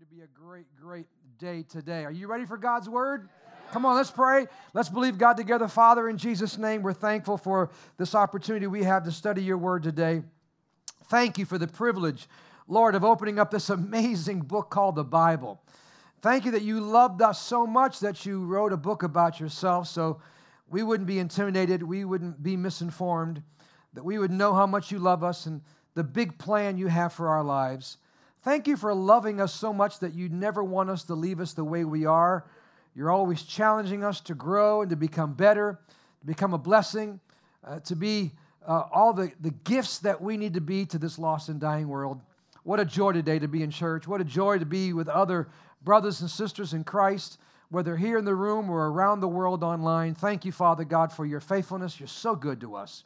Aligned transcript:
to 0.00 0.06
be 0.06 0.22
a 0.22 0.26
great, 0.28 0.64
great 0.80 1.04
day 1.38 1.62
today. 1.62 2.06
Are 2.06 2.10
you 2.10 2.26
ready 2.26 2.46
for 2.46 2.56
God's 2.56 2.88
word? 2.88 3.28
Come 3.70 3.84
on, 3.84 3.96
let's 3.96 4.10
pray. 4.10 4.46
Let's 4.72 4.88
believe 4.88 5.18
God 5.18 5.36
together. 5.36 5.68
Father, 5.68 6.08
in 6.08 6.16
Jesus' 6.16 6.56
name, 6.56 6.80
we're 6.80 6.94
thankful 6.94 7.36
for 7.36 7.68
this 7.98 8.14
opportunity 8.14 8.66
we 8.66 8.84
have 8.84 9.04
to 9.04 9.12
study 9.12 9.42
your 9.42 9.58
word 9.58 9.82
today. 9.82 10.22
Thank 11.10 11.36
you 11.36 11.44
for 11.44 11.58
the 11.58 11.66
privilege, 11.66 12.30
Lord, 12.66 12.94
of 12.94 13.04
opening 13.04 13.38
up 13.38 13.50
this 13.50 13.68
amazing 13.68 14.40
book 14.40 14.70
called 14.70 14.94
the 14.94 15.04
Bible. 15.04 15.60
Thank 16.22 16.46
you 16.46 16.52
that 16.52 16.62
you 16.62 16.80
loved 16.80 17.20
us 17.20 17.38
so 17.38 17.66
much 17.66 18.00
that 18.00 18.24
you 18.24 18.46
wrote 18.46 18.72
a 18.72 18.78
book 18.78 19.02
about 19.02 19.38
yourself 19.38 19.86
so 19.86 20.22
we 20.70 20.82
wouldn't 20.82 21.08
be 21.08 21.18
intimidated, 21.18 21.82
we 21.82 22.06
wouldn't 22.06 22.42
be 22.42 22.56
misinformed, 22.56 23.42
that 23.92 24.04
we 24.04 24.18
would 24.18 24.30
know 24.30 24.54
how 24.54 24.66
much 24.66 24.90
you 24.90 24.98
love 24.98 25.22
us 25.22 25.44
and 25.44 25.60
the 25.92 26.04
big 26.04 26.38
plan 26.38 26.78
you 26.78 26.86
have 26.86 27.12
for 27.12 27.28
our 27.28 27.44
lives. 27.44 27.98
Thank 28.42 28.66
you 28.66 28.76
for 28.78 28.94
loving 28.94 29.38
us 29.38 29.52
so 29.52 29.72
much 29.72 29.98
that 29.98 30.14
you 30.14 30.30
never 30.30 30.64
want 30.64 30.88
us 30.88 31.04
to 31.04 31.14
leave 31.14 31.40
us 31.40 31.52
the 31.52 31.64
way 31.64 31.84
we 31.84 32.06
are. 32.06 32.46
You're 32.94 33.10
always 33.10 33.42
challenging 33.42 34.02
us 34.02 34.20
to 34.22 34.34
grow 34.34 34.80
and 34.80 34.90
to 34.90 34.96
become 34.96 35.34
better, 35.34 35.78
to 36.20 36.26
become 36.26 36.54
a 36.54 36.58
blessing, 36.58 37.20
uh, 37.64 37.80
to 37.80 37.94
be 37.94 38.32
uh, 38.66 38.84
all 38.92 39.12
the, 39.12 39.30
the 39.40 39.50
gifts 39.50 39.98
that 39.98 40.22
we 40.22 40.38
need 40.38 40.54
to 40.54 40.60
be 40.60 40.86
to 40.86 40.98
this 40.98 41.18
lost 41.18 41.50
and 41.50 41.60
dying 41.60 41.88
world. 41.88 42.20
What 42.62 42.80
a 42.80 42.84
joy 42.86 43.12
today 43.12 43.38
to 43.38 43.48
be 43.48 43.62
in 43.62 43.70
church. 43.70 44.08
What 44.08 44.22
a 44.22 44.24
joy 44.24 44.58
to 44.58 44.66
be 44.66 44.94
with 44.94 45.08
other 45.08 45.48
brothers 45.82 46.22
and 46.22 46.30
sisters 46.30 46.72
in 46.72 46.84
Christ, 46.84 47.38
whether 47.70 47.96
here 47.96 48.16
in 48.16 48.24
the 48.24 48.34
room 48.34 48.70
or 48.70 48.90
around 48.90 49.20
the 49.20 49.28
world 49.28 49.62
online. 49.62 50.14
Thank 50.14 50.46
you, 50.46 50.52
Father 50.52 50.84
God, 50.84 51.12
for 51.12 51.26
your 51.26 51.40
faithfulness. 51.40 52.00
You're 52.00 52.06
so 52.06 52.34
good 52.34 52.60
to 52.62 52.74
us. 52.74 53.04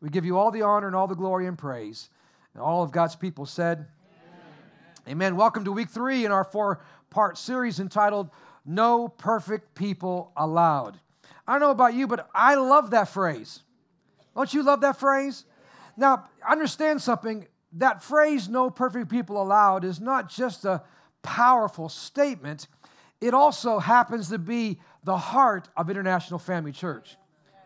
We 0.00 0.08
give 0.08 0.24
you 0.24 0.38
all 0.38 0.50
the 0.50 0.62
honor 0.62 0.86
and 0.86 0.96
all 0.96 1.06
the 1.06 1.14
glory 1.14 1.46
and 1.46 1.58
praise. 1.58 2.08
And 2.54 2.62
all 2.62 2.82
of 2.82 2.92
God's 2.92 3.16
people 3.16 3.44
said, 3.44 3.86
Amen. 5.08 5.34
Welcome 5.34 5.64
to 5.64 5.72
week 5.72 5.88
three 5.88 6.26
in 6.26 6.32
our 6.32 6.44
four 6.44 6.80
part 7.08 7.38
series 7.38 7.80
entitled 7.80 8.28
No 8.66 9.08
Perfect 9.08 9.74
People 9.74 10.30
Allowed. 10.36 11.00
I 11.46 11.52
don't 11.52 11.60
know 11.60 11.70
about 11.70 11.94
you, 11.94 12.06
but 12.06 12.28
I 12.34 12.56
love 12.56 12.90
that 12.90 13.08
phrase. 13.08 13.62
Don't 14.36 14.52
you 14.52 14.62
love 14.62 14.82
that 14.82 15.00
phrase? 15.00 15.46
Now, 15.96 16.28
understand 16.46 17.00
something. 17.00 17.46
That 17.72 18.02
phrase, 18.02 18.48
no 18.48 18.68
perfect 18.68 19.08
people 19.08 19.40
allowed, 19.40 19.84
is 19.84 20.00
not 20.00 20.28
just 20.28 20.64
a 20.64 20.82
powerful 21.22 21.88
statement, 21.88 22.66
it 23.20 23.32
also 23.32 23.78
happens 23.78 24.28
to 24.28 24.38
be 24.38 24.80
the 25.04 25.16
heart 25.16 25.68
of 25.76 25.88
International 25.88 26.38
Family 26.38 26.72
Church 26.72 27.16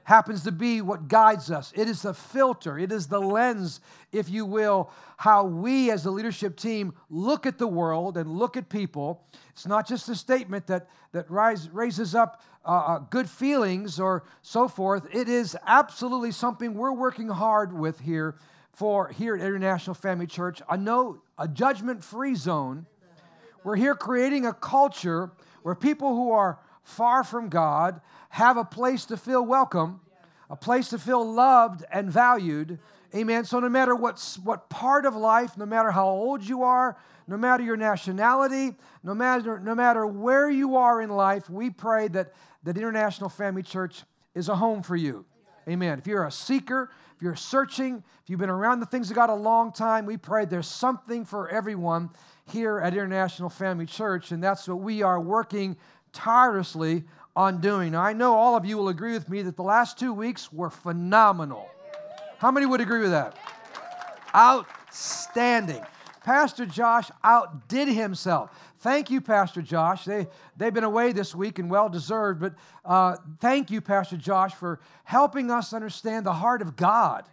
happens 0.04 0.44
to 0.44 0.52
be 0.52 0.80
what 0.80 1.08
guides 1.08 1.50
us. 1.50 1.72
It 1.74 1.88
is 1.88 2.02
the 2.02 2.14
filter, 2.14 2.78
it 2.78 2.92
is 2.92 3.08
the 3.08 3.20
lens, 3.20 3.80
if 4.12 4.28
you 4.28 4.46
will, 4.46 4.90
how 5.16 5.44
we 5.44 5.90
as 5.90 6.04
the 6.04 6.10
leadership 6.10 6.56
team 6.56 6.94
look 7.10 7.46
at 7.46 7.58
the 7.58 7.66
world 7.66 8.16
and 8.16 8.30
look 8.30 8.56
at 8.56 8.68
people. 8.68 9.24
It's 9.50 9.66
not 9.66 9.88
just 9.88 10.08
a 10.08 10.14
statement 10.14 10.66
that, 10.68 10.88
that 11.12 11.30
rise, 11.30 11.68
raises 11.70 12.14
up 12.14 12.42
uh, 12.64 12.68
uh, 12.68 12.98
good 13.10 13.28
feelings 13.28 13.98
or 13.98 14.24
so 14.42 14.68
forth. 14.68 15.06
It 15.14 15.28
is 15.28 15.56
absolutely 15.66 16.32
something 16.32 16.74
we're 16.74 16.92
working 16.92 17.28
hard 17.28 17.72
with 17.72 18.00
here 18.00 18.36
for 18.72 19.08
here 19.08 19.36
at 19.36 19.40
International 19.40 19.94
Family 19.94 20.26
Church. 20.26 20.60
A 20.68 20.76
no, 20.76 21.22
a 21.38 21.46
judgment-free 21.46 22.34
zone. 22.34 22.86
We're 23.62 23.76
here 23.76 23.94
creating 23.94 24.44
a 24.44 24.52
culture 24.52 25.30
where 25.62 25.74
people 25.74 26.14
who 26.14 26.32
are 26.32 26.58
far 26.84 27.24
from 27.24 27.48
God 27.48 28.00
have 28.28 28.56
a 28.56 28.64
place 28.64 29.06
to 29.06 29.16
feel 29.16 29.44
welcome, 29.44 30.00
a 30.48 30.56
place 30.56 30.90
to 30.90 30.98
feel 30.98 31.24
loved 31.24 31.84
and 31.90 32.10
valued. 32.10 32.78
Amen. 33.14 33.44
So, 33.44 33.58
no 33.60 33.68
matter 33.68 33.94
what, 33.94 34.38
what 34.44 34.68
part 34.68 35.06
of 35.06 35.16
life, 35.16 35.56
no 35.56 35.66
matter 35.66 35.90
how 35.90 36.08
old 36.08 36.44
you 36.44 36.62
are, 36.62 36.96
no 37.26 37.36
matter 37.36 37.62
your 37.62 37.76
nationality, 37.76 38.74
no 39.02 39.14
matter, 39.14 39.58
no 39.58 39.74
matter 39.74 40.06
where 40.06 40.50
you 40.50 40.76
are 40.76 41.00
in 41.00 41.10
life, 41.10 41.48
we 41.48 41.70
pray 41.70 42.08
that, 42.08 42.34
that 42.64 42.76
International 42.76 43.30
Family 43.30 43.62
Church 43.62 44.02
is 44.34 44.48
a 44.48 44.56
home 44.56 44.82
for 44.82 44.96
you. 44.96 45.24
Amen. 45.68 45.98
If 45.98 46.06
you're 46.06 46.26
a 46.26 46.30
seeker, 46.30 46.90
if 47.16 47.22
you're 47.22 47.36
searching, 47.36 48.02
if 48.22 48.28
you've 48.28 48.40
been 48.40 48.50
around 48.50 48.80
the 48.80 48.86
things 48.86 49.08
of 49.10 49.16
God 49.16 49.30
a 49.30 49.34
long 49.34 49.72
time, 49.72 50.04
we 50.04 50.16
pray 50.16 50.44
there's 50.44 50.66
something 50.66 51.24
for 51.24 51.48
everyone 51.48 52.10
here 52.46 52.78
at 52.80 52.92
International 52.92 53.48
Family 53.48 53.86
Church, 53.86 54.30
and 54.30 54.42
that's 54.42 54.68
what 54.68 54.80
we 54.80 55.02
are 55.02 55.20
working 55.20 55.76
tirelessly 56.14 57.04
on 57.36 57.60
doing. 57.60 57.92
Now, 57.92 58.02
I 58.02 58.12
know 58.12 58.34
all 58.34 58.56
of 58.56 58.64
you 58.64 58.78
will 58.78 58.88
agree 58.88 59.12
with 59.12 59.28
me 59.28 59.42
that 59.42 59.56
the 59.56 59.62
last 59.62 59.98
two 59.98 60.12
weeks 60.12 60.52
were 60.52 60.70
phenomenal. 60.70 61.68
How 62.38 62.50
many 62.50 62.64
would 62.66 62.80
agree 62.80 63.00
with 63.00 63.10
that? 63.10 63.36
Outstanding. 64.34 65.84
Pastor 66.24 66.64
Josh 66.64 67.10
outdid 67.22 67.88
himself. 67.88 68.50
Thank 68.78 69.10
you, 69.10 69.20
Pastor 69.20 69.62
Josh. 69.62 70.04
They, 70.04 70.26
they've 70.56 70.72
been 70.72 70.84
away 70.84 71.12
this 71.12 71.34
week 71.34 71.58
and 71.58 71.70
well 71.70 71.88
deserved, 71.88 72.40
but 72.40 72.54
uh, 72.84 73.16
thank 73.40 73.70
you, 73.70 73.80
Pastor 73.80 74.16
Josh, 74.16 74.54
for 74.54 74.80
helping 75.04 75.50
us 75.50 75.72
understand 75.72 76.24
the 76.24 76.32
heart 76.32 76.62
of 76.62 76.76
God. 76.76 77.24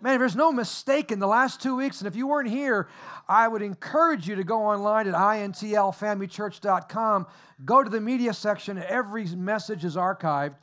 Man, 0.00 0.14
if 0.14 0.20
there's 0.20 0.36
no 0.36 0.52
mistake 0.52 1.10
in 1.10 1.18
the 1.18 1.26
last 1.26 1.60
two 1.60 1.74
weeks, 1.74 2.00
and 2.00 2.06
if 2.06 2.14
you 2.14 2.28
weren't 2.28 2.48
here, 2.48 2.86
I 3.28 3.48
would 3.48 3.62
encourage 3.62 4.28
you 4.28 4.36
to 4.36 4.44
go 4.44 4.64
online 4.64 5.08
at 5.08 5.14
intlfamilychurch.com. 5.14 7.26
Go 7.64 7.82
to 7.82 7.90
the 7.90 8.00
media 8.00 8.32
section, 8.32 8.78
every 8.78 9.26
message 9.26 9.84
is 9.84 9.96
archived. 9.96 10.54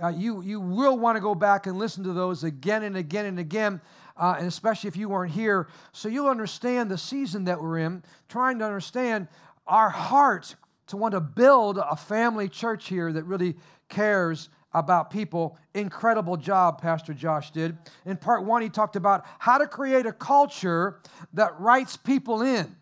Uh, 0.00 0.08
you, 0.08 0.42
you 0.42 0.60
will 0.60 0.96
want 0.96 1.16
to 1.16 1.20
go 1.20 1.34
back 1.34 1.66
and 1.66 1.76
listen 1.76 2.04
to 2.04 2.12
those 2.12 2.44
again 2.44 2.84
and 2.84 2.96
again 2.96 3.26
and 3.26 3.40
again, 3.40 3.80
uh, 4.16 4.36
and 4.38 4.46
especially 4.46 4.86
if 4.88 4.96
you 4.96 5.08
weren't 5.08 5.32
here. 5.32 5.66
So 5.92 6.08
you'll 6.08 6.28
understand 6.28 6.88
the 6.88 6.98
season 6.98 7.44
that 7.44 7.60
we're 7.60 7.78
in, 7.78 8.04
trying 8.28 8.60
to 8.60 8.64
understand 8.64 9.26
our 9.66 9.90
heart 9.90 10.54
to 10.88 10.96
want 10.96 11.12
to 11.12 11.20
build 11.20 11.78
a 11.78 11.96
family 11.96 12.48
church 12.48 12.88
here 12.88 13.12
that 13.12 13.24
really 13.24 13.56
cares 13.88 14.48
about 14.74 15.10
people. 15.10 15.56
Incredible 15.72 16.36
job, 16.36 16.82
Pastor 16.82 17.14
Josh 17.14 17.52
did. 17.52 17.78
In 18.04 18.16
part 18.16 18.44
one, 18.44 18.60
he 18.60 18.68
talked 18.68 18.96
about 18.96 19.24
how 19.38 19.58
to 19.58 19.66
create 19.66 20.04
a 20.04 20.12
culture 20.12 21.00
that 21.32 21.58
writes 21.60 21.96
people 21.96 22.42
in. 22.42 22.74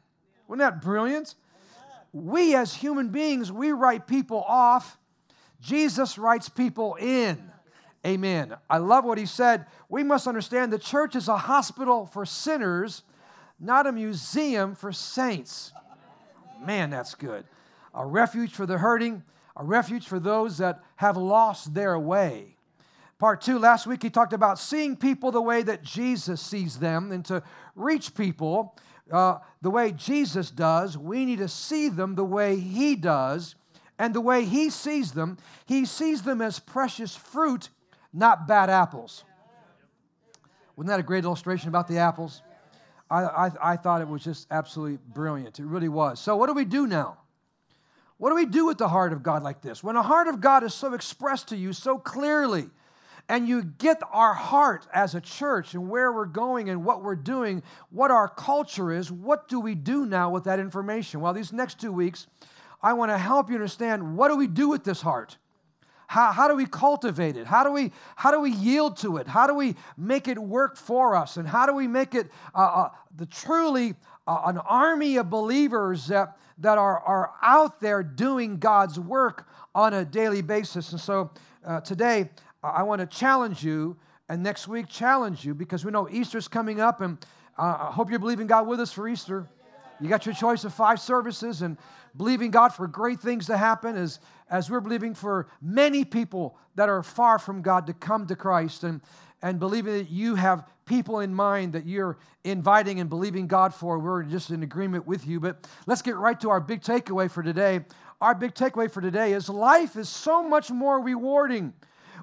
Wasn't 0.49 0.61
that 0.61 0.83
brilliant? 0.83 1.35
We 2.13 2.55
as 2.55 2.75
human 2.75 3.09
beings, 3.09 3.53
we 3.53 3.73
write 3.73 4.07
people 4.07 4.43
off. 4.47 4.99
Jesus 5.61 6.19
writes 6.19 6.49
people 6.49 6.97
in. 6.97 7.51
Amen. 8.05 8.57
I 8.69 8.79
love 8.79 9.05
what 9.05 9.17
he 9.17 9.27
said. 9.27 9.67
We 9.89 10.03
must 10.03 10.27
understand 10.27 10.73
the 10.73 10.79
church 10.79 11.15
is 11.15 11.29
a 11.29 11.37
hospital 11.37 12.07
for 12.07 12.27
sinners, 12.27 13.03
not 13.61 13.87
a 13.87 13.93
museum 13.93 14.75
for 14.75 14.91
saints. 14.91 15.73
Man, 16.65 16.91
that's 16.91 17.15
good. 17.15 17.45
A 17.95 18.05
refuge 18.05 18.53
for 18.53 18.67
the 18.67 18.79
hurting, 18.79 19.23
a 19.57 19.65
refuge 19.65 20.07
for 20.07 20.19
those 20.19 20.59
that 20.59 20.81
have 20.97 21.17
lost 21.17 21.75
their 21.75 21.99
way. 21.99 22.57
Part 23.19 23.41
two, 23.41 23.59
last 23.59 23.87
week 23.87 24.03
he 24.03 24.11
talked 24.11 24.33
about 24.33 24.59
seeing 24.59 24.97
people 24.97 25.31
the 25.31 25.43
way 25.43 25.63
that 25.63 25.83
Jesus 25.83 26.41
sees 26.41 26.79
them, 26.79 27.13
and 27.13 27.25
to 27.27 27.43
reach 27.77 28.15
people 28.15 28.77
uh, 29.11 29.39
the 29.61 29.71
way 29.71 29.93
Jesus 29.93 30.51
does, 30.51 30.97
we 30.97 31.25
need 31.25 31.39
to 31.39 31.49
see 31.49 31.89
them 31.89 32.15
the 32.15 32.25
way 32.25 32.57
he 32.57 32.97
does. 32.97 33.55
And 33.99 34.15
the 34.15 34.21
way 34.21 34.45
he 34.45 34.71
sees 34.71 35.13
them, 35.13 35.39
he 35.67 35.85
sees 35.85 36.23
them 36.23 36.41
as 36.41 36.59
precious 36.59 37.15
fruit, 37.15 37.69
not 38.13 38.49
bad 38.49 38.71
apples. 38.71 39.23
Wasn't 40.75 40.89
that 40.89 40.99
a 40.99 41.05
great 41.05 41.25
illustration 41.25 41.69
about 41.69 41.87
the 41.87 41.99
apples? 41.99 42.43
I, 43.11 43.23
I, 43.23 43.51
I 43.63 43.77
thought 43.77 44.01
it 44.01 44.09
was 44.09 44.25
just 44.25 44.49
absolutely 44.51 44.99
brilliant. 45.15 45.61
It 45.61 45.67
really 45.67 45.91
was. 45.91 46.19
So, 46.19 46.35
what 46.37 46.47
do 46.47 46.55
we 46.55 46.65
do 46.65 46.87
now? 46.87 47.19
What 48.23 48.29
do 48.29 48.37
we 48.37 48.47
do 48.47 48.67
with 48.67 48.79
the 48.79 48.87
heart 48.87 49.13
of 49.13 49.25
God 49.25 49.43
like 49.43 49.63
this? 49.63 49.83
When 49.83 49.97
the 49.97 50.03
heart 50.03 50.29
of 50.29 50.41
God 50.41 50.63
is 50.63 50.73
so 50.73 50.95
expressed 50.95 51.49
to 51.49 51.57
you 51.57 51.73
so 51.73 51.99
clearly, 51.99 52.71
and 53.29 53.49
you 53.49 53.65
get 53.65 54.01
our 54.13 54.33
heart 54.33 54.87
as 54.95 55.17
a 55.17 55.21
church 55.21 55.75
and 55.75 55.89
where 55.89 56.13
we're 56.13 56.27
going 56.27 56.71
and 56.71 56.85
what 56.85 57.03
we're 57.03 57.17
doing, 57.17 57.65
what 57.91 58.13
our 58.13 58.29
culture 58.29 58.93
is, 58.93 59.11
what 59.11 59.49
do 59.49 59.59
we 59.59 59.75
do 59.75 60.07
now 60.07 60.31
with 60.31 60.45
that 60.45 60.61
information? 60.61 61.21
Well, 61.21 61.33
these 61.33 61.53
next 61.53 61.81
two 61.81 61.91
weeks, 61.91 62.29
I 62.81 62.93
want 62.93 63.11
to 63.11 63.19
help 63.19 63.49
you 63.49 63.57
understand 63.57 64.17
what 64.17 64.29
do 64.29 64.37
we 64.37 64.47
do 64.47 64.69
with 64.69 64.85
this 64.85 65.01
heart? 65.01 65.37
How, 66.07 66.31
how 66.31 66.47
do 66.47 66.55
we 66.55 66.67
cultivate 66.67 67.37
it? 67.37 67.49
How 67.49 67.65
do 67.65 67.73
we, 67.73 67.91
how 68.15 68.31
do 68.31 68.39
we 68.39 68.53
yield 68.53 68.99
to 68.99 69.17
it? 69.17 69.27
How 69.27 69.49
do 69.49 69.55
we 69.55 69.75
make 69.97 70.29
it 70.29 70.39
work 70.39 70.77
for 70.77 71.17
us? 71.17 71.39
And 71.39 71.49
how 71.49 71.67
do 71.67 71.75
we 71.75 71.89
make 71.89 72.15
it 72.15 72.31
uh, 72.55 72.59
uh, 72.59 72.89
the 73.17 73.27
truly 73.27 73.95
uh, 74.27 74.43
an 74.45 74.59
army 74.59 75.17
of 75.17 75.31
believers 75.31 76.07
that, 76.09 76.37
that 76.59 76.79
are, 76.79 77.01
are 77.01 77.33
out 77.43 77.81
there 77.81 78.03
doing 78.03 78.59
God's 78.59 78.99
work 78.99 79.49
on 79.75 79.95
a 79.95 80.05
daily 80.05 80.43
basis. 80.43 80.93
And 80.93 81.01
so 81.01 81.31
uh, 81.65 81.81
today, 81.81 82.31
I 82.63 82.83
want 82.85 83.01
to 83.01 83.07
challenge 83.07 83.65
you, 83.65 83.97
and 84.29 84.43
next 84.43 84.69
week, 84.69 84.89
challenge 84.89 85.45
you 85.45 85.55
because 85.55 85.85
we 85.85 85.91
know 85.91 86.09
Easter's 86.09 86.47
coming 86.47 86.81
up, 86.81 87.01
and 87.01 87.19
uh, 87.59 87.89
I 87.89 87.93
hope 87.93 88.11
you're 88.11 88.21
believing 88.21 88.47
God 88.47 88.67
with 88.67 88.81
us 88.81 88.93
for 88.93 89.09
Easter. 89.09 89.49
You 90.01 90.09
got 90.09 90.27
your 90.27 90.35
choice 90.35 90.65
of 90.65 90.75
five 90.75 91.01
services 91.01 91.63
and 91.63 91.77
believing 92.17 92.51
God 92.51 92.71
for 92.71 92.87
great 92.87 93.21
things 93.21 93.47
to 93.47 93.57
happen 93.57 93.97
as, 93.97 94.21
as 94.51 94.71
we're 94.71 94.81
believing 94.81 95.15
for 95.15 95.47
many 95.61 96.05
people 96.05 96.57
that 96.75 96.89
are 96.89 97.03
far 97.03 97.39
from 97.39 97.63
God 97.63 97.87
to 97.87 97.93
come 97.93 98.27
to 98.27 98.37
Christ 98.37 98.85
and, 98.85 99.01
and 99.43 99.59
believing 99.59 99.95
that 99.95 100.11
you 100.11 100.35
have 100.35 100.69
people 100.85 101.21
in 101.21 101.35
mind 101.35 101.73
that 101.75 101.87
you're 101.87 102.19
inviting 102.45 103.01
and 103.01 103.09
believing 103.09 103.47
God 103.47 103.75
for. 103.75 103.99
We're 103.99 104.23
just 104.23 104.51
in 104.51 104.63
agreement 104.63 105.07
with 105.07 105.27
you. 105.27 105.41
But 105.41 105.67
let's 105.87 106.03
get 106.03 106.17
right 106.17 106.39
to 106.41 106.51
our 106.51 106.61
big 106.61 106.83
takeaway 106.83 107.31
for 107.31 107.43
today. 107.43 107.81
Our 108.21 108.35
big 108.35 108.55
takeaway 108.55 108.91
for 108.91 109.01
today 109.01 109.33
is 109.33 109.49
life 109.49 109.97
is 109.97 110.09
so 110.09 110.43
much 110.43 110.71
more 110.71 111.01
rewarding 111.01 111.73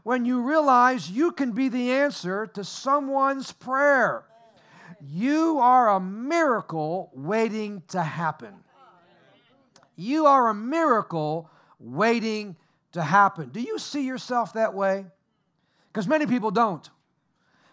when 0.03 0.25
you 0.25 0.41
realize 0.41 1.09
you 1.09 1.31
can 1.31 1.51
be 1.51 1.69
the 1.69 1.91
answer 1.91 2.47
to 2.47 2.63
someone's 2.63 3.51
prayer. 3.51 4.23
You 5.01 5.59
are 5.59 5.89
a 5.89 5.99
miracle 5.99 7.11
waiting 7.13 7.83
to 7.89 8.01
happen. 8.01 8.53
You 9.95 10.25
are 10.25 10.49
a 10.49 10.53
miracle 10.53 11.49
waiting 11.79 12.55
to 12.93 13.01
happen. 13.01 13.49
Do 13.49 13.61
you 13.61 13.77
see 13.77 14.05
yourself 14.05 14.53
that 14.53 14.73
way? 14.73 15.05
Because 15.91 16.07
many 16.07 16.25
people 16.25 16.51
don't. 16.51 16.89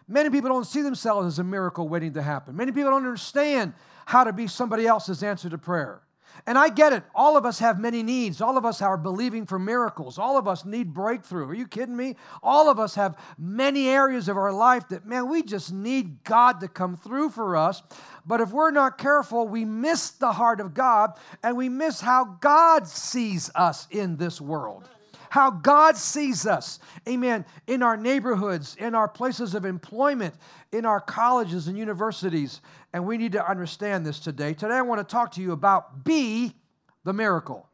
Many 0.08 0.30
people 0.30 0.50
don't 0.50 0.66
see 0.66 0.82
themselves 0.82 1.26
as 1.26 1.38
a 1.38 1.44
miracle 1.44 1.88
waiting 1.88 2.12
to 2.14 2.22
happen. 2.22 2.56
Many 2.56 2.72
people 2.72 2.90
don't 2.90 3.04
understand 3.04 3.74
how 4.06 4.24
to 4.24 4.32
be 4.32 4.46
somebody 4.46 4.86
else's 4.86 5.22
answer 5.22 5.50
to 5.50 5.58
prayer. 5.58 6.02
And 6.46 6.58
I 6.58 6.68
get 6.68 6.92
it. 6.92 7.02
All 7.14 7.36
of 7.36 7.46
us 7.46 7.58
have 7.60 7.80
many 7.80 8.02
needs. 8.02 8.40
All 8.40 8.58
of 8.58 8.64
us 8.64 8.82
are 8.82 8.96
believing 8.96 9.46
for 9.46 9.58
miracles. 9.58 10.18
All 10.18 10.36
of 10.36 10.46
us 10.46 10.64
need 10.64 10.92
breakthrough. 10.92 11.48
Are 11.48 11.54
you 11.54 11.66
kidding 11.66 11.96
me? 11.96 12.16
All 12.42 12.68
of 12.68 12.78
us 12.78 12.94
have 12.94 13.16
many 13.38 13.88
areas 13.88 14.28
of 14.28 14.36
our 14.36 14.52
life 14.52 14.88
that, 14.88 15.06
man, 15.06 15.28
we 15.28 15.42
just 15.42 15.72
need 15.72 16.22
God 16.24 16.60
to 16.60 16.68
come 16.68 16.96
through 16.96 17.30
for 17.30 17.56
us. 17.56 17.82
But 18.26 18.40
if 18.40 18.50
we're 18.50 18.70
not 18.70 18.98
careful, 18.98 19.48
we 19.48 19.64
miss 19.64 20.10
the 20.10 20.32
heart 20.32 20.60
of 20.60 20.74
God 20.74 21.18
and 21.42 21.56
we 21.56 21.68
miss 21.68 22.00
how 22.00 22.36
God 22.40 22.86
sees 22.86 23.50
us 23.54 23.88
in 23.90 24.16
this 24.16 24.40
world 24.40 24.88
how 25.30 25.50
God 25.50 25.96
sees 25.96 26.46
us, 26.46 26.78
amen, 27.08 27.44
in 27.66 27.82
our 27.82 27.96
neighborhoods, 27.96 28.76
in 28.78 28.94
our 28.94 29.08
places 29.08 29.54
of 29.54 29.64
employment, 29.64 30.34
in 30.72 30.84
our 30.84 31.00
colleges 31.00 31.68
and 31.68 31.76
universities. 31.78 32.60
And 32.92 33.06
we 33.06 33.18
need 33.18 33.32
to 33.32 33.48
understand 33.48 34.06
this 34.06 34.18
today. 34.18 34.54
Today, 34.54 34.74
I 34.74 34.82
want 34.82 35.06
to 35.06 35.12
talk 35.12 35.32
to 35.32 35.42
you 35.42 35.52
about 35.52 36.04
be 36.04 36.54
the 37.04 37.12
miracle. 37.12 37.68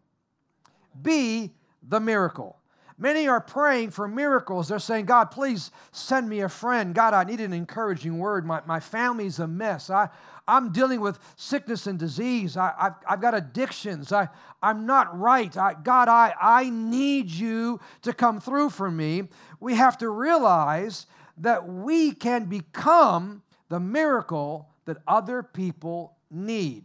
Be 1.00 1.50
the 1.88 2.00
miracle. 2.00 2.58
Many 3.02 3.26
are 3.26 3.40
praying 3.40 3.90
for 3.90 4.06
miracles. 4.06 4.68
They're 4.68 4.78
saying, 4.78 5.06
God, 5.06 5.32
please 5.32 5.72
send 5.90 6.28
me 6.28 6.42
a 6.42 6.48
friend. 6.48 6.94
God, 6.94 7.14
I 7.14 7.24
need 7.24 7.40
an 7.40 7.52
encouraging 7.52 8.16
word. 8.16 8.46
My, 8.46 8.62
my 8.64 8.78
family's 8.78 9.40
a 9.40 9.48
mess. 9.48 9.90
I, 9.90 10.08
I'm 10.46 10.70
dealing 10.70 11.00
with 11.00 11.18
sickness 11.34 11.88
and 11.88 11.98
disease. 11.98 12.56
I, 12.56 12.72
have 12.78 12.94
I've 13.08 13.20
got 13.20 13.34
addictions. 13.34 14.12
I, 14.12 14.28
I'm 14.62 14.86
not 14.86 15.18
right. 15.18 15.56
I, 15.56 15.74
God, 15.74 16.08
I, 16.08 16.32
I 16.40 16.70
need 16.70 17.28
you 17.28 17.80
to 18.02 18.12
come 18.12 18.40
through 18.40 18.70
for 18.70 18.88
me. 18.88 19.24
We 19.58 19.74
have 19.74 19.98
to 19.98 20.08
realize 20.08 21.06
that 21.38 21.66
we 21.66 22.12
can 22.12 22.44
become 22.44 23.42
the 23.68 23.80
miracle 23.80 24.68
that 24.84 24.98
other 25.08 25.42
people 25.42 26.14
need. 26.30 26.84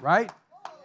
Right? 0.00 0.32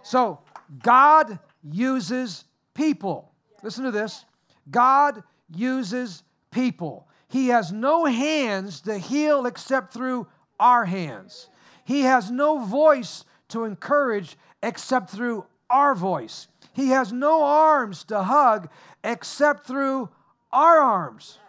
So, 0.04 0.42
God 0.84 1.40
uses 1.64 2.46
people. 2.76 3.32
Listen 3.64 3.84
to 3.84 3.92
this 3.92 4.26
God 4.70 5.24
uses 5.54 6.24
people. 6.52 7.08
He 7.30 7.50
has 7.50 7.72
no 7.72 8.06
hands 8.06 8.82
to 8.82 8.98
heal 8.98 9.46
except 9.46 9.94
through 9.94 10.28
our 10.60 10.86
hands. 10.86 11.50
He 11.86 12.02
has 12.02 12.32
no 12.32 12.60
voice 12.60 13.26
to 13.50 13.64
encourage 13.64 14.38
except 14.62 15.10
through 15.10 15.46
our 15.70 15.96
voice. 15.96 16.48
He 16.74 16.90
has 16.90 17.12
no 17.12 17.44
arms 17.44 18.04
to 18.06 18.24
hug 18.24 18.70
except 19.04 19.66
through 19.66 20.10
our 20.52 20.78
arms. 20.78 21.40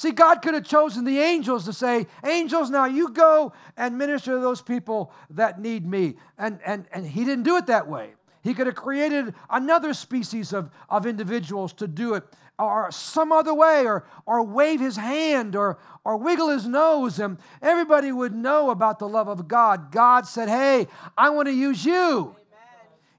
See, 0.00 0.12
God 0.12 0.40
could 0.40 0.54
have 0.54 0.64
chosen 0.64 1.04
the 1.04 1.18
angels 1.18 1.66
to 1.66 1.74
say, 1.74 2.06
Angels, 2.24 2.70
now 2.70 2.86
you 2.86 3.10
go 3.10 3.52
and 3.76 3.98
minister 3.98 4.32
to 4.32 4.40
those 4.40 4.62
people 4.62 5.12
that 5.28 5.60
need 5.60 5.84
me. 5.84 6.16
And, 6.38 6.58
and, 6.64 6.86
and 6.90 7.06
He 7.06 7.24
didn't 7.24 7.44
do 7.44 7.56
it 7.56 7.66
that 7.66 7.86
way. 7.86 8.14
He 8.42 8.54
could 8.54 8.66
have 8.66 8.76
created 8.76 9.34
another 9.50 9.92
species 9.92 10.52
of, 10.52 10.70
of 10.88 11.06
individuals 11.06 11.72
to 11.74 11.86
do 11.86 12.14
it 12.14 12.24
or 12.58 12.90
some 12.90 13.32
other 13.32 13.54
way 13.54 13.86
or, 13.86 14.04
or 14.26 14.42
wave 14.42 14.80
his 14.80 14.96
hand 14.96 15.56
or, 15.56 15.78
or 16.04 16.16
wiggle 16.16 16.48
his 16.48 16.66
nose 16.66 17.18
and 17.18 17.38
everybody 17.62 18.12
would 18.12 18.34
know 18.34 18.70
about 18.70 18.98
the 18.98 19.08
love 19.08 19.28
of 19.28 19.48
God. 19.48 19.90
God 19.90 20.26
said, 20.26 20.48
Hey, 20.48 20.86
I 21.16 21.30
want 21.30 21.48
to 21.48 21.54
use 21.54 21.84
you. 21.84 22.34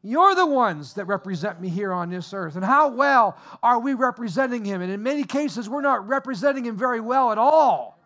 You're 0.03 0.33
the 0.33 0.47
ones 0.47 0.95
that 0.95 1.05
represent 1.05 1.61
me 1.61 1.69
here 1.69 1.93
on 1.93 2.09
this 2.09 2.33
earth. 2.33 2.55
And 2.55 2.65
how 2.65 2.89
well 2.89 3.37
are 3.61 3.79
we 3.79 3.93
representing 3.93 4.65
him? 4.65 4.81
And 4.81 4.91
in 4.91 5.03
many 5.03 5.23
cases, 5.23 5.69
we're 5.69 5.81
not 5.81 6.07
representing 6.07 6.65
him 6.65 6.75
very 6.75 6.99
well 6.99 7.31
at 7.31 7.37
all, 7.37 7.99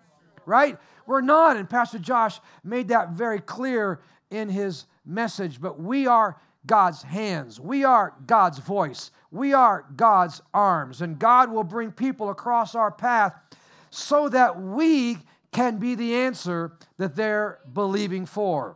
right? 0.46 0.78
We're 1.06 1.22
not. 1.22 1.56
And 1.56 1.70
Pastor 1.70 2.00
Josh 2.00 2.42
made 2.66 2.90
that 2.90 3.12
very 3.12 3.40
clear 3.40 4.02
in 4.30 4.50
his 4.50 4.86
message. 5.06 5.62
But 5.62 5.80
we 5.80 6.06
are 6.06 6.36
God's 6.66 7.04
hands. 7.04 7.60
We 7.60 7.84
are 7.84 8.14
God's 8.26 8.60
voice. 8.60 9.12
We 9.32 9.54
are 9.54 9.86
God's 9.96 10.42
arms. 10.54 11.02
And 11.02 11.20
God 11.20 11.52
will 11.52 11.64
bring 11.64 11.92
people 11.92 12.30
across 12.30 12.76
our 12.76 12.92
path 12.92 13.34
so 13.90 14.30
that 14.30 14.62
we 14.62 15.18
can 15.52 15.78
be 15.78 15.96
the 15.96 16.16
answer 16.16 16.74
that 16.98 17.16
they're 17.16 17.60
believing 17.72 18.26
for. 18.26 18.76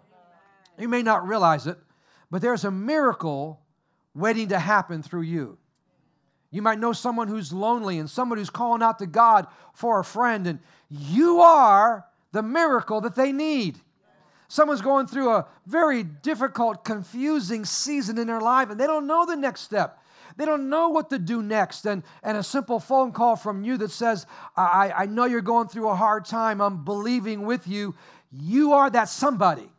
You 0.77 0.88
may 0.88 1.03
not 1.03 1.27
realize 1.27 1.68
it, 1.68 1.77
but 2.31 2.41
there's 2.41 2.63
a 2.63 2.71
miracle 2.71 3.59
waiting 4.15 4.50
to 4.50 4.59
happen 4.59 5.03
through 5.03 5.24
you. 5.24 5.57
You 6.51 6.62
might 6.62 6.80
know 6.80 6.94
someone 6.94 7.27
who's 7.27 7.53
lonely 7.53 8.00
and 8.00 8.09
someone 8.09 8.38
who's 8.38 8.50
calling 8.50 8.81
out 8.81 9.00
to 9.00 9.07
God 9.07 9.47
for 9.74 10.00
a 10.00 10.03
friend, 10.03 10.47
and 10.47 10.59
you 10.89 11.42
are 11.42 12.06
the 12.31 12.42
miracle 12.42 13.01
that 13.01 13.15
they 13.15 13.31
need. 13.31 13.80
Someone's 14.50 14.81
going 14.81 15.06
through 15.06 15.30
a 15.30 15.48
very 15.68 16.04
difficult, 16.04 16.84
confusing 16.84 17.63
season 17.66 18.18
in 18.18 18.25
their 18.25 18.42
life 18.42 18.72
and 18.72 18.80
they 18.80 18.88
don't 18.88 19.06
know 19.06 19.25
the 19.25 19.36
next 19.36 19.62
step. 19.62 20.04
They 20.38 20.46
don't 20.46 20.69
know 20.69 20.90
what 20.90 21.12
to 21.12 21.19
do 21.19 21.44
next. 21.44 21.86
And, 21.86 22.01
and 22.24 22.36
a 22.36 22.44
simple 22.44 22.80
phone 22.80 23.12
call 23.12 23.36
from 23.36 23.63
you 23.63 23.78
that 23.78 23.92
says, 23.92 24.25
I, 24.57 24.92
I 24.96 25.06
know 25.06 25.25
you're 25.25 25.42
going 25.42 25.68
through 25.68 25.88
a 25.90 25.96
hard 25.96 26.25
time. 26.25 26.62
I'm 26.62 26.84
believing 26.84 27.46
with 27.46 27.68
you. 27.68 27.94
You 28.31 28.74
are 28.74 28.90
that 28.90 29.07
somebody. 29.10 29.69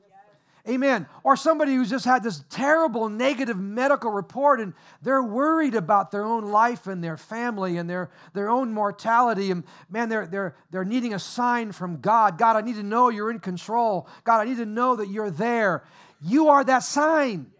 Amen. 0.68 1.06
Or 1.22 1.36
somebody 1.36 1.74
who's 1.74 1.88
just 1.88 2.04
had 2.04 2.22
this 2.22 2.44
terrible 2.50 3.08
negative 3.08 3.56
medical 3.56 4.10
report 4.10 4.60
and 4.60 4.74
they're 5.00 5.22
worried 5.22 5.74
about 5.74 6.10
their 6.10 6.24
own 6.24 6.44
life 6.44 6.86
and 6.86 7.02
their 7.02 7.16
family 7.16 7.78
and 7.78 7.88
their, 7.88 8.10
their 8.34 8.50
own 8.50 8.72
mortality. 8.72 9.50
And 9.50 9.64
man, 9.88 10.08
they're, 10.08 10.26
they're, 10.26 10.54
they're 10.70 10.84
needing 10.84 11.14
a 11.14 11.18
sign 11.18 11.72
from 11.72 12.00
God. 12.00 12.36
God, 12.36 12.56
I 12.56 12.60
need 12.60 12.76
to 12.76 12.82
know 12.82 13.08
you're 13.08 13.30
in 13.30 13.40
control. 13.40 14.06
God, 14.24 14.40
I 14.40 14.44
need 14.44 14.58
to 14.58 14.66
know 14.66 14.96
that 14.96 15.08
you're 15.08 15.30
there. 15.30 15.82
You 16.20 16.48
are 16.48 16.62
that 16.64 16.80
sign. 16.80 17.50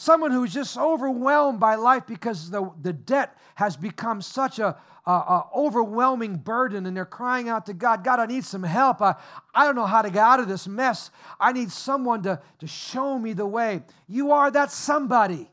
Someone 0.00 0.30
who's 0.30 0.54
just 0.54 0.78
overwhelmed 0.78 1.58
by 1.58 1.74
life 1.74 2.06
because 2.06 2.50
the, 2.50 2.70
the 2.82 2.92
debt 2.92 3.36
has 3.56 3.76
become 3.76 4.22
such 4.22 4.60
a, 4.60 4.76
a, 5.04 5.10
a, 5.10 5.46
overwhelming 5.56 6.36
burden 6.36 6.86
and 6.86 6.96
they're 6.96 7.04
crying 7.04 7.48
out 7.48 7.66
to 7.66 7.74
God, 7.74 8.04
God, 8.04 8.20
I 8.20 8.26
need 8.26 8.44
some 8.44 8.62
help. 8.62 9.02
I, 9.02 9.16
I 9.52 9.64
don't 9.64 9.74
know 9.74 9.86
how 9.86 10.02
to 10.02 10.08
get 10.08 10.22
out 10.22 10.38
of 10.38 10.46
this 10.46 10.68
mess. 10.68 11.10
I 11.40 11.50
need 11.50 11.72
someone 11.72 12.22
to, 12.22 12.40
to 12.60 12.66
show 12.68 13.18
me 13.18 13.32
the 13.32 13.44
way. 13.44 13.82
You 14.06 14.30
are 14.30 14.52
that 14.52 14.70
somebody. 14.70 15.50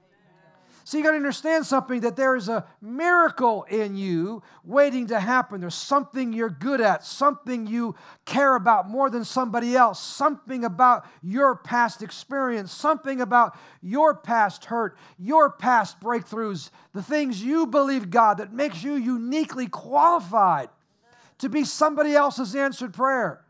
So 0.85 0.99
you 0.99 1.03
got 1.03 1.11
to 1.11 1.17
understand 1.17 1.65
something 1.65 2.01
that 2.01 2.15
there 2.15 2.35
is 2.35 2.47
a 2.47 2.63
miracle 2.79 3.63
in 3.63 3.97
you 3.97 4.43
waiting 4.63 5.07
to 5.07 5.19
happen. 5.19 5.59
There's 5.59 5.73
something 5.73 6.31
you're 6.31 6.47
good 6.47 6.79
at, 6.79 7.03
something 7.03 7.65
you 7.65 7.95
care 8.25 8.55
about 8.55 8.87
more 8.87 9.09
than 9.09 9.25
somebody 9.25 9.75
else, 9.75 9.99
something 9.99 10.63
about 10.63 11.07
your 11.23 11.55
past 11.55 12.03
experience, 12.03 12.71
something 12.71 13.19
about 13.19 13.57
your 13.81 14.13
past 14.13 14.65
hurt, 14.65 14.95
your 15.17 15.49
past 15.49 15.99
breakthroughs, 15.99 16.69
the 16.93 17.01
things 17.01 17.41
you 17.41 17.65
believe 17.65 18.11
God 18.11 18.37
that 18.37 18.53
makes 18.53 18.83
you 18.83 18.93
uniquely 18.93 19.65
qualified 19.65 20.69
to 21.39 21.49
be 21.49 21.63
somebody 21.63 22.13
else's 22.13 22.55
answered 22.55 22.93
prayer. 22.93 23.44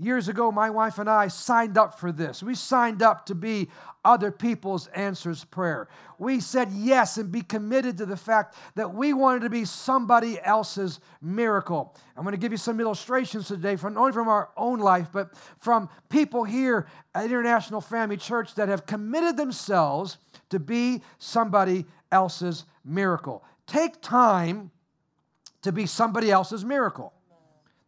Years 0.00 0.28
ago, 0.28 0.52
my 0.52 0.70
wife 0.70 0.98
and 0.98 1.10
I 1.10 1.26
signed 1.26 1.76
up 1.76 1.98
for 1.98 2.12
this. 2.12 2.40
We 2.40 2.54
signed 2.54 3.02
up 3.02 3.26
to 3.26 3.34
be 3.34 3.68
other 4.04 4.30
people's 4.30 4.86
answers 4.88 5.42
prayer. 5.42 5.88
We 6.20 6.38
said 6.38 6.70
yes 6.70 7.18
and 7.18 7.32
be 7.32 7.42
committed 7.42 7.98
to 7.98 8.06
the 8.06 8.16
fact 8.16 8.54
that 8.76 8.94
we 8.94 9.12
wanted 9.12 9.42
to 9.42 9.50
be 9.50 9.64
somebody 9.64 10.40
else's 10.40 11.00
miracle. 11.20 11.96
I'm 12.16 12.22
going 12.22 12.32
to 12.32 12.40
give 12.40 12.52
you 12.52 12.58
some 12.58 12.78
illustrations 12.80 13.48
today 13.48 13.74
from 13.74 13.94
not 13.94 14.00
only 14.00 14.12
from 14.12 14.28
our 14.28 14.50
own 14.56 14.78
life, 14.78 15.08
but 15.12 15.36
from 15.58 15.88
people 16.08 16.44
here 16.44 16.86
at 17.12 17.24
International 17.24 17.80
Family 17.80 18.16
Church 18.16 18.54
that 18.54 18.68
have 18.68 18.86
committed 18.86 19.36
themselves 19.36 20.18
to 20.50 20.60
be 20.60 21.02
somebody 21.18 21.86
else's 22.12 22.66
miracle. 22.84 23.44
Take 23.66 24.00
time 24.00 24.70
to 25.62 25.72
be 25.72 25.86
somebody 25.86 26.30
else's 26.30 26.64
miracle. 26.64 27.12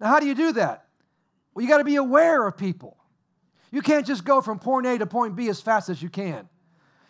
Now, 0.00 0.09
how 0.09 0.19
do 0.19 0.26
you 0.26 0.35
do 0.35 0.52
that? 0.55 0.87
Well, 1.61 1.67
you 1.67 1.71
got 1.75 1.79
to 1.79 1.85
be 1.85 1.97
aware 1.97 2.47
of 2.47 2.57
people. 2.57 2.97
You 3.71 3.83
can't 3.83 4.07
just 4.07 4.25
go 4.25 4.40
from 4.40 4.59
point 4.59 4.87
A 4.87 4.97
to 4.97 5.05
point 5.05 5.37
B 5.37 5.50
as 5.50 5.61
fast 5.61 5.90
as 5.90 6.02
you 6.02 6.09
can. 6.09 6.49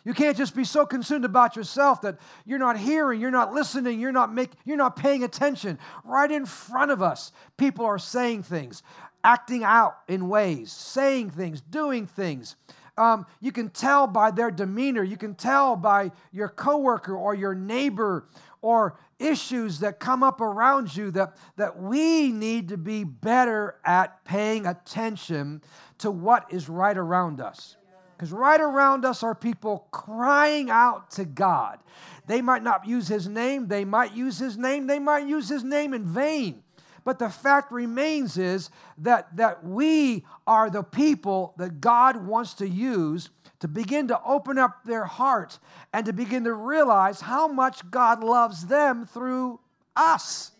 You 0.02 0.12
can't 0.12 0.36
just 0.36 0.56
be 0.56 0.64
so 0.64 0.84
consumed 0.84 1.24
about 1.24 1.54
yourself 1.54 2.02
that 2.02 2.18
you're 2.44 2.58
not 2.58 2.76
hearing, 2.76 3.20
you're 3.20 3.30
not 3.30 3.54
listening, 3.54 4.00
you're 4.00 4.10
not 4.10 4.34
make, 4.34 4.50
you're 4.64 4.76
not 4.76 4.96
paying 4.96 5.22
attention. 5.22 5.78
Right 6.04 6.32
in 6.32 6.46
front 6.46 6.90
of 6.90 7.00
us, 7.00 7.30
people 7.58 7.84
are 7.86 7.96
saying 7.96 8.42
things. 8.42 8.82
acting 9.22 9.62
out 9.62 9.98
in 10.08 10.28
ways, 10.28 10.72
saying 10.72 11.30
things, 11.30 11.60
doing 11.60 12.08
things. 12.08 12.56
Um, 12.96 13.26
you 13.40 13.52
can 13.52 13.68
tell 13.68 14.08
by 14.08 14.32
their 14.32 14.50
demeanor. 14.50 15.04
You 15.04 15.16
can 15.16 15.36
tell 15.36 15.76
by 15.76 16.10
your 16.32 16.48
coworker 16.48 17.14
or 17.14 17.36
your 17.36 17.54
neighbor 17.54 18.26
or 18.62 18.98
issues 19.20 19.80
that 19.80 20.00
come 20.00 20.22
up 20.22 20.40
around 20.40 20.96
you 20.96 21.10
that, 21.12 21.36
that 21.56 21.80
we 21.80 22.32
need 22.32 22.68
to 22.68 22.76
be 22.76 23.04
better 23.04 23.76
at 23.84 24.24
paying 24.24 24.66
attention 24.66 25.62
to 25.98 26.10
what 26.10 26.46
is 26.50 26.68
right 26.68 26.96
around 26.96 27.40
us. 27.40 27.76
Because 28.16 28.32
right 28.32 28.60
around 28.60 29.04
us 29.04 29.22
are 29.22 29.34
people 29.34 29.88
crying 29.92 30.68
out 30.68 31.10
to 31.12 31.24
God. 31.24 31.78
They 32.26 32.42
might 32.42 32.62
not 32.62 32.86
use 32.86 33.08
his 33.08 33.26
name, 33.26 33.68
they 33.68 33.84
might 33.84 34.14
use 34.14 34.38
his 34.38 34.58
name, 34.58 34.86
they 34.86 34.98
might 34.98 35.26
use 35.26 35.48
his 35.48 35.64
name 35.64 35.94
in 35.94 36.04
vain. 36.04 36.62
But 37.04 37.18
the 37.18 37.28
fact 37.28 37.72
remains 37.72 38.36
is 38.38 38.70
that, 38.98 39.36
that 39.36 39.64
we 39.64 40.24
are 40.46 40.70
the 40.70 40.82
people 40.82 41.54
that 41.56 41.80
God 41.80 42.26
wants 42.26 42.54
to 42.54 42.68
use 42.68 43.30
to 43.60 43.68
begin 43.68 44.08
to 44.08 44.20
open 44.24 44.58
up 44.58 44.84
their 44.84 45.04
heart 45.04 45.58
and 45.92 46.06
to 46.06 46.12
begin 46.12 46.44
to 46.44 46.54
realize 46.54 47.20
how 47.20 47.48
much 47.48 47.88
God 47.90 48.24
loves 48.24 48.66
them 48.66 49.06
through 49.06 49.60
us. 49.96 50.52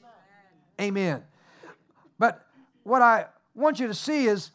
Amen. 0.80 1.23
But 2.18 2.47
what 2.85 3.02
I 3.02 3.26
want 3.54 3.80
you 3.80 3.87
to 3.87 3.94
see 3.94 4.26
is 4.26 4.50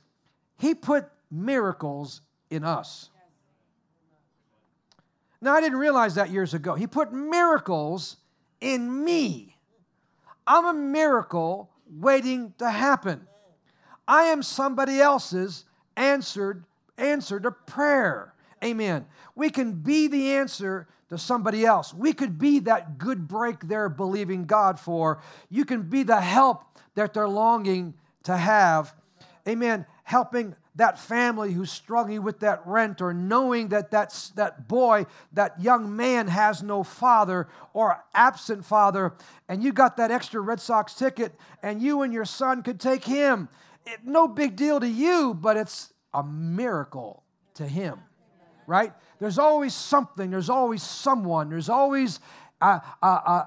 He 0.58 0.74
put 0.74 1.06
miracles 1.32 2.22
in 2.50 2.64
us. 2.64 3.10
Now, 5.42 5.54
I 5.54 5.62
didn't 5.62 5.78
realize 5.78 6.16
that 6.16 6.32
years 6.32 6.54
ago. 6.54 6.74
He 6.74 6.88
put 6.88 7.14
miracles 7.14 8.18
in 8.62 9.04
me. 9.04 9.56
I'm 10.48 10.66
a 10.66 10.74
miracle 10.74 11.70
waiting 11.90 12.54
to 12.58 12.70
happen. 12.70 13.28
I 14.08 14.24
am 14.26 14.44
somebody 14.44 15.00
else's 15.00 15.66
answered 15.96 16.66
answer 16.98 17.40
to 17.40 17.52
prayer. 17.52 18.34
Amen. 18.64 19.06
We 19.36 19.50
can 19.50 19.74
be 19.74 20.08
the 20.08 20.34
answer 20.34 20.88
to 21.10 21.18
somebody 21.18 21.66
else. 21.66 21.94
We 21.94 22.14
could 22.14 22.40
be 22.40 22.60
that 22.60 22.98
good 22.98 23.28
break 23.28 23.62
they're 23.62 23.90
believing 23.90 24.46
God 24.46 24.80
for. 24.80 25.22
You 25.50 25.66
can 25.66 25.84
be 25.84 26.04
the 26.04 26.22
help 26.22 26.64
that 26.96 27.14
they're 27.14 27.28
longing 27.28 27.94
to 28.24 28.36
have. 28.36 28.94
Amen. 29.48 29.86
Helping 30.06 30.56
that 30.76 31.00
family 31.00 31.52
who's 31.54 31.72
struggling 31.72 32.24
with 32.24 32.40
that 32.40 32.62
rent 32.66 33.02
or 33.02 33.14
knowing 33.14 33.70
that 33.70 33.92
that's, 33.92 34.30
that 34.30 34.68
boy, 34.68 35.06
that 35.34 35.60
young 35.62 35.96
man 35.96 36.28
has 36.28 36.62
no 36.62 36.84
father 36.84 37.48
or 37.74 38.04
absent 38.14 38.64
father, 38.66 39.14
and 39.50 39.64
you 39.64 39.74
got 39.74 39.98
that 39.98 40.12
extra 40.12 40.40
Red 40.42 40.60
Sox 40.60 40.94
ticket 40.94 41.34
and 41.64 41.82
you 41.82 42.02
and 42.02 42.14
your 42.14 42.26
son 42.26 42.62
could 42.62 42.80
take 42.80 43.04
him. 43.06 43.50
It, 43.86 44.00
no 44.04 44.28
big 44.28 44.56
deal 44.56 44.80
to 44.80 44.88
you, 44.88 45.34
but 45.34 45.58
it's 45.58 45.94
a 46.14 46.24
miracle 46.24 47.24
to 47.56 47.66
him, 47.68 48.00
right? 48.68 48.94
There's 49.20 49.40
always 49.40 49.74
something, 49.74 50.30
there's 50.30 50.50
always 50.50 50.84
someone, 50.84 51.50
there's 51.50 51.70
always 51.70 52.20
uh, 52.62 52.80
uh, 53.02 53.06
uh, 53.06 53.46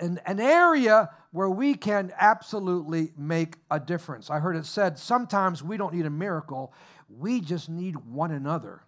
an, 0.00 0.20
an 0.26 0.40
area 0.40 1.10
where 1.32 1.50
we 1.50 1.74
can 1.74 2.12
absolutely 2.18 3.12
make 3.16 3.56
a 3.70 3.78
difference. 3.78 4.30
I 4.30 4.40
heard 4.40 4.56
it 4.56 4.66
said 4.66 4.98
sometimes 4.98 5.62
we 5.62 5.76
don't 5.76 5.94
need 5.94 6.06
a 6.06 6.10
miracle, 6.10 6.72
we 7.08 7.40
just 7.40 7.68
need 7.68 7.96
one 7.96 8.30
another. 8.30 8.82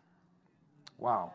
Wow. 0.99 1.33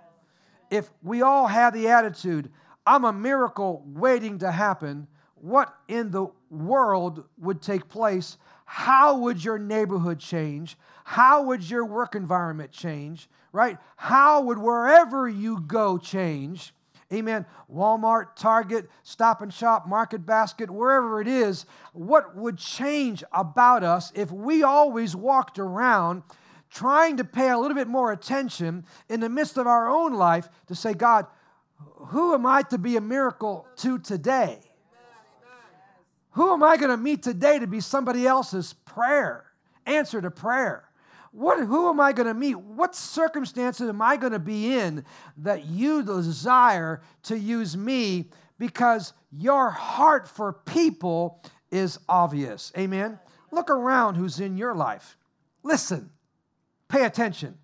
If 0.69 0.89
we 1.01 1.21
all 1.21 1.47
had 1.47 1.73
the 1.73 1.87
attitude, 1.87 2.51
I'm 2.85 3.05
a 3.05 3.13
miracle 3.13 3.83
waiting 3.85 4.39
to 4.39 4.51
happen, 4.51 5.07
what 5.35 5.73
in 5.87 6.11
the 6.11 6.27
world 6.49 7.25
would 7.37 7.61
take 7.61 7.87
place? 7.89 8.37
How 8.65 9.17
would 9.19 9.43
your 9.43 9.59
neighborhood 9.59 10.19
change? 10.19 10.77
How 11.03 11.43
would 11.43 11.69
your 11.69 11.85
work 11.85 12.15
environment 12.15 12.71
change? 12.71 13.29
Right? 13.51 13.77
How 13.95 14.41
would 14.41 14.59
wherever 14.59 15.27
you 15.27 15.61
go 15.61 15.97
change? 15.97 16.73
Amen. 17.11 17.45
Walmart, 17.73 18.35
Target, 18.35 18.89
Stop 19.03 19.41
and 19.41 19.53
Shop, 19.53 19.87
Market 19.87 20.25
Basket, 20.25 20.69
wherever 20.69 21.21
it 21.21 21.27
is, 21.27 21.65
what 21.93 22.35
would 22.35 22.57
change 22.57 23.23
about 23.31 23.83
us 23.83 24.11
if 24.13 24.29
we 24.29 24.61
always 24.63 25.15
walked 25.15 25.57
around 25.57 26.23
trying 26.69 27.17
to 27.17 27.23
pay 27.23 27.49
a 27.49 27.57
little 27.57 27.75
bit 27.75 27.87
more 27.87 28.11
attention 28.11 28.85
in 29.07 29.21
the 29.21 29.29
midst 29.29 29.57
of 29.57 29.67
our 29.67 29.89
own 29.89 30.13
life 30.13 30.49
to 30.67 30.75
say, 30.75 30.93
God, 30.93 31.25
who 31.77 32.33
am 32.33 32.45
I 32.45 32.63
to 32.63 32.77
be 32.77 32.97
a 32.97 33.01
miracle 33.01 33.65
to 33.77 33.99
today? 33.99 34.59
Who 36.31 36.53
am 36.53 36.61
I 36.61 36.77
going 36.77 36.91
to 36.91 36.97
meet 36.97 37.23
today 37.23 37.57
to 37.57 37.67
be 37.67 37.79
somebody 37.79 38.27
else's 38.27 38.73
prayer, 38.73 39.45
answer 39.85 40.21
to 40.21 40.29
prayer? 40.29 40.86
What, 41.37 41.59
who 41.59 41.87
am 41.87 41.99
I 41.99 42.13
going 42.13 42.25
to 42.25 42.33
meet? 42.33 42.55
What 42.55 42.95
circumstances 42.95 43.87
am 43.87 44.01
I 44.01 44.17
going 44.17 44.33
to 44.33 44.39
be 44.39 44.73
in 44.73 45.05
that 45.37 45.67
you 45.67 46.01
desire 46.01 47.03
to 47.25 47.37
use 47.37 47.77
me 47.77 48.31
because 48.57 49.13
your 49.31 49.69
heart 49.69 50.27
for 50.27 50.51
people 50.51 51.43
is 51.69 51.99
obvious? 52.09 52.71
Amen. 52.75 53.19
Look 53.51 53.69
around 53.69 54.15
who's 54.15 54.39
in 54.39 54.57
your 54.57 54.73
life. 54.73 55.15
Listen, 55.61 56.09
pay 56.87 57.05
attention. 57.05 57.59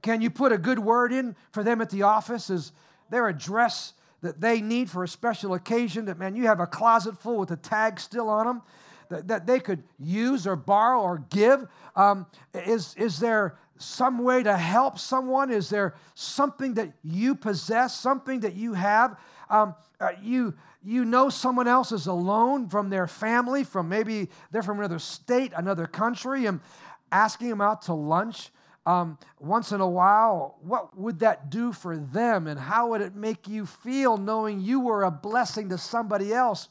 Can 0.00 0.20
you 0.20 0.30
put 0.30 0.52
a 0.52 0.58
good 0.58 0.78
word 0.78 1.12
in 1.12 1.34
for 1.50 1.64
them 1.64 1.80
at 1.80 1.90
the 1.90 2.02
office? 2.02 2.48
Is 2.48 2.70
there 3.10 3.26
a 3.26 3.36
dress 3.36 3.94
that 4.20 4.40
they 4.40 4.60
need 4.60 4.88
for 4.88 5.02
a 5.02 5.08
special 5.08 5.54
occasion 5.54 6.04
that, 6.04 6.16
man, 6.16 6.36
you 6.36 6.44
have 6.44 6.60
a 6.60 6.66
closet 6.68 7.18
full 7.18 7.38
with 7.38 7.48
the 7.48 7.56
tag 7.56 7.98
still 7.98 8.28
on 8.28 8.46
them? 8.46 8.62
That, 9.08 9.28
that 9.28 9.46
they 9.46 9.60
could 9.60 9.82
use 9.98 10.46
or 10.46 10.56
borrow 10.56 11.00
or 11.00 11.18
give? 11.30 11.66
Um, 11.96 12.26
is, 12.54 12.94
is 12.96 13.18
there 13.18 13.56
some 13.78 14.18
way 14.18 14.42
to 14.42 14.56
help 14.56 14.98
someone? 14.98 15.50
Is 15.50 15.68
there 15.68 15.94
something 16.14 16.74
that 16.74 16.92
you 17.02 17.34
possess, 17.34 17.98
something 17.98 18.40
that 18.40 18.54
you 18.54 18.74
have? 18.74 19.18
Um, 19.50 19.74
uh, 20.00 20.12
you, 20.22 20.54
you 20.82 21.04
know 21.04 21.28
someone 21.28 21.68
else 21.68 21.92
is 21.92 22.06
alone 22.06 22.68
from 22.68 22.90
their 22.90 23.06
family, 23.06 23.64
from 23.64 23.88
maybe 23.88 24.28
they're 24.50 24.62
from 24.62 24.78
another 24.78 24.98
state, 24.98 25.52
another 25.56 25.86
country, 25.86 26.46
and 26.46 26.60
asking 27.10 27.48
them 27.48 27.60
out 27.60 27.82
to 27.82 27.94
lunch 27.94 28.50
um, 28.86 29.18
once 29.38 29.72
in 29.72 29.80
a 29.80 29.88
while, 29.88 30.58
what 30.60 30.96
would 30.98 31.20
that 31.20 31.48
do 31.48 31.72
for 31.72 31.96
them? 31.96 32.46
And 32.46 32.60
how 32.60 32.90
would 32.90 33.00
it 33.00 33.14
make 33.14 33.48
you 33.48 33.64
feel 33.64 34.18
knowing 34.18 34.60
you 34.60 34.80
were 34.80 35.04
a 35.04 35.10
blessing 35.10 35.70
to 35.70 35.78
somebody 35.78 36.34
else? 36.34 36.68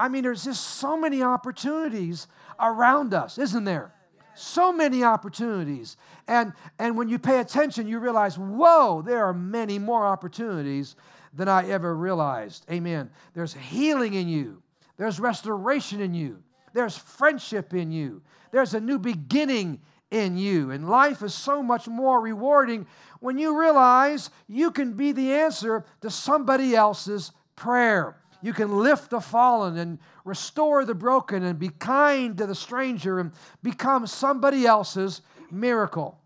I 0.00 0.08
mean, 0.08 0.22
there's 0.22 0.44
just 0.44 0.64
so 0.64 0.96
many 0.96 1.22
opportunities 1.22 2.26
around 2.58 3.12
us, 3.12 3.36
isn't 3.36 3.64
there? 3.64 3.92
So 4.34 4.72
many 4.72 5.04
opportunities. 5.04 5.98
And, 6.26 6.54
and 6.78 6.96
when 6.96 7.10
you 7.10 7.18
pay 7.18 7.40
attention, 7.40 7.86
you 7.86 7.98
realize, 7.98 8.38
whoa, 8.38 9.02
there 9.02 9.22
are 9.26 9.34
many 9.34 9.78
more 9.78 10.06
opportunities 10.06 10.96
than 11.34 11.48
I 11.48 11.68
ever 11.68 11.94
realized. 11.94 12.64
Amen. 12.70 13.10
There's 13.34 13.52
healing 13.52 14.14
in 14.14 14.26
you, 14.26 14.62
there's 14.96 15.20
restoration 15.20 16.00
in 16.00 16.14
you, 16.14 16.42
there's 16.72 16.96
friendship 16.96 17.74
in 17.74 17.92
you, 17.92 18.22
there's 18.52 18.72
a 18.72 18.80
new 18.80 18.98
beginning 18.98 19.80
in 20.10 20.38
you. 20.38 20.70
And 20.70 20.88
life 20.88 21.22
is 21.22 21.34
so 21.34 21.62
much 21.62 21.86
more 21.86 22.20
rewarding 22.20 22.86
when 23.20 23.36
you 23.36 23.60
realize 23.60 24.30
you 24.48 24.70
can 24.70 24.94
be 24.94 25.12
the 25.12 25.34
answer 25.34 25.84
to 26.00 26.08
somebody 26.08 26.74
else's 26.74 27.32
prayer. 27.54 28.19
You 28.42 28.52
can 28.52 28.78
lift 28.78 29.10
the 29.10 29.20
fallen 29.20 29.76
and 29.76 29.98
restore 30.24 30.84
the 30.84 30.94
broken 30.94 31.42
and 31.42 31.58
be 31.58 31.68
kind 31.68 32.36
to 32.38 32.46
the 32.46 32.54
stranger 32.54 33.18
and 33.18 33.32
become 33.62 34.06
somebody 34.06 34.66
else's 34.66 35.22
miracle. 35.50 36.18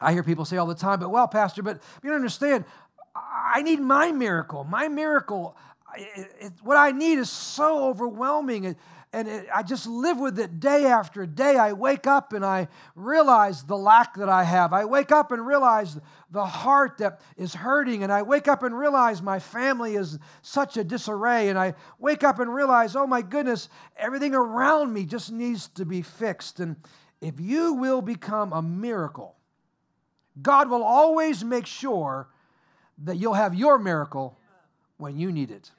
I 0.00 0.12
hear 0.12 0.22
people 0.22 0.44
say 0.44 0.56
all 0.56 0.66
the 0.66 0.74
time, 0.74 1.00
but 1.00 1.10
well, 1.10 1.28
Pastor, 1.28 1.62
but 1.62 1.80
you 2.02 2.10
don't 2.10 2.16
understand. 2.16 2.64
I 3.14 3.62
need 3.62 3.80
my 3.80 4.12
miracle. 4.12 4.64
My 4.64 4.88
miracle, 4.88 5.56
it, 5.96 6.30
it, 6.40 6.52
what 6.62 6.76
I 6.76 6.90
need 6.90 7.18
is 7.18 7.30
so 7.30 7.88
overwhelming. 7.88 8.64
It, 8.64 8.76
and 9.14 9.28
it, 9.28 9.46
I 9.54 9.62
just 9.62 9.86
live 9.86 10.18
with 10.18 10.40
it 10.40 10.58
day 10.58 10.86
after 10.86 11.24
day. 11.24 11.56
I 11.56 11.72
wake 11.72 12.08
up 12.08 12.32
and 12.32 12.44
I 12.44 12.66
realize 12.96 13.62
the 13.62 13.76
lack 13.76 14.16
that 14.16 14.28
I 14.28 14.42
have. 14.42 14.72
I 14.72 14.86
wake 14.86 15.12
up 15.12 15.30
and 15.30 15.46
realize 15.46 15.96
the 16.32 16.44
heart 16.44 16.98
that 16.98 17.20
is 17.36 17.54
hurting. 17.54 18.02
And 18.02 18.12
I 18.12 18.22
wake 18.22 18.48
up 18.48 18.64
and 18.64 18.76
realize 18.76 19.22
my 19.22 19.38
family 19.38 19.94
is 19.94 20.18
such 20.42 20.76
a 20.76 20.82
disarray. 20.82 21.48
And 21.48 21.56
I 21.56 21.74
wake 22.00 22.24
up 22.24 22.40
and 22.40 22.52
realize, 22.52 22.96
oh 22.96 23.06
my 23.06 23.22
goodness, 23.22 23.68
everything 23.96 24.34
around 24.34 24.92
me 24.92 25.04
just 25.04 25.30
needs 25.30 25.68
to 25.68 25.84
be 25.84 26.02
fixed. 26.02 26.58
And 26.58 26.74
if 27.20 27.38
you 27.38 27.74
will 27.74 28.02
become 28.02 28.52
a 28.52 28.62
miracle, 28.62 29.36
God 30.42 30.68
will 30.68 30.82
always 30.82 31.44
make 31.44 31.66
sure 31.66 32.28
that 33.04 33.16
you'll 33.16 33.34
have 33.34 33.54
your 33.54 33.78
miracle 33.78 34.36
when 34.96 35.16
you 35.16 35.30
need 35.30 35.52
it. 35.52 35.70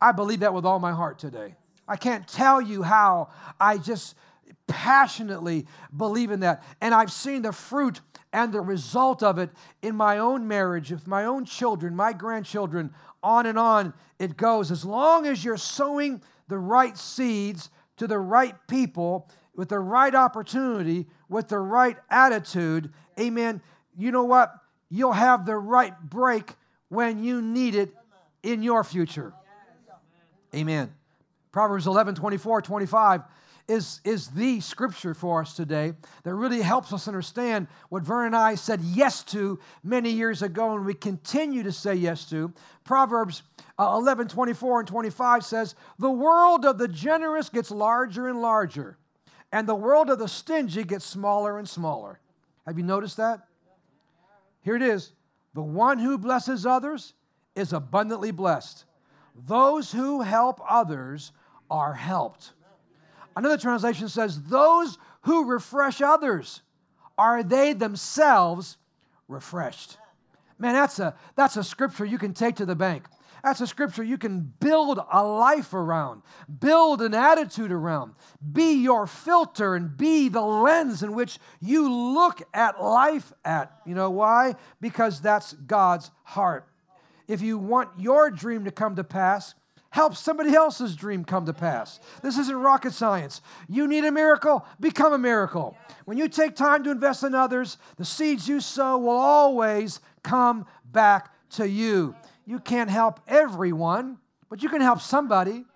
I 0.00 0.12
believe 0.12 0.40
that 0.40 0.54
with 0.54 0.64
all 0.64 0.78
my 0.78 0.92
heart 0.92 1.18
today. 1.18 1.56
I 1.92 1.96
can't 1.96 2.26
tell 2.26 2.58
you 2.58 2.82
how 2.82 3.28
I 3.60 3.76
just 3.76 4.14
passionately 4.66 5.66
believe 5.94 6.30
in 6.30 6.40
that. 6.40 6.64
And 6.80 6.94
I've 6.94 7.12
seen 7.12 7.42
the 7.42 7.52
fruit 7.52 8.00
and 8.32 8.50
the 8.50 8.62
result 8.62 9.22
of 9.22 9.36
it 9.38 9.50
in 9.82 9.94
my 9.94 10.16
own 10.16 10.48
marriage, 10.48 10.90
with 10.90 11.06
my 11.06 11.26
own 11.26 11.44
children, 11.44 11.94
my 11.94 12.14
grandchildren, 12.14 12.94
on 13.22 13.44
and 13.44 13.58
on 13.58 13.92
it 14.18 14.38
goes. 14.38 14.70
As 14.70 14.86
long 14.86 15.26
as 15.26 15.44
you're 15.44 15.58
sowing 15.58 16.22
the 16.48 16.56
right 16.56 16.96
seeds 16.96 17.68
to 17.98 18.06
the 18.06 18.18
right 18.18 18.54
people, 18.68 19.28
with 19.54 19.68
the 19.68 19.78
right 19.78 20.14
opportunity, 20.14 21.06
with 21.28 21.48
the 21.48 21.58
right 21.58 21.98
attitude, 22.08 22.90
amen, 23.20 23.60
you 23.98 24.10
know 24.10 24.24
what? 24.24 24.54
You'll 24.88 25.12
have 25.12 25.44
the 25.44 25.58
right 25.58 25.92
break 26.00 26.54
when 26.88 27.22
you 27.22 27.42
need 27.42 27.74
it 27.74 27.94
in 28.42 28.62
your 28.62 28.82
future. 28.82 29.34
Amen. 30.54 30.94
Proverbs 31.52 31.86
11, 31.86 32.14
24, 32.14 32.62
25 32.62 33.22
is, 33.68 34.00
is 34.04 34.28
the 34.28 34.60
scripture 34.60 35.14
for 35.14 35.40
us 35.40 35.54
today 35.54 35.92
that 36.24 36.34
really 36.34 36.62
helps 36.62 36.92
us 36.92 37.06
understand 37.06 37.68
what 37.90 38.02
Vern 38.02 38.26
and 38.26 38.36
I 38.36 38.54
said 38.54 38.80
yes 38.80 39.22
to 39.24 39.58
many 39.84 40.10
years 40.10 40.42
ago 40.42 40.74
and 40.74 40.84
we 40.84 40.94
continue 40.94 41.62
to 41.62 41.72
say 41.72 41.94
yes 41.94 42.28
to. 42.30 42.52
Proverbs 42.84 43.42
uh, 43.78 43.94
11, 43.96 44.28
24 44.28 44.80
and 44.80 44.88
25 44.88 45.44
says, 45.44 45.74
The 45.98 46.10
world 46.10 46.64
of 46.64 46.78
the 46.78 46.88
generous 46.88 47.48
gets 47.48 47.70
larger 47.70 48.28
and 48.28 48.42
larger, 48.42 48.98
and 49.52 49.68
the 49.68 49.74
world 49.74 50.10
of 50.10 50.18
the 50.18 50.28
stingy 50.28 50.84
gets 50.84 51.04
smaller 51.04 51.58
and 51.58 51.68
smaller. 51.68 52.18
Have 52.66 52.78
you 52.78 52.84
noticed 52.84 53.16
that? 53.18 53.46
Here 54.62 54.76
it 54.76 54.82
is 54.82 55.12
The 55.54 55.62
one 55.62 55.98
who 55.98 56.18
blesses 56.18 56.66
others 56.66 57.14
is 57.54 57.72
abundantly 57.72 58.30
blessed. 58.30 58.84
Those 59.34 59.92
who 59.92 60.20
help 60.22 60.60
others 60.68 61.32
are 61.72 61.94
helped. 61.94 62.52
Another 63.34 63.56
translation 63.56 64.08
says, 64.08 64.42
Those 64.42 64.98
who 65.22 65.46
refresh 65.46 66.02
others, 66.02 66.60
are 67.16 67.42
they 67.42 67.72
themselves 67.72 68.76
refreshed? 69.26 69.96
Man, 70.58 70.74
that's 70.74 70.98
a, 71.00 71.16
that's 71.34 71.56
a 71.56 71.64
scripture 71.64 72.04
you 72.04 72.18
can 72.18 72.34
take 72.34 72.56
to 72.56 72.66
the 72.66 72.76
bank. 72.76 73.06
That's 73.42 73.60
a 73.60 73.66
scripture 73.66 74.04
you 74.04 74.18
can 74.18 74.52
build 74.60 75.00
a 75.10 75.24
life 75.24 75.74
around, 75.74 76.22
build 76.60 77.02
an 77.02 77.14
attitude 77.14 77.72
around, 77.72 78.14
be 78.52 78.74
your 78.74 79.08
filter 79.08 79.74
and 79.74 79.96
be 79.96 80.28
the 80.28 80.42
lens 80.42 81.02
in 81.02 81.14
which 81.14 81.40
you 81.60 81.90
look 81.90 82.42
at 82.54 82.80
life 82.80 83.32
at. 83.44 83.72
You 83.84 83.96
know 83.96 84.10
why? 84.10 84.54
Because 84.80 85.20
that's 85.20 85.54
God's 85.54 86.12
heart. 86.22 86.68
If 87.26 87.40
you 87.40 87.58
want 87.58 87.88
your 87.98 88.30
dream 88.30 88.64
to 88.66 88.70
come 88.70 88.94
to 88.96 89.04
pass, 89.04 89.54
help 89.92 90.16
somebody 90.16 90.54
else's 90.54 90.96
dream 90.96 91.22
come 91.22 91.44
to 91.44 91.52
pass. 91.52 92.00
This 92.22 92.38
isn't 92.38 92.56
rocket 92.56 92.94
science. 92.94 93.42
You 93.68 93.86
need 93.86 94.04
a 94.04 94.10
miracle, 94.10 94.66
become 94.80 95.12
a 95.12 95.18
miracle. 95.18 95.76
When 96.06 96.16
you 96.16 96.28
take 96.28 96.56
time 96.56 96.82
to 96.84 96.90
invest 96.90 97.22
in 97.22 97.34
others, 97.34 97.76
the 97.98 98.04
seeds 98.06 98.48
you 98.48 98.60
sow 98.60 98.96
will 98.96 99.10
always 99.10 100.00
come 100.22 100.64
back 100.90 101.30
to 101.50 101.68
you. 101.68 102.14
You 102.46 102.58
can't 102.58 102.88
help 102.88 103.20
everyone, 103.28 104.16
but 104.48 104.62
you 104.62 104.70
can 104.70 104.80
help 104.80 105.02
somebody. 105.02 105.66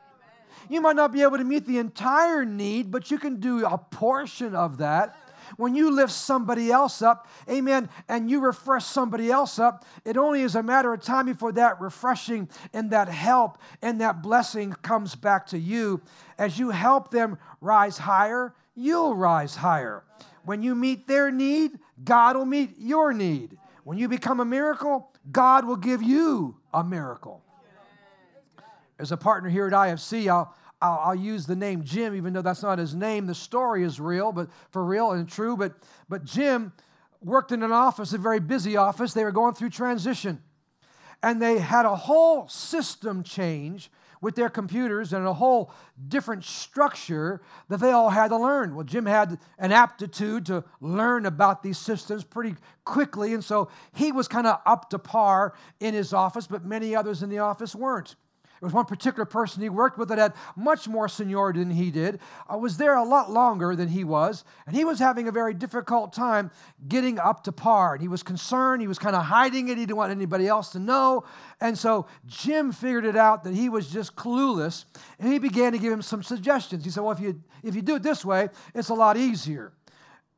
You 0.71 0.81
might 0.81 0.97
not 0.97 1.13
be 1.13 1.21
able 1.21 1.37
to 1.37 1.45
meet 1.45 1.67
the 1.67 1.77
entire 1.77 2.47
need, 2.47 2.91
but 2.91 3.11
you 3.11 3.19
can 3.19 3.39
do 3.39 3.67
a 3.67 3.77
portion 3.77 4.55
of 4.55 4.79
that. 4.79 5.15
When 5.57 5.75
you 5.75 5.91
lift 5.91 6.13
somebody 6.13 6.71
else 6.71 7.03
up, 7.03 7.29
amen, 7.49 7.89
and 8.09 8.31
you 8.31 8.41
refresh 8.41 8.85
somebody 8.85 9.31
else 9.31 9.59
up, 9.59 9.85
it 10.05 10.17
only 10.17 10.43
is 10.43 10.55
a 10.55 10.63
matter 10.63 10.93
of 10.93 11.03
time 11.03 11.27
before 11.27 11.53
that 11.53 11.81
refreshing 11.81 12.49
and 12.73 12.91
that 12.91 13.09
help 13.09 13.59
and 13.83 14.01
that 14.01 14.23
blessing 14.23 14.73
comes 14.83 15.15
back 15.15 15.47
to 15.49 15.59
you. 15.59 16.01
As 16.39 16.59
you 16.59 16.71
help 16.71 17.11
them 17.11 17.39
rise 17.61 17.99
higher, 17.99 18.55
you'll 18.75 19.15
rise 19.15 19.57
higher. 19.57 20.05
When 20.45 20.63
you 20.63 20.75
meet 20.75 21.09
their 21.09 21.31
need, 21.31 21.79
God 22.05 22.37
will 22.37 22.47
meet 22.47 22.75
your 22.79 23.13
need. 23.13 23.57
When 23.85 23.99
you 23.99 24.09
become 24.09 24.41
a 24.41 24.45
miracle, 24.45 25.11
God 25.31 25.65
will 25.65 25.77
give 25.77 26.03
you 26.03 26.57
a 26.73 26.85
miracle. 26.85 27.43
As 28.99 29.13
a 29.13 29.17
partner 29.17 29.51
here 29.51 29.67
at 29.67 29.73
IFC, 29.73 30.29
I'll, 30.29 30.55
I'll, 30.81 31.01
I'll, 31.05 31.15
use 31.15 31.47
the 31.47 31.57
name 31.57 31.85
Jim, 31.85 32.15
even 32.15 32.33
though 32.33 32.43
that's 32.43 32.63
not 32.63 32.79
his 32.79 32.95
name. 32.95 33.27
The 33.27 33.35
story 33.35 33.83
is 33.83 33.99
real, 33.99 34.33
but 34.33 34.49
for 34.71 34.85
real 34.85 35.13
and 35.13 35.29
true. 35.29 35.57
But, 35.57 35.75
but 36.09 36.25
Jim 36.25 36.73
worked 37.23 37.53
in 37.53 37.63
an 37.63 37.73
office, 37.73 38.13
a 38.13 38.19
very 38.19 38.41
busy 38.41 38.77
office. 38.77 39.13
They 39.13 39.25
were 39.25 39.33
going 39.33 39.55
through 39.55 39.71
transition. 39.71 40.43
And 41.23 41.41
they 41.41 41.59
had 41.59 41.87
a 41.87 41.97
whole 41.97 42.47
system 42.49 43.23
change 43.23 43.91
with 44.21 44.35
their 44.35 44.49
computers 44.49 45.13
and 45.13 45.27
a 45.27 45.33
whole 45.33 45.71
different 46.09 46.45
structure 46.45 47.41
that 47.69 47.81
they 47.81 47.91
all 47.91 48.11
had 48.11 48.29
to 48.29 48.37
learn. 48.37 48.75
Well, 48.75 48.85
Jim 48.85 49.07
had 49.07 49.39
an 49.59 49.73
aptitude 49.73 50.47
to 50.47 50.65
learn 50.81 51.27
about 51.27 51.63
these 51.63 51.79
systems 51.79 52.25
pretty 52.25 52.55
quickly, 52.85 53.35
and 53.35 53.45
so 53.45 53.71
he 53.95 54.13
was 54.13 54.29
kind 54.29 54.47
of 54.47 54.61
up 54.67 54.91
to 54.91 54.99
par 54.99 55.55
in 55.81 55.95
his 55.95 56.13
office, 56.13 56.47
but 56.47 56.65
many 56.65 56.95
others 56.95 57.23
in 57.23 57.31
the 57.31 57.39
office 57.39 57.75
weren't. 57.75 58.17
There 58.61 58.67
was 58.67 58.73
one 58.73 58.87
particular 58.87 59.27
person 59.27 59.63
he 59.63 59.69
worked 59.69 59.99
with 59.99 60.09
that 60.09 60.19
had 60.19 60.33
much 60.57 60.89
more 60.89 61.09
seniority 61.09 61.59
than 61.59 61.71
he 61.71 61.91
did, 61.91 62.21
uh, 62.53 62.57
was 62.57 62.77
there 62.79 62.95
a 62.95 63.05
lot 63.05 63.31
longer 63.31 63.77
than 63.77 63.89
he 63.89 64.03
was, 64.03 64.45
and 64.67 64.75
he 64.75 64.85
was 64.85 64.99
having 64.99 65.29
a 65.29 65.33
very 65.33 65.53
difficult 65.53 66.13
time 66.13 66.51
getting 66.89 67.19
up 67.19 67.45
to 67.45 67.53
par. 67.53 67.95
And 67.95 68.03
he 68.03 68.09
was 68.09 68.23
concerned, 68.23 68.81
he 68.81 68.89
was 68.89 68.99
kind 68.99 69.15
of 69.15 69.25
hiding 69.25 69.69
it, 69.69 69.77
he 69.77 69.85
didn't 69.85 69.97
want 69.97 70.11
anybody 70.11 70.47
else 70.47 70.71
to 70.71 70.79
know. 70.79 71.25
And 71.61 71.77
so 71.77 72.07
Jim 72.27 72.73
figured 72.73 73.05
it 73.05 73.17
out 73.17 73.45
that 73.45 73.55
he 73.55 73.69
was 73.69 73.89
just 73.91 74.17
clueless, 74.17 74.85
and 75.19 75.31
he 75.31 75.39
began 75.39 75.73
to 75.73 75.79
give 75.79 75.93
him 75.93 76.03
some 76.03 76.23
suggestions. 76.23 76.85
He 76.85 76.91
said, 76.91 77.03
Well, 77.03 77.13
if 77.13 77.21
you, 77.21 77.43
if 77.63 77.75
you 77.75 77.83
do 77.83 77.97
it 77.97 78.03
this 78.03 78.25
way, 78.25 78.49
it's 78.75 78.89
a 78.89 78.95
lot 78.95 79.17
easier. 79.17 79.73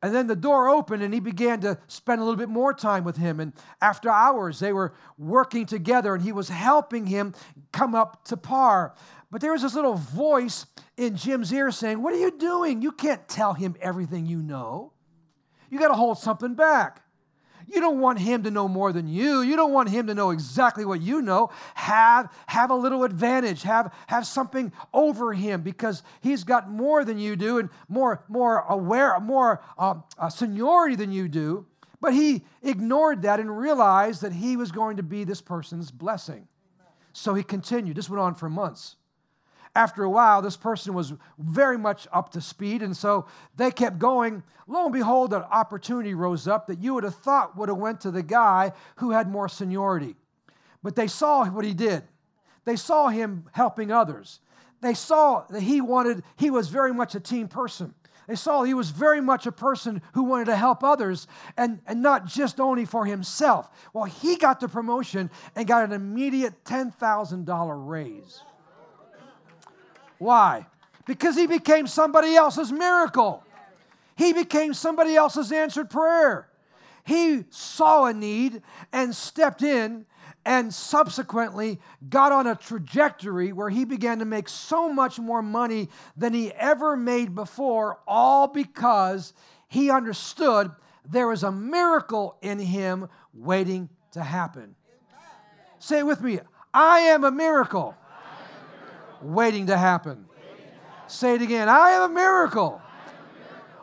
And 0.01 0.15
then 0.15 0.27
the 0.27 0.35
door 0.35 0.69
opened 0.69 1.03
and 1.03 1.13
he 1.13 1.19
began 1.19 1.59
to 1.61 1.77
spend 1.87 2.21
a 2.21 2.23
little 2.23 2.37
bit 2.37 2.49
more 2.49 2.73
time 2.73 3.03
with 3.03 3.17
him. 3.17 3.39
And 3.39 3.53
after 3.81 4.09
hours, 4.09 4.59
they 4.59 4.71
were 4.71 4.93
working 5.17 5.65
together 5.65 6.13
and 6.13 6.23
he 6.23 6.31
was 6.31 6.47
helping 6.47 7.05
him 7.05 7.33
come 7.73 7.93
up 7.93 8.23
to 8.25 8.37
par. 8.37 8.95
But 9.29 9.41
there 9.41 9.51
was 9.51 9.61
this 9.61 9.75
little 9.75 9.95
voice 9.95 10.65
in 10.95 11.15
Jim's 11.15 11.51
ear 11.53 11.69
saying, 11.71 12.01
What 12.01 12.13
are 12.13 12.19
you 12.19 12.31
doing? 12.31 12.81
You 12.81 12.91
can't 12.91 13.27
tell 13.27 13.53
him 13.53 13.75
everything 13.81 14.25
you 14.25 14.41
know. 14.41 14.93
You 15.69 15.79
got 15.79 15.89
to 15.89 15.95
hold 15.95 16.17
something 16.17 16.55
back. 16.55 17.03
You 17.71 17.81
don't 17.81 17.99
want 17.99 18.19
him 18.19 18.43
to 18.43 18.51
know 18.51 18.67
more 18.67 18.91
than 18.91 19.07
you. 19.07 19.41
You 19.41 19.55
don't 19.55 19.71
want 19.71 19.89
him 19.89 20.07
to 20.07 20.15
know 20.15 20.31
exactly 20.31 20.85
what 20.85 21.01
you 21.01 21.21
know. 21.21 21.51
Have, 21.75 22.31
have 22.47 22.71
a 22.71 22.75
little 22.75 23.03
advantage. 23.03 23.63
Have, 23.63 23.93
have 24.07 24.25
something 24.25 24.71
over 24.93 25.33
him 25.33 25.61
because 25.61 26.03
he's 26.21 26.43
got 26.43 26.69
more 26.69 27.05
than 27.05 27.19
you 27.19 27.35
do 27.35 27.59
and 27.59 27.69
more, 27.87 28.23
more 28.27 28.59
aware, 28.69 29.19
more 29.19 29.61
um, 29.77 30.03
uh, 30.17 30.29
seniority 30.29 30.95
than 30.95 31.11
you 31.11 31.27
do. 31.27 31.65
But 32.01 32.13
he 32.13 32.43
ignored 32.63 33.21
that 33.23 33.39
and 33.39 33.55
realized 33.55 34.21
that 34.21 34.33
he 34.33 34.55
was 34.57 34.71
going 34.71 34.97
to 34.97 35.03
be 35.03 35.23
this 35.23 35.41
person's 35.41 35.91
blessing. 35.91 36.47
So 37.13 37.33
he 37.33 37.43
continued. 37.43 37.97
This 37.97 38.09
went 38.09 38.21
on 38.21 38.35
for 38.35 38.49
months 38.49 38.95
after 39.79 40.03
a 40.03 40.09
while, 40.09 40.41
this 40.41 40.57
person 40.57 40.93
was 40.93 41.13
very 41.37 41.77
much 41.77 42.05
up 42.11 42.33
to 42.33 42.41
speed, 42.41 42.81
and 42.81 42.95
so 42.97 43.27
they 43.55 43.71
kept 43.71 43.97
going. 43.97 44.43
Lo 44.67 44.83
and 44.83 44.93
behold, 44.93 45.31
an 45.31 45.43
opportunity 45.43 46.13
rose 46.13 46.49
up 46.49 46.67
that 46.67 46.79
you 46.79 46.93
would 46.93 47.05
have 47.05 47.15
thought 47.15 47.55
would 47.55 47.69
have 47.69 47.77
went 47.77 48.01
to 48.01 48.11
the 48.11 48.21
guy 48.21 48.73
who 48.97 49.11
had 49.11 49.31
more 49.31 49.47
seniority. 49.47 50.17
But 50.83 50.97
they 50.97 51.07
saw 51.07 51.45
what 51.45 51.63
he 51.63 51.73
did. 51.73 52.03
They 52.65 52.75
saw 52.75 53.07
him 53.07 53.45
helping 53.53 53.89
others. 53.89 54.41
They 54.81 54.93
saw 54.93 55.45
that 55.49 55.61
he 55.61 55.79
wanted, 55.79 56.23
he 56.35 56.49
was 56.49 56.67
very 56.67 56.93
much 56.93 57.15
a 57.15 57.21
team 57.21 57.47
person. 57.47 57.93
They 58.27 58.35
saw 58.35 58.63
he 58.63 58.73
was 58.73 58.89
very 58.89 59.21
much 59.21 59.47
a 59.47 59.51
person 59.51 60.01
who 60.11 60.23
wanted 60.23 60.45
to 60.47 60.57
help 60.57 60.83
others 60.83 61.25
and, 61.55 61.79
and 61.87 62.01
not 62.01 62.25
just 62.25 62.59
only 62.59 62.83
for 62.83 63.05
himself. 63.05 63.69
Well, 63.93 64.03
he 64.03 64.35
got 64.35 64.59
the 64.59 64.67
promotion 64.67 65.31
and 65.55 65.65
got 65.65 65.85
an 65.85 65.93
immediate 65.93 66.65
$10,000 66.65 67.87
raise. 67.87 68.41
Why? 70.19 70.67
Because 71.05 71.35
he 71.35 71.47
became 71.47 71.87
somebody 71.87 72.35
else's 72.35 72.71
miracle. 72.71 73.43
He 74.15 74.33
became 74.33 74.73
somebody 74.73 75.15
else's 75.15 75.51
answered 75.51 75.89
prayer. 75.89 76.49
He 77.05 77.45
saw 77.49 78.05
a 78.05 78.13
need 78.13 78.61
and 78.93 79.15
stepped 79.15 79.63
in 79.63 80.05
and 80.45 80.73
subsequently 80.73 81.79
got 82.09 82.31
on 82.31 82.47
a 82.47 82.55
trajectory 82.55 83.51
where 83.51 83.69
he 83.69 83.85
began 83.85 84.19
to 84.19 84.25
make 84.25 84.49
so 84.49 84.91
much 84.91 85.19
more 85.19 85.41
money 85.41 85.89
than 86.15 86.33
he 86.33 86.51
ever 86.53 86.95
made 86.95 87.33
before, 87.33 87.99
all 88.07 88.47
because 88.47 89.33
he 89.67 89.89
understood 89.89 90.71
there 91.05 91.27
was 91.27 91.43
a 91.43 91.51
miracle 91.51 92.37
in 92.41 92.59
him 92.59 93.07
waiting 93.33 93.89
to 94.11 94.21
happen. 94.21 94.75
Say 95.79 95.99
it 95.99 96.05
with 96.05 96.21
me 96.21 96.39
I 96.73 96.99
am 96.99 97.23
a 97.23 97.31
miracle 97.31 97.95
waiting 99.21 99.67
to 99.67 99.77
happen. 99.77 100.25
Say 101.07 101.35
it 101.35 101.41
again. 101.41 101.69
I 101.69 101.91
am 101.91 102.11
a 102.11 102.13
miracle 102.13 102.81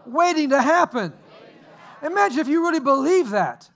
waiting 0.07 0.51
to 0.51 0.63
happen. 0.63 1.13
Imagine 2.03 2.39
if 2.39 2.49
you 2.49 2.63
really 2.63 2.81
believe 2.81 3.31
that. 3.31 3.69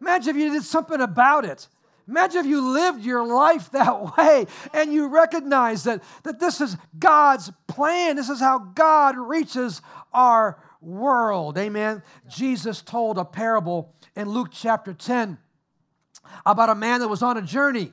Imagine 0.00 0.36
if 0.36 0.42
you 0.42 0.52
did 0.52 0.62
something 0.62 1.00
about 1.00 1.44
it. 1.44 1.68
Imagine 2.08 2.40
if 2.40 2.46
you 2.46 2.72
lived 2.72 3.04
your 3.04 3.26
life 3.26 3.70
that 3.72 4.16
way 4.16 4.46
and 4.72 4.92
you 4.92 5.08
recognize 5.08 5.84
that, 5.84 6.02
that 6.22 6.40
this 6.40 6.60
is 6.60 6.76
God's 6.98 7.50
plan. 7.66 8.16
This 8.16 8.28
is 8.28 8.40
how 8.40 8.58
God 8.58 9.16
reaches 9.16 9.82
our 10.12 10.58
world. 10.80 11.58
Amen. 11.58 12.02
Jesus 12.28 12.82
told 12.82 13.18
a 13.18 13.24
parable 13.24 13.94
in 14.16 14.28
Luke 14.28 14.48
chapter 14.50 14.94
10 14.94 15.38
about 16.46 16.70
a 16.70 16.74
man 16.74 17.00
that 17.00 17.08
was 17.08 17.22
on 17.22 17.36
a 17.36 17.42
journey. 17.42 17.92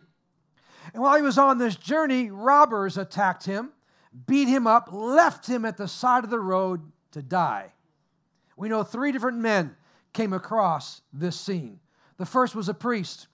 And 0.96 1.04
while 1.04 1.18
he 1.18 1.22
was 1.22 1.38
on 1.38 1.58
this 1.58 1.76
journey, 1.76 2.32
robbers 2.32 2.98
attacked 2.98 3.44
him, 3.46 3.72
beat 4.28 4.48
him 4.48 4.66
up, 4.66 4.88
left 4.94 5.46
him 5.46 5.66
at 5.66 5.76
the 5.76 5.90
side 5.90 6.24
of 6.24 6.30
the 6.30 6.40
road 6.40 6.90
to 7.12 7.22
die. 7.22 7.74
We 8.56 8.70
know 8.70 8.82
three 8.82 9.12
different 9.12 9.40
men 9.40 9.76
came 10.14 10.32
across 10.32 11.02
this 11.12 11.38
scene. 11.38 11.82
The 12.16 12.26
first 12.26 12.56
was 12.56 12.70
a 12.70 12.74
priest, 12.74 13.28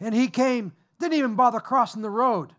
and 0.00 0.14
he 0.14 0.28
came, 0.28 0.72
didn't 0.98 1.18
even 1.18 1.34
bother 1.34 1.60
crossing 1.60 2.00
the 2.00 2.08
road. 2.08 2.54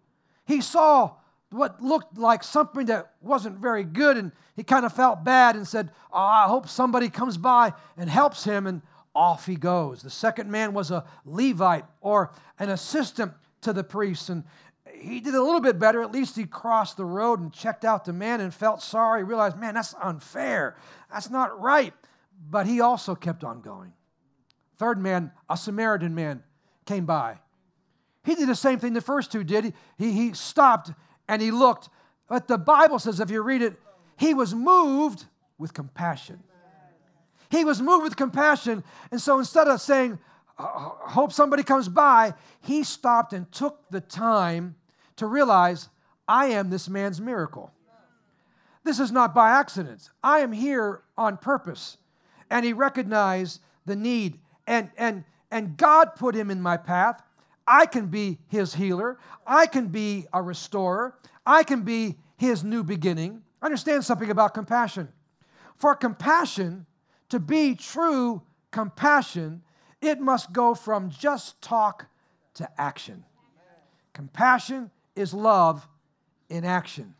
He 0.45 0.61
saw 0.61 1.15
what 1.49 1.81
looked 1.81 2.15
like 2.15 2.43
something 2.43 2.85
that 2.85 3.13
wasn't 3.21 3.57
very 3.57 3.83
good, 3.83 4.17
and 4.17 4.31
he 4.55 4.61
kind 4.61 4.85
of 4.85 4.93
felt 4.93 5.23
bad 5.23 5.55
and 5.55 5.67
said, 5.67 5.89
oh, 6.13 6.19
I 6.19 6.45
hope 6.47 6.69
somebody 6.69 7.09
comes 7.09 7.39
by 7.39 7.73
and 7.97 8.07
helps 8.07 8.43
him, 8.43 8.67
and 8.67 8.83
off 9.15 9.47
he 9.47 9.55
goes. 9.55 10.03
The 10.03 10.11
second 10.11 10.51
man 10.51 10.75
was 10.75 10.91
a 10.91 11.05
Levite 11.25 11.85
or 12.01 12.31
an 12.59 12.69
assistant 12.69 13.33
to 13.61 13.73
the 13.73 13.83
priest, 13.83 14.29
and 14.29 14.43
he 14.93 15.19
did 15.19 15.35
a 15.35 15.41
little 15.41 15.61
bit 15.61 15.79
better. 15.79 16.01
At 16.01 16.11
least 16.11 16.35
he 16.35 16.45
crossed 16.45 16.97
the 16.97 17.05
road 17.05 17.39
and 17.39 17.51
checked 17.53 17.85
out 17.85 18.05
the 18.05 18.13
man 18.13 18.41
and 18.41 18.53
felt 18.53 18.81
sorry, 18.81 19.23
realized, 19.23 19.57
man, 19.57 19.75
that's 19.75 19.95
unfair. 20.01 20.75
That's 21.11 21.29
not 21.29 21.59
right. 21.61 21.93
But 22.49 22.65
he 22.65 22.81
also 22.81 23.15
kept 23.15 23.43
on 23.43 23.61
going. 23.61 23.93
Third 24.77 24.99
man, 24.99 25.31
a 25.49 25.55
Samaritan 25.55 26.15
man, 26.15 26.43
came 26.85 27.05
by. 27.05 27.39
He 28.23 28.35
did 28.35 28.49
the 28.49 28.55
same 28.55 28.79
thing 28.79 28.93
the 28.93 29.01
first 29.01 29.31
two 29.31 29.43
did. 29.43 29.73
He, 29.97 30.11
he 30.11 30.33
stopped 30.33 30.91
and 31.27 31.41
he 31.41 31.51
looked. 31.51 31.89
But 32.27 32.47
the 32.47 32.57
Bible 32.57 32.99
says, 32.99 33.19
if 33.19 33.29
you 33.29 33.41
read 33.41 33.61
it, 33.61 33.79
he 34.17 34.33
was 34.33 34.53
moved 34.53 35.25
with 35.57 35.73
compassion. 35.73 36.43
He 37.49 37.65
was 37.65 37.81
moved 37.81 38.03
with 38.03 38.15
compassion. 38.15 38.83
And 39.11 39.21
so 39.21 39.37
instead 39.39 39.67
of 39.67 39.81
saying, 39.81 40.19
hope 40.61 41.31
somebody 41.33 41.63
comes 41.63 41.89
by, 41.89 42.33
he 42.61 42.83
stopped 42.83 43.33
and 43.33 43.51
took 43.51 43.89
the 43.89 44.01
time 44.01 44.75
to 45.17 45.27
realize, 45.27 45.89
I 46.27 46.47
am 46.47 46.69
this 46.69 46.89
man's 46.89 47.19
miracle. 47.19 47.71
This 48.83 48.99
is 48.99 49.11
not 49.11 49.35
by 49.35 49.51
accident. 49.51 50.09
I 50.23 50.39
am 50.39 50.51
here 50.51 51.01
on 51.17 51.37
purpose. 51.37 51.97
And 52.49 52.65
he 52.65 52.73
recognized 52.73 53.61
the 53.85 53.95
need. 53.95 54.39
And, 54.65 54.89
and, 54.97 55.23
and 55.51 55.77
God 55.77 56.15
put 56.15 56.35
him 56.35 56.49
in 56.49 56.61
my 56.61 56.77
path. 56.77 57.21
I 57.67 57.85
can 57.85 58.07
be 58.07 58.39
his 58.47 58.73
healer. 58.73 59.17
I 59.45 59.67
can 59.67 59.87
be 59.87 60.25
a 60.33 60.41
restorer. 60.41 61.15
I 61.45 61.63
can 61.63 61.83
be 61.83 62.17
his 62.37 62.63
new 62.63 62.83
beginning. 62.83 63.43
Understand 63.61 64.03
something 64.03 64.31
about 64.31 64.53
compassion. 64.53 65.09
For 65.75 65.95
compassion 65.95 66.85
to 67.29 67.39
be 67.39 67.75
true 67.75 68.41
compassion, 68.71 69.61
it 70.01 70.19
must 70.19 70.51
go 70.51 70.73
from 70.73 71.09
just 71.09 71.61
talk 71.61 72.07
to 72.55 72.69
action. 72.79 73.23
Compassion 74.13 74.91
is 75.15 75.33
love 75.33 75.87
in 76.49 76.65
action. 76.65 77.13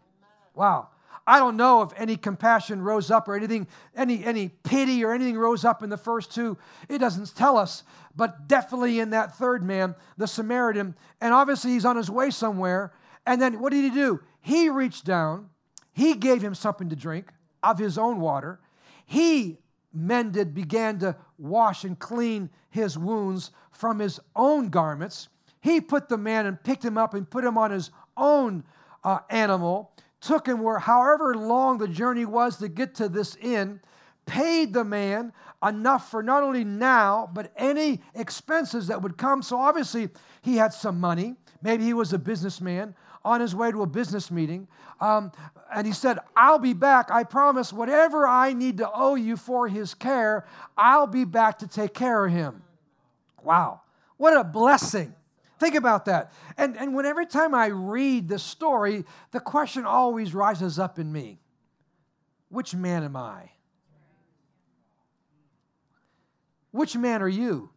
Wow. 0.55 0.89
I 1.25 1.39
don't 1.39 1.55
know 1.55 1.83
if 1.83 1.91
any 1.95 2.17
compassion 2.17 2.81
rose 2.81 3.11
up 3.11 3.27
or 3.27 3.35
anything, 3.35 3.67
any, 3.95 4.23
any 4.23 4.49
pity 4.49 5.05
or 5.05 5.13
anything 5.13 5.37
rose 5.37 5.63
up 5.63 5.83
in 5.83 5.89
the 5.89 5.97
first 5.97 6.33
two. 6.33 6.57
It 6.89 6.97
doesn't 6.97 7.35
tell 7.35 7.57
us, 7.57 7.83
but 8.15 8.47
definitely 8.47 8.99
in 8.99 9.11
that 9.11 9.37
third 9.37 9.63
man, 9.63 9.95
the 10.17 10.27
Samaritan. 10.27 10.95
And 11.21 11.33
obviously 11.33 11.71
he's 11.71 11.85
on 11.85 11.95
his 11.95 12.09
way 12.09 12.31
somewhere. 12.31 12.91
And 13.25 13.41
then 13.41 13.59
what 13.59 13.71
did 13.71 13.83
he 13.83 13.91
do? 13.91 14.21
He 14.41 14.69
reached 14.69 15.05
down, 15.05 15.49
he 15.93 16.15
gave 16.15 16.41
him 16.41 16.55
something 16.55 16.89
to 16.89 16.95
drink 16.95 17.31
of 17.61 17.77
his 17.77 17.97
own 17.97 18.19
water. 18.19 18.59
He 19.05 19.59
mended, 19.93 20.53
began 20.53 20.99
to 20.99 21.15
wash 21.37 21.83
and 21.83 21.97
clean 21.99 22.49
his 22.69 22.97
wounds 22.97 23.51
from 23.71 23.99
his 23.99 24.19
own 24.35 24.69
garments. 24.69 25.29
He 25.59 25.81
put 25.81 26.09
the 26.09 26.17
man 26.17 26.45
and 26.45 26.61
picked 26.63 26.83
him 26.83 26.97
up 26.97 27.13
and 27.13 27.29
put 27.29 27.43
him 27.43 27.57
on 27.57 27.71
his 27.71 27.91
own 28.17 28.63
uh, 29.03 29.19
animal 29.29 29.91
took 30.21 30.47
him 30.47 30.61
where 30.61 30.79
however 30.79 31.35
long 31.35 31.79
the 31.79 31.87
journey 31.87 32.25
was 32.25 32.57
to 32.57 32.69
get 32.69 32.95
to 32.95 33.09
this 33.09 33.35
inn, 33.37 33.81
paid 34.25 34.71
the 34.71 34.85
man 34.85 35.33
enough 35.67 36.09
for 36.09 36.23
not 36.23 36.43
only 36.43 36.63
now, 36.63 37.29
but 37.33 37.51
any 37.57 38.01
expenses 38.15 38.87
that 38.87 39.01
would 39.01 39.17
come. 39.17 39.41
So 39.41 39.59
obviously, 39.59 40.09
he 40.41 40.55
had 40.55 40.73
some 40.73 40.99
money. 40.99 41.35
Maybe 41.61 41.83
he 41.83 41.93
was 41.93 42.13
a 42.13 42.19
businessman 42.19 42.95
on 43.23 43.41
his 43.41 43.53
way 43.55 43.71
to 43.71 43.81
a 43.81 43.87
business 43.87 44.31
meeting. 44.31 44.67
Um, 44.99 45.31
and 45.73 45.85
he 45.85 45.93
said, 45.93 46.19
I'll 46.35 46.59
be 46.59 46.73
back. 46.73 47.11
I 47.11 47.23
promise, 47.23 47.71
whatever 47.71 48.25
I 48.27 48.53
need 48.53 48.77
to 48.77 48.89
owe 48.91 49.15
you 49.15 49.37
for 49.37 49.67
his 49.67 49.93
care, 49.93 50.45
I'll 50.77 51.07
be 51.07 51.25
back 51.25 51.59
to 51.59 51.67
take 51.67 51.93
care 51.93 52.25
of 52.25 52.31
him. 52.31 52.63
Wow. 53.43 53.81
What 54.17 54.37
a 54.37 54.43
blessing. 54.43 55.15
Think 55.59 55.75
about 55.75 56.05
that. 56.05 56.33
And, 56.57 56.75
and 56.77 56.95
when 56.95 57.05
every 57.05 57.25
time 57.27 57.53
I 57.53 57.67
read 57.67 58.27
the 58.27 58.39
story, 58.39 59.05
the 59.31 59.39
question 59.39 59.85
always 59.85 60.33
rises 60.33 60.79
up 60.79 60.97
in 60.97 61.11
me 61.11 61.39
Which 62.49 62.73
man 62.73 63.03
am 63.03 63.15
I? 63.15 63.51
Which 66.71 66.95
man 66.95 67.21
are 67.21 67.29
you? 67.29 67.69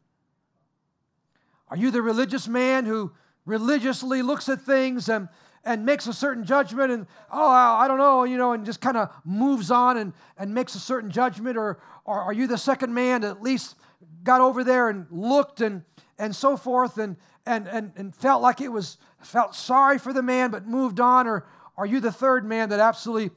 Are 1.68 1.76
you 1.76 1.90
the 1.90 2.02
religious 2.02 2.46
man 2.46 2.85
who 2.85 3.12
religiously 3.46 4.22
looks 4.22 4.48
at 4.48 4.61
things 4.61 5.09
and, 5.09 5.28
and 5.64 5.85
makes 5.85 6.07
a 6.07 6.12
certain 6.12 6.44
judgment 6.44 6.90
and, 6.92 7.07
oh, 7.33 7.50
I 7.50 7.88
don't 7.88 7.98
know, 7.98 8.24
you 8.24 8.37
know, 8.37 8.52
and 8.52 8.64
just 8.64 8.80
kind 8.80 8.96
of 8.96 9.11
moves 9.24 9.70
on 9.70 9.96
and, 9.96 10.12
and 10.37 10.54
makes 10.54 10.74
a 10.74 10.80
certain 10.80 11.11
judgment? 11.11 11.57
Or, 11.57 11.78
or 12.04 12.20
are 12.20 12.33
you 12.33 12.46
the 12.46 12.59
second 12.59 12.92
man 12.92 13.22
that 13.22 13.30
at 13.30 13.42
least 13.42 13.76
got 14.22 14.40
over 14.40 14.64
there 14.64 14.88
and 14.88 15.07
looked 15.11 15.61
and, 15.61 15.83
and 16.18 16.35
so 16.35 16.57
forth 16.57 16.98
and, 16.98 17.16
and, 17.46 17.66
and, 17.68 17.92
and 17.96 18.14
felt 18.14 18.42
like 18.42 18.61
it 18.61 18.72
was, 18.72 18.98
felt 19.22 19.54
sorry 19.54 19.98
for 19.98 20.12
the 20.12 20.22
man 20.22 20.50
but 20.50 20.66
moved 20.66 21.00
on? 21.00 21.26
Or 21.26 21.46
are 21.76 21.87
you 21.87 22.00
the 22.00 22.12
third 22.12 22.44
man 22.44 22.70
that 22.70 22.80
absolutely 22.80 23.30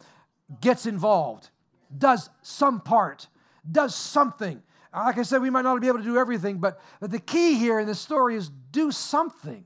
gets 0.61 0.85
involved, 0.85 1.49
does 1.97 2.29
some 2.41 2.79
part, 2.79 3.27
does 3.69 3.95
something? 3.95 4.61
Like 4.93 5.17
I 5.17 5.23
said, 5.23 5.41
we 5.41 5.49
might 5.49 5.63
not 5.63 5.79
be 5.81 5.87
able 5.87 5.99
to 5.99 6.03
do 6.03 6.17
everything, 6.17 6.57
but, 6.57 6.81
but 6.99 7.11
the 7.11 7.19
key 7.19 7.55
here 7.55 7.79
in 7.79 7.87
this 7.87 7.99
story 7.99 8.35
is 8.35 8.49
do 8.71 8.91
something. 8.91 9.65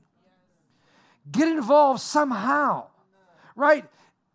Get 1.30 1.48
involved 1.48 2.00
somehow, 2.00 2.86
right? 3.54 3.84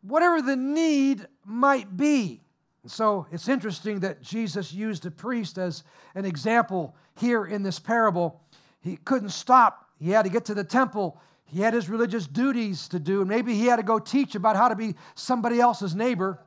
Whatever 0.02 0.42
the 0.42 0.56
need 0.56 1.28
might 1.46 1.98
be. 1.98 2.42
So 2.86 3.28
it's 3.32 3.50
interesting 3.50 4.00
that 4.00 4.22
Jesus 4.22 4.74
used 4.74 5.06
a 5.06 5.12
priest 5.12 5.58
as 5.58 5.84
an 6.16 6.24
example 6.24 6.96
here 7.16 7.46
in 7.46 7.64
this 7.64 7.80
parable. 7.80 8.42
He 8.80 8.96
couldn't 8.96 9.30
stop 9.30 9.88
he 10.00 10.12
had 10.12 10.24
to 10.24 10.30
get 10.30 10.46
to 10.46 10.54
the 10.54 10.64
temple. 10.64 11.20
He 11.46 11.62
had 11.62 11.74
his 11.74 11.90
religious 11.90 12.28
duties 12.28 12.88
to 12.90 13.00
do, 13.00 13.22
and 13.22 13.30
maybe 13.30 13.56
he 13.56 13.66
had 13.66 13.78
to 13.78 13.84
go 13.84 14.00
teach 14.00 14.36
about 14.36 14.56
how 14.56 14.68
to 14.68 14.76
be 14.76 14.96
somebody 15.16 15.60
else's 15.60 15.96
neighbor. 15.96 16.40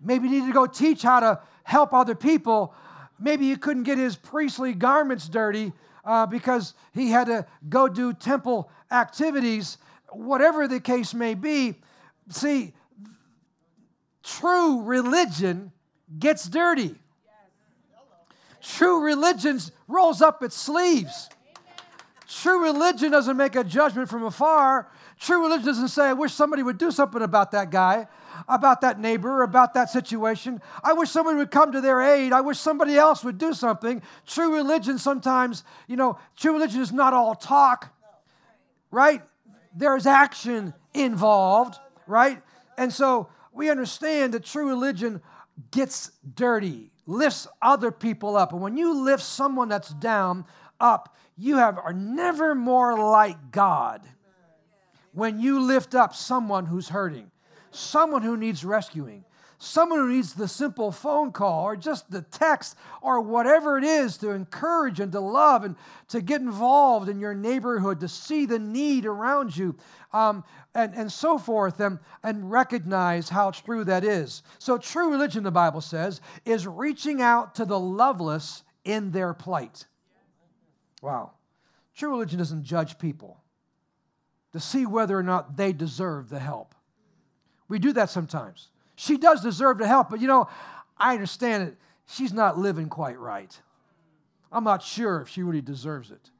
Maybe 0.00 0.28
he 0.28 0.34
needed 0.34 0.48
to 0.48 0.52
go 0.52 0.66
teach 0.66 1.02
how 1.02 1.20
to 1.20 1.40
help 1.62 1.92
other 1.92 2.14
people. 2.14 2.74
Maybe 3.18 3.50
he 3.50 3.56
couldn't 3.56 3.84
get 3.84 3.98
his 3.98 4.16
priestly 4.16 4.72
garments 4.72 5.28
dirty 5.28 5.72
uh, 6.10 6.26
because 6.26 6.74
he 6.92 7.10
had 7.10 7.28
to 7.28 7.46
go 7.68 7.86
do 7.86 8.12
temple 8.12 8.68
activities. 8.90 9.78
Whatever 10.08 10.66
the 10.66 10.80
case 10.80 11.14
may 11.14 11.34
be, 11.34 11.76
see, 12.28 12.72
true 14.24 14.82
religion 14.82 15.70
gets 16.18 16.48
dirty. 16.48 16.96
True 18.60 19.04
religion 19.04 19.60
rolls 19.86 20.20
up 20.20 20.42
its 20.42 20.56
sleeves. 20.56 21.28
True 22.26 22.60
religion 22.60 23.12
doesn't 23.12 23.36
make 23.36 23.54
a 23.54 23.62
judgment 23.62 24.08
from 24.08 24.24
afar. 24.24 24.90
True 25.20 25.44
religion 25.44 25.66
doesn't 25.66 25.88
say, 25.88 26.06
I 26.06 26.12
wish 26.12 26.32
somebody 26.32 26.64
would 26.64 26.76
do 26.76 26.90
something 26.90 27.22
about 27.22 27.52
that 27.52 27.70
guy, 27.70 28.08
about 28.48 28.80
that 28.80 28.98
neighbor, 29.00 29.42
about 29.42 29.74
that 29.74 29.90
situation. 29.90 30.60
I 30.82 30.92
wish 30.92 31.10
somebody 31.10 31.36
would 31.36 31.50
come 31.50 31.72
to 31.72 31.80
their 31.80 32.00
aid. 32.00 32.32
I 32.32 32.40
wish 32.40 32.58
somebody 32.58 32.96
else 32.96 33.24
would 33.24 33.38
do 33.38 33.52
something. 33.52 34.02
True 34.26 34.54
religion 34.54 34.98
sometimes, 34.98 35.64
you 35.86 35.96
know, 35.96 36.18
true 36.36 36.52
religion 36.52 36.80
is 36.80 36.92
not 36.92 37.14
all 37.14 37.34
talk, 37.34 37.94
right? 38.90 39.22
There's 39.74 40.06
action 40.06 40.74
involved, 40.94 41.78
right? 42.06 42.42
And 42.76 42.92
so 42.92 43.28
we 43.52 43.70
understand 43.70 44.34
that 44.34 44.44
true 44.44 44.68
religion 44.68 45.22
gets 45.70 46.10
dirty, 46.34 46.90
lifts 47.06 47.46
other 47.60 47.90
people 47.90 48.36
up. 48.36 48.52
And 48.52 48.62
when 48.62 48.76
you 48.76 49.04
lift 49.04 49.22
someone 49.22 49.68
that's 49.68 49.90
down 49.94 50.44
up, 50.80 51.16
you 51.36 51.56
have, 51.56 51.78
are 51.78 51.92
never 51.92 52.54
more 52.54 52.98
like 52.98 53.50
God 53.50 54.02
when 55.12 55.40
you 55.40 55.60
lift 55.60 55.94
up 55.94 56.14
someone 56.14 56.66
who's 56.66 56.88
hurting, 56.88 57.29
someone 57.70 58.22
who 58.22 58.36
needs 58.36 58.64
rescuing, 58.64 59.24
someone 59.58 59.98
who 59.98 60.12
needs 60.12 60.32
the 60.32 60.48
simple 60.48 60.90
phone 60.90 61.32
call 61.32 61.64
or 61.64 61.76
just 61.76 62.10
the 62.10 62.22
text 62.22 62.76
or 63.02 63.20
whatever 63.20 63.76
it 63.76 63.84
is 63.84 64.16
to 64.16 64.30
encourage 64.30 65.00
and 65.00 65.12
to 65.12 65.20
love 65.20 65.64
and 65.64 65.76
to 66.08 66.20
get 66.20 66.40
involved 66.40 67.08
in 67.08 67.20
your 67.20 67.34
neighborhood, 67.34 68.00
to 68.00 68.08
see 68.08 68.46
the 68.46 68.58
need 68.58 69.04
around 69.04 69.54
you, 69.56 69.76
um, 70.12 70.42
and, 70.74 70.94
and 70.94 71.12
so 71.12 71.36
forth, 71.36 71.78
and, 71.78 71.98
and 72.22 72.50
recognize 72.50 73.28
how 73.28 73.50
true 73.50 73.84
that 73.84 74.02
is. 74.02 74.42
So, 74.58 74.78
true 74.78 75.10
religion, 75.10 75.42
the 75.42 75.50
Bible 75.50 75.82
says, 75.82 76.20
is 76.44 76.66
reaching 76.66 77.20
out 77.20 77.54
to 77.56 77.64
the 77.64 77.78
loveless 77.78 78.62
in 78.84 79.10
their 79.10 79.34
plight. 79.34 79.86
Wow. 81.02 81.32
True 81.94 82.10
religion 82.10 82.38
doesn't 82.38 82.64
judge 82.64 82.98
people 82.98 83.42
to 84.52 84.60
see 84.60 84.86
whether 84.86 85.18
or 85.18 85.22
not 85.22 85.56
they 85.56 85.72
deserve 85.72 86.28
the 86.28 86.38
help. 86.38 86.74
We 87.70 87.78
do 87.78 87.92
that 87.94 88.10
sometimes. 88.10 88.68
she 88.96 89.16
does 89.16 89.40
deserve 89.40 89.78
to 89.78 89.86
help, 89.86 90.10
but 90.10 90.20
you 90.20 90.26
know, 90.26 90.48
I 90.98 91.14
understand 91.14 91.68
it. 91.68 91.76
She's 92.06 92.34
not 92.34 92.58
living 92.58 92.90
quite 92.90 93.18
right. 93.18 93.56
I'm 94.52 94.64
not 94.64 94.82
sure 94.82 95.22
if 95.22 95.28
she 95.28 95.42
really 95.42 95.62
deserves 95.62 96.10
it. 96.10 96.30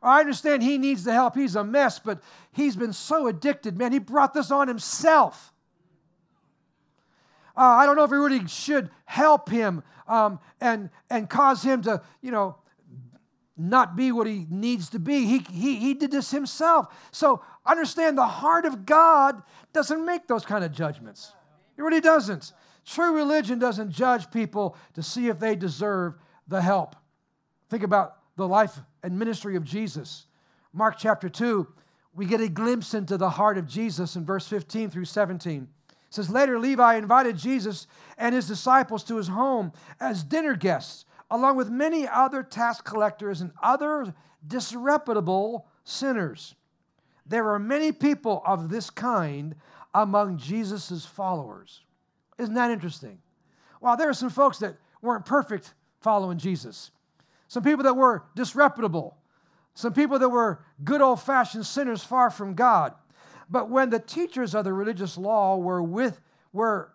I 0.00 0.20
understand 0.20 0.62
he 0.62 0.78
needs 0.78 1.02
the 1.02 1.12
help. 1.12 1.34
He's 1.34 1.56
a 1.56 1.64
mess, 1.64 1.98
but 1.98 2.22
he's 2.52 2.76
been 2.76 2.92
so 2.92 3.26
addicted, 3.26 3.76
man. 3.76 3.92
He 3.92 3.98
brought 3.98 4.32
this 4.32 4.52
on 4.52 4.68
himself. 4.68 5.52
Uh, 7.56 7.62
I 7.62 7.84
don't 7.84 7.96
know 7.96 8.04
if 8.04 8.12
we 8.12 8.16
really 8.16 8.46
should 8.46 8.88
help 9.04 9.50
him 9.50 9.82
um, 10.06 10.38
and, 10.60 10.90
and 11.10 11.28
cause 11.28 11.64
him 11.64 11.82
to, 11.82 12.00
you 12.22 12.30
know, 12.30 12.56
not 13.56 13.96
be 13.96 14.12
what 14.12 14.28
he 14.28 14.46
needs 14.48 14.90
to 14.90 15.00
be. 15.00 15.26
He, 15.26 15.38
he, 15.50 15.74
he 15.74 15.94
did 15.94 16.12
this 16.12 16.30
himself. 16.30 16.94
So 17.10 17.42
understand 17.68 18.16
the 18.16 18.26
heart 18.26 18.64
of 18.64 18.86
God 18.86 19.42
doesn't 19.72 20.04
make 20.04 20.26
those 20.26 20.44
kind 20.44 20.64
of 20.64 20.72
judgments. 20.72 21.32
It 21.76 21.82
really 21.82 22.00
doesn't. 22.00 22.52
True 22.84 23.14
religion 23.14 23.58
doesn't 23.58 23.90
judge 23.90 24.30
people 24.30 24.76
to 24.94 25.02
see 25.02 25.28
if 25.28 25.38
they 25.38 25.54
deserve 25.54 26.14
the 26.48 26.62
help. 26.62 26.96
Think 27.68 27.82
about 27.82 28.16
the 28.36 28.48
life 28.48 28.78
and 29.02 29.18
ministry 29.18 29.56
of 29.56 29.64
Jesus. 29.64 30.26
Mark 30.72 30.96
chapter 30.98 31.28
2, 31.28 31.66
we 32.14 32.24
get 32.24 32.40
a 32.40 32.48
glimpse 32.48 32.94
into 32.94 33.16
the 33.16 33.30
heart 33.30 33.58
of 33.58 33.66
Jesus 33.66 34.16
in 34.16 34.24
verse 34.24 34.48
15 34.48 34.90
through 34.90 35.04
17. 35.04 35.62
It 35.62 35.68
says, 36.08 36.30
Later, 36.30 36.58
Levi 36.58 36.94
invited 36.96 37.36
Jesus 37.36 37.86
and 38.16 38.34
his 38.34 38.48
disciples 38.48 39.04
to 39.04 39.16
his 39.16 39.28
home 39.28 39.72
as 40.00 40.24
dinner 40.24 40.56
guests, 40.56 41.04
along 41.30 41.56
with 41.56 41.68
many 41.68 42.08
other 42.08 42.42
tax 42.42 42.80
collectors 42.80 43.42
and 43.42 43.52
other 43.62 44.14
disreputable 44.46 45.66
sinners. 45.84 46.54
There 47.28 47.44
were 47.44 47.58
many 47.58 47.92
people 47.92 48.42
of 48.46 48.68
this 48.68 48.90
kind 48.90 49.54
among 49.94 50.38
Jesus' 50.38 51.04
followers. 51.04 51.82
Isn't 52.38 52.54
that 52.54 52.70
interesting? 52.70 53.18
Well, 53.80 53.96
there 53.96 54.08
are 54.08 54.14
some 54.14 54.30
folks 54.30 54.58
that 54.58 54.76
weren't 55.02 55.26
perfect 55.26 55.74
following 56.00 56.38
Jesus, 56.38 56.90
some 57.48 57.62
people 57.62 57.84
that 57.84 57.94
were 57.94 58.24
disreputable, 58.34 59.16
some 59.74 59.92
people 59.92 60.18
that 60.18 60.28
were 60.28 60.64
good 60.84 61.00
old 61.00 61.20
fashioned 61.20 61.66
sinners 61.66 62.02
far 62.02 62.30
from 62.30 62.54
God. 62.54 62.94
But 63.50 63.70
when 63.70 63.90
the 63.90 64.00
teachers 64.00 64.54
of 64.54 64.64
the 64.64 64.72
religious 64.72 65.16
law 65.16 65.56
were 65.56 65.82
with, 65.82 66.20
were, 66.52 66.92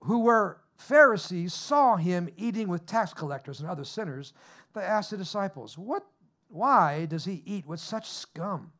who 0.00 0.20
were 0.20 0.58
Pharisees 0.76 1.54
saw 1.54 1.96
him 1.96 2.28
eating 2.36 2.68
with 2.68 2.86
tax 2.86 3.14
collectors 3.14 3.60
and 3.60 3.68
other 3.68 3.84
sinners, 3.84 4.32
they 4.74 4.80
asked 4.80 5.10
the 5.10 5.16
disciples, 5.16 5.78
what, 5.78 6.04
Why 6.48 7.06
does 7.06 7.24
he 7.24 7.42
eat 7.46 7.66
with 7.66 7.80
such 7.80 8.08
scum? 8.10 8.72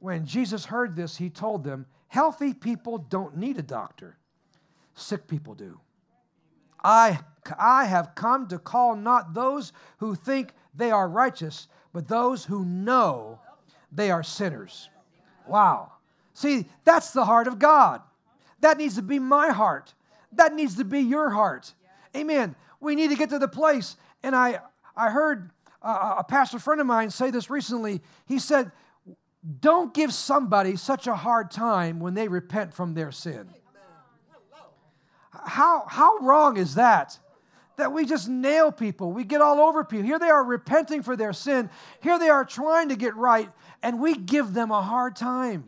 When 0.00 0.26
Jesus 0.26 0.66
heard 0.66 0.96
this, 0.96 1.16
he 1.16 1.30
told 1.30 1.64
them, 1.64 1.86
Healthy 2.08 2.54
people 2.54 2.98
don't 2.98 3.36
need 3.36 3.58
a 3.58 3.62
doctor, 3.62 4.16
sick 4.94 5.26
people 5.26 5.54
do. 5.54 5.80
I, 6.82 7.18
I 7.58 7.84
have 7.84 8.14
come 8.14 8.46
to 8.48 8.58
call 8.58 8.96
not 8.96 9.34
those 9.34 9.72
who 9.98 10.14
think 10.14 10.52
they 10.74 10.90
are 10.90 11.08
righteous, 11.08 11.68
but 11.92 12.08
those 12.08 12.44
who 12.44 12.64
know 12.64 13.40
they 13.90 14.10
are 14.10 14.22
sinners. 14.22 14.88
Wow. 15.46 15.92
See, 16.34 16.66
that's 16.84 17.12
the 17.12 17.24
heart 17.24 17.48
of 17.48 17.58
God. 17.58 18.00
That 18.60 18.78
needs 18.78 18.94
to 18.94 19.02
be 19.02 19.18
my 19.18 19.50
heart. 19.50 19.94
That 20.32 20.54
needs 20.54 20.76
to 20.76 20.84
be 20.84 21.00
your 21.00 21.30
heart. 21.30 21.74
Amen. 22.16 22.54
We 22.80 22.94
need 22.94 23.10
to 23.10 23.16
get 23.16 23.30
to 23.30 23.38
the 23.38 23.48
place. 23.48 23.96
And 24.22 24.36
I, 24.36 24.60
I 24.96 25.10
heard 25.10 25.50
a, 25.82 25.88
a 26.18 26.24
pastor 26.28 26.58
friend 26.58 26.80
of 26.80 26.86
mine 26.86 27.10
say 27.10 27.30
this 27.30 27.50
recently. 27.50 28.02
He 28.26 28.38
said, 28.38 28.70
Don't 29.60 29.94
give 29.94 30.12
somebody 30.12 30.76
such 30.76 31.06
a 31.06 31.14
hard 31.14 31.50
time 31.50 32.00
when 32.00 32.14
they 32.14 32.28
repent 32.28 32.74
from 32.74 32.94
their 32.94 33.10
sin. 33.10 33.48
How, 35.30 35.84
how 35.88 36.18
wrong 36.18 36.56
is 36.56 36.74
that? 36.74 37.18
That 37.76 37.92
we 37.92 38.04
just 38.04 38.28
nail 38.28 38.72
people. 38.72 39.12
We 39.12 39.24
get 39.24 39.40
all 39.40 39.60
over 39.60 39.84
people. 39.84 40.04
Here 40.04 40.18
they 40.18 40.28
are 40.28 40.44
repenting 40.44 41.02
for 41.02 41.16
their 41.16 41.32
sin. 41.32 41.70
Here 42.00 42.18
they 42.18 42.28
are 42.28 42.44
trying 42.44 42.88
to 42.90 42.96
get 42.96 43.14
right, 43.16 43.50
and 43.82 44.00
we 44.00 44.14
give 44.14 44.52
them 44.52 44.70
a 44.70 44.82
hard 44.82 45.16
time. 45.16 45.64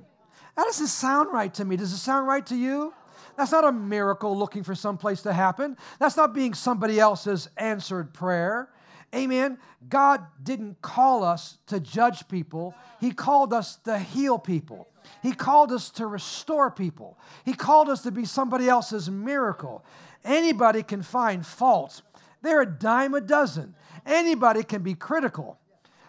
That 0.56 0.64
doesn't 0.64 0.88
sound 0.88 1.32
right 1.32 1.54
to 1.54 1.64
me. 1.64 1.76
Does 1.76 1.92
it 1.92 1.98
sound 1.98 2.26
right 2.26 2.44
to 2.46 2.56
you? 2.56 2.92
That's 3.36 3.52
not 3.52 3.64
a 3.64 3.72
miracle 3.72 4.36
looking 4.36 4.64
for 4.64 4.74
someplace 4.74 5.22
to 5.22 5.32
happen. 5.32 5.78
That's 5.98 6.16
not 6.16 6.34
being 6.34 6.52
somebody 6.52 7.00
else's 7.00 7.48
answered 7.56 8.12
prayer. 8.12 8.68
Amen. 9.14 9.58
God 9.88 10.24
didn't 10.42 10.80
call 10.82 11.24
us 11.24 11.58
to 11.66 11.80
judge 11.80 12.28
people, 12.28 12.74
He 13.00 13.10
called 13.10 13.52
us 13.52 13.76
to 13.84 13.98
heal 13.98 14.38
people. 14.38 14.86
He 15.22 15.32
called 15.32 15.72
us 15.72 15.90
to 15.90 16.06
restore 16.06 16.70
people. 16.70 17.18
He 17.44 17.54
called 17.54 17.88
us 17.88 18.02
to 18.02 18.10
be 18.10 18.24
somebody 18.24 18.68
else's 18.68 19.10
miracle. 19.10 19.84
Anybody 20.24 20.82
can 20.82 21.02
find 21.02 21.44
fault. 21.44 22.02
They're 22.42 22.62
a 22.62 22.66
dime 22.66 23.14
a 23.14 23.20
dozen. 23.20 23.74
Anybody 24.06 24.62
can 24.62 24.82
be 24.82 24.94
critical. 24.94 25.58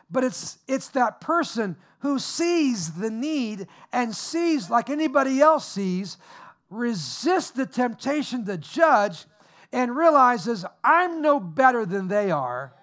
But 0.09 0.23
it's, 0.23 0.57
it's 0.67 0.89
that 0.89 1.21
person 1.21 1.77
who 1.99 2.19
sees 2.19 2.91
the 2.93 3.09
need 3.09 3.67
and 3.93 4.15
sees, 4.15 4.69
like 4.69 4.89
anybody 4.89 5.39
else 5.39 5.67
sees, 5.67 6.17
resists 6.69 7.51
the 7.51 7.65
temptation 7.65 8.45
to 8.45 8.57
judge 8.57 9.25
and 9.71 9.95
realizes 9.95 10.65
I'm 10.83 11.21
no 11.21 11.39
better 11.39 11.85
than 11.85 12.07
they 12.07 12.31
are. 12.31 12.73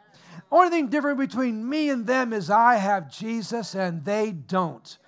Only 0.51 0.71
thing 0.71 0.89
different 0.89 1.19
between 1.19 1.69
me 1.69 1.91
and 1.91 2.07
them 2.07 2.33
is 2.33 2.51
I 2.51 2.77
have 2.77 3.11
Jesus 3.11 3.75
and 3.75 4.05
they 4.05 4.33
don't. 4.33 4.99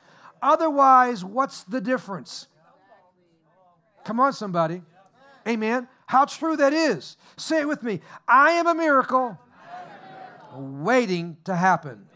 Otherwise, 0.43 1.25
what's 1.25 1.63
the 1.65 1.81
difference? 1.81 2.47
Come 4.05 4.21
on, 4.21 4.33
somebody. 4.33 4.83
Amen. 5.47 5.89
How 6.07 6.25
true 6.25 6.57
that 6.57 6.73
is. 6.73 7.17
Say 7.37 7.61
it 7.61 7.69
with 7.69 7.83
me. 7.83 8.01
I 8.29 8.53
am 8.53 8.67
a 8.67 8.75
miracle, 8.75 9.39
waiting 10.55 11.37
to 11.45 11.55
happen. 11.55 12.07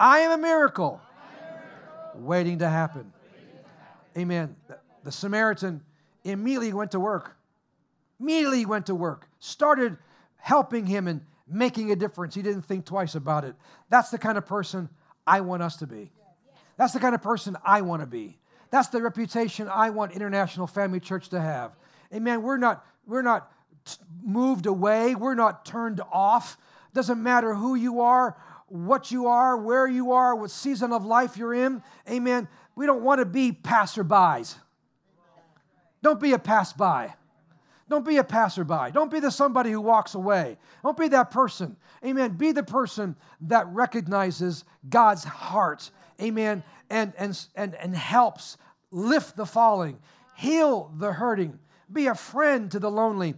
I 0.00 0.20
am 0.20 0.30
a 0.30 0.38
miracle 0.38 1.00
waiting 2.14 2.58
to 2.60 2.68
happen. 2.68 3.12
Amen. 4.16 4.56
The 5.04 5.12
Samaritan 5.12 5.82
immediately 6.24 6.72
went 6.72 6.92
to 6.92 7.00
work. 7.00 7.36
Immediately 8.20 8.66
went 8.66 8.86
to 8.86 8.94
work. 8.94 9.28
Started 9.38 9.96
helping 10.36 10.86
him 10.86 11.06
and 11.06 11.20
making 11.50 11.90
a 11.90 11.96
difference. 11.96 12.34
He 12.34 12.42
didn't 12.42 12.62
think 12.62 12.84
twice 12.84 13.14
about 13.14 13.44
it. 13.44 13.54
That's 13.88 14.10
the 14.10 14.18
kind 14.18 14.38
of 14.38 14.46
person 14.46 14.88
I 15.26 15.40
want 15.40 15.62
us 15.62 15.76
to 15.76 15.86
be. 15.86 16.10
That's 16.76 16.92
the 16.92 17.00
kind 17.00 17.14
of 17.14 17.22
person 17.22 17.56
I 17.64 17.80
want 17.80 18.02
to 18.02 18.06
be. 18.06 18.38
That's 18.70 18.88
the 18.88 19.02
reputation 19.02 19.68
I 19.68 19.90
want 19.90 20.12
International 20.12 20.66
Family 20.66 21.00
Church 21.00 21.30
to 21.30 21.40
have. 21.40 21.72
Amen. 22.14 22.42
We're 22.42 22.58
not, 22.58 22.84
we're 23.06 23.22
not 23.22 23.50
moved 24.22 24.66
away. 24.66 25.14
We're 25.14 25.34
not 25.34 25.64
turned 25.64 26.00
off. 26.12 26.56
Doesn't 26.94 27.22
matter 27.22 27.54
who 27.54 27.74
you 27.74 28.00
are 28.00 28.36
what 28.68 29.10
you 29.10 29.26
are, 29.26 29.56
where 29.56 29.86
you 29.86 30.12
are, 30.12 30.34
what 30.34 30.50
season 30.50 30.92
of 30.92 31.04
life 31.04 31.36
you're 31.36 31.54
in. 31.54 31.82
Amen. 32.08 32.48
We 32.74 32.86
don't 32.86 33.02
want 33.02 33.20
to 33.20 33.24
be 33.24 33.52
passerbys. 33.52 34.56
Don't 36.02 36.20
be 36.20 36.32
a 36.32 36.38
pass 36.38 36.72
by. 36.72 37.14
Don't 37.88 38.04
be 38.04 38.18
a 38.18 38.24
passerby. 38.24 38.92
Don't 38.92 39.10
be 39.10 39.20
the 39.20 39.30
somebody 39.30 39.70
who 39.70 39.80
walks 39.80 40.14
away. 40.14 40.58
Don't 40.82 40.96
be 40.96 41.08
that 41.08 41.30
person. 41.30 41.76
Amen. 42.04 42.32
Be 42.32 42.52
the 42.52 42.62
person 42.62 43.16
that 43.42 43.66
recognizes 43.68 44.64
God's 44.88 45.24
heart. 45.24 45.90
Amen. 46.20 46.62
And, 46.90 47.12
and, 47.16 47.46
and, 47.54 47.74
and 47.74 47.94
helps 47.94 48.56
lift 48.90 49.36
the 49.36 49.46
falling, 49.46 49.98
heal 50.36 50.92
the 50.96 51.12
hurting, 51.12 51.58
be 51.90 52.06
a 52.06 52.14
friend 52.14 52.70
to 52.70 52.78
the 52.78 52.90
lonely, 52.90 53.34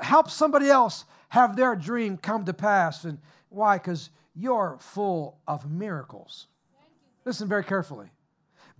help 0.00 0.30
somebody 0.30 0.68
else 0.68 1.04
have 1.28 1.56
their 1.56 1.76
dream 1.76 2.16
come 2.16 2.44
to 2.44 2.54
pass. 2.54 3.04
And 3.04 3.18
why? 3.48 3.78
Because 3.78 4.10
you're 4.34 4.78
full 4.80 5.38
of 5.46 5.70
miracles. 5.70 6.46
Listen 7.24 7.48
very 7.48 7.64
carefully. 7.64 8.08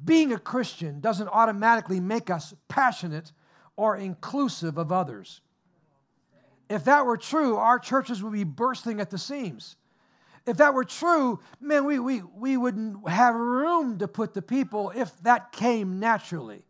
Being 0.05 0.33
a 0.33 0.39
Christian 0.39 1.01
doesn't 1.01 1.29
automatically 1.29 2.01
make 2.01 2.29
us 2.31 2.55
passionate 2.69 3.33
or 3.77 3.97
inclusive 3.97 4.79
of 4.79 4.91
others. 4.91 5.41
If 6.69 6.85
that 6.85 7.07
were 7.07 7.17
true, 7.17 7.57
our 7.57 7.79
churches 7.79 8.23
would 8.23 8.33
be 8.33 8.45
bursting 8.45 9.01
at 9.01 9.11
the 9.11 9.19
seams. 9.19 9.77
If 10.47 10.59
that 10.59 10.75
were 10.75 10.85
true, 10.85 11.41
man, 11.61 11.85
we, 11.85 11.99
we, 11.99 12.23
we 12.23 12.57
wouldn't 12.57 13.09
have 13.09 13.35
room 13.35 13.99
to 13.99 14.09
put 14.09 14.35
the 14.35 14.43
people 14.43 14.93
if 14.95 15.17
that 15.23 15.53
came 15.53 15.99
naturally. 15.99 16.65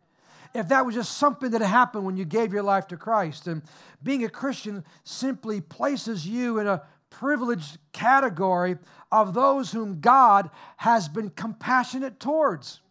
If 0.53 0.69
that 0.69 0.85
was 0.85 0.95
just 0.95 1.17
something 1.17 1.51
that 1.51 1.61
happened 1.61 2.05
when 2.05 2.17
you 2.17 2.25
gave 2.25 2.53
your 2.53 2.63
life 2.63 2.87
to 2.87 2.97
Christ. 2.97 3.47
And 3.47 3.61
being 4.01 4.23
a 4.23 4.29
Christian 4.29 4.83
simply 5.03 5.61
places 5.61 6.27
you 6.27 6.57
in 6.59 6.67
a 6.67 6.81
privileged 7.09 7.77
category 7.91 8.77
of 9.11 9.33
those 9.33 9.71
whom 9.71 9.99
God 9.99 10.49
has 10.77 11.07
been 11.07 11.29
compassionate 11.29 12.19
towards. 12.19 12.81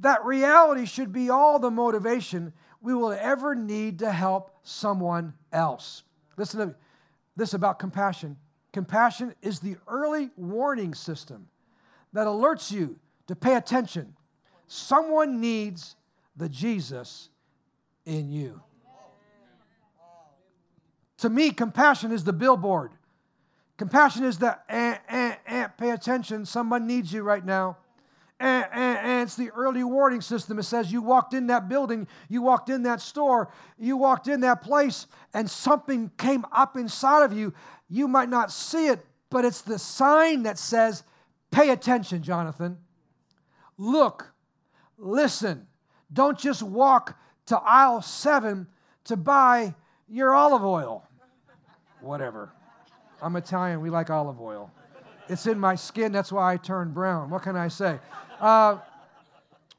That 0.00 0.24
reality 0.24 0.84
should 0.84 1.12
be 1.12 1.30
all 1.30 1.58
the 1.58 1.70
motivation 1.70 2.52
we 2.80 2.94
will 2.94 3.12
ever 3.12 3.54
need 3.54 3.98
to 4.00 4.10
help 4.12 4.50
someone 4.62 5.34
else. 5.52 6.02
Listen 6.36 6.68
to 6.68 6.74
this 7.36 7.54
about 7.54 7.78
compassion. 7.78 8.36
Compassion 8.72 9.34
is 9.42 9.60
the 9.60 9.76
early 9.88 10.30
warning 10.36 10.94
system 10.94 11.48
that 12.12 12.26
alerts 12.26 12.70
you 12.70 12.98
to 13.26 13.34
pay 13.34 13.54
attention. 13.54 14.14
Someone 14.66 15.40
needs 15.40 15.96
the 16.36 16.48
Jesus 16.48 17.30
in 18.04 18.30
you. 18.30 18.60
To 21.18 21.30
me, 21.30 21.50
compassion 21.50 22.12
is 22.12 22.24
the 22.24 22.32
billboard. 22.32 22.92
Compassion 23.76 24.24
is 24.24 24.38
the 24.38 24.58
eh, 24.68 24.96
eh, 25.08 25.34
eh, 25.46 25.66
pay 25.68 25.90
attention, 25.90 26.46
someone 26.46 26.86
needs 26.86 27.12
you 27.12 27.22
right 27.22 27.44
now. 27.44 27.76
Eh, 28.38 28.44
eh, 28.44 28.96
eh, 29.02 29.22
it's 29.22 29.34
the 29.34 29.50
early 29.50 29.82
warning 29.82 30.20
system. 30.20 30.58
It 30.58 30.64
says 30.64 30.92
you 30.92 31.00
walked 31.00 31.32
in 31.32 31.46
that 31.46 31.68
building, 31.68 32.06
you 32.28 32.42
walked 32.42 32.68
in 32.68 32.82
that 32.82 33.00
store, 33.00 33.50
you 33.78 33.96
walked 33.96 34.28
in 34.28 34.40
that 34.40 34.60
place, 34.60 35.06
and 35.32 35.50
something 35.50 36.10
came 36.18 36.44
up 36.52 36.76
inside 36.76 37.22
of 37.24 37.32
you. 37.32 37.54
You 37.88 38.08
might 38.08 38.28
not 38.28 38.52
see 38.52 38.88
it, 38.88 39.04
but 39.30 39.46
it's 39.46 39.62
the 39.62 39.78
sign 39.78 40.42
that 40.42 40.58
says, 40.58 41.02
pay 41.50 41.70
attention, 41.70 42.22
Jonathan. 42.22 42.76
Look, 43.78 44.32
listen. 44.98 45.66
Don't 46.12 46.38
just 46.38 46.62
walk 46.62 47.18
to 47.46 47.58
aisle 47.58 48.02
seven 48.02 48.66
to 49.04 49.16
buy 49.16 49.74
your 50.08 50.34
olive 50.34 50.62
oil. 50.64 51.04
Whatever. 52.00 52.52
I'm 53.22 53.34
Italian, 53.36 53.80
we 53.80 53.88
like 53.88 54.10
olive 54.10 54.40
oil. 54.40 54.70
It's 55.28 55.46
in 55.46 55.58
my 55.58 55.74
skin, 55.74 56.12
that's 56.12 56.30
why 56.30 56.52
I 56.52 56.56
turn 56.58 56.92
brown. 56.92 57.30
What 57.30 57.42
can 57.42 57.56
I 57.56 57.68
say? 57.68 57.98
Uh, 58.40 58.78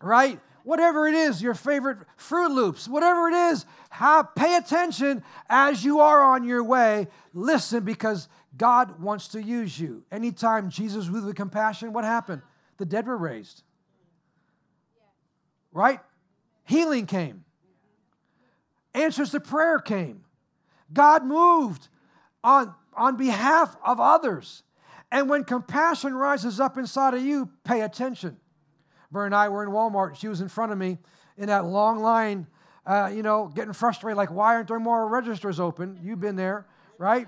right? 0.02 0.40
Whatever 0.64 1.08
it 1.08 1.14
is, 1.14 1.42
your 1.42 1.54
favorite 1.54 2.00
Froot 2.18 2.54
Loops, 2.54 2.88
whatever 2.90 3.30
it 3.30 3.34
is, 3.34 3.66
have, 3.90 4.36
pay 4.36 4.58
attention 4.58 5.24
as 5.50 5.84
you 5.84 6.02
are 6.02 6.22
on 6.22 6.44
your 6.44 6.64
way. 6.64 7.08
Listen 7.34 7.84
because 7.84 8.28
God 8.58 9.00
wants 9.00 9.30
to 9.30 9.42
use 9.42 9.80
you. 9.80 10.04
Anytime 10.12 10.70
Jesus 10.70 11.10
was 11.10 11.24
with 11.24 11.36
compassion, 11.36 11.94
what 11.94 12.04
happened? 12.04 12.42
The 12.78 12.86
dead 12.86 13.08
were 13.08 13.18
raised. 13.18 13.64
Right? 15.72 16.00
Healing 16.66 17.06
came. 17.06 17.46
Answers 18.94 19.32
to 19.32 19.40
prayer 19.40 19.80
came. 19.80 20.26
God 20.92 21.24
moved 21.24 21.88
on, 22.44 22.74
on 22.94 23.16
behalf 23.16 23.76
of 23.86 24.00
others. 24.00 24.64
And 25.12 25.30
when 25.30 25.44
compassion 25.44 26.14
rises 26.14 26.60
up 26.60 26.78
inside 26.78 27.14
of 27.14 27.22
you, 27.22 27.50
pay 27.64 27.82
attention. 27.82 28.38
Vern 29.12 29.28
and 29.28 29.36
I 29.36 29.50
were 29.50 29.64
in 29.64 29.70
Walmart. 29.70 30.16
She 30.16 30.28
was 30.28 30.42
in 30.42 30.50
front 30.50 30.72
of 30.72 30.78
me 30.78 30.98
in 31.38 31.48
that 31.48 31.66
long 31.66 32.00
line, 32.00 32.48
uh, 32.86 33.12
you 33.14 33.24
know, 33.24 33.52
getting 33.54 33.74
frustrated, 33.74 34.18
like, 34.18 34.32
why 34.32 34.56
aren't 34.56 34.68
there 34.68 34.80
more 34.80 35.08
registers 35.08 35.60
open? 35.60 36.00
You've 36.02 36.20
been 36.20 36.36
there, 36.36 36.66
right? 36.98 37.28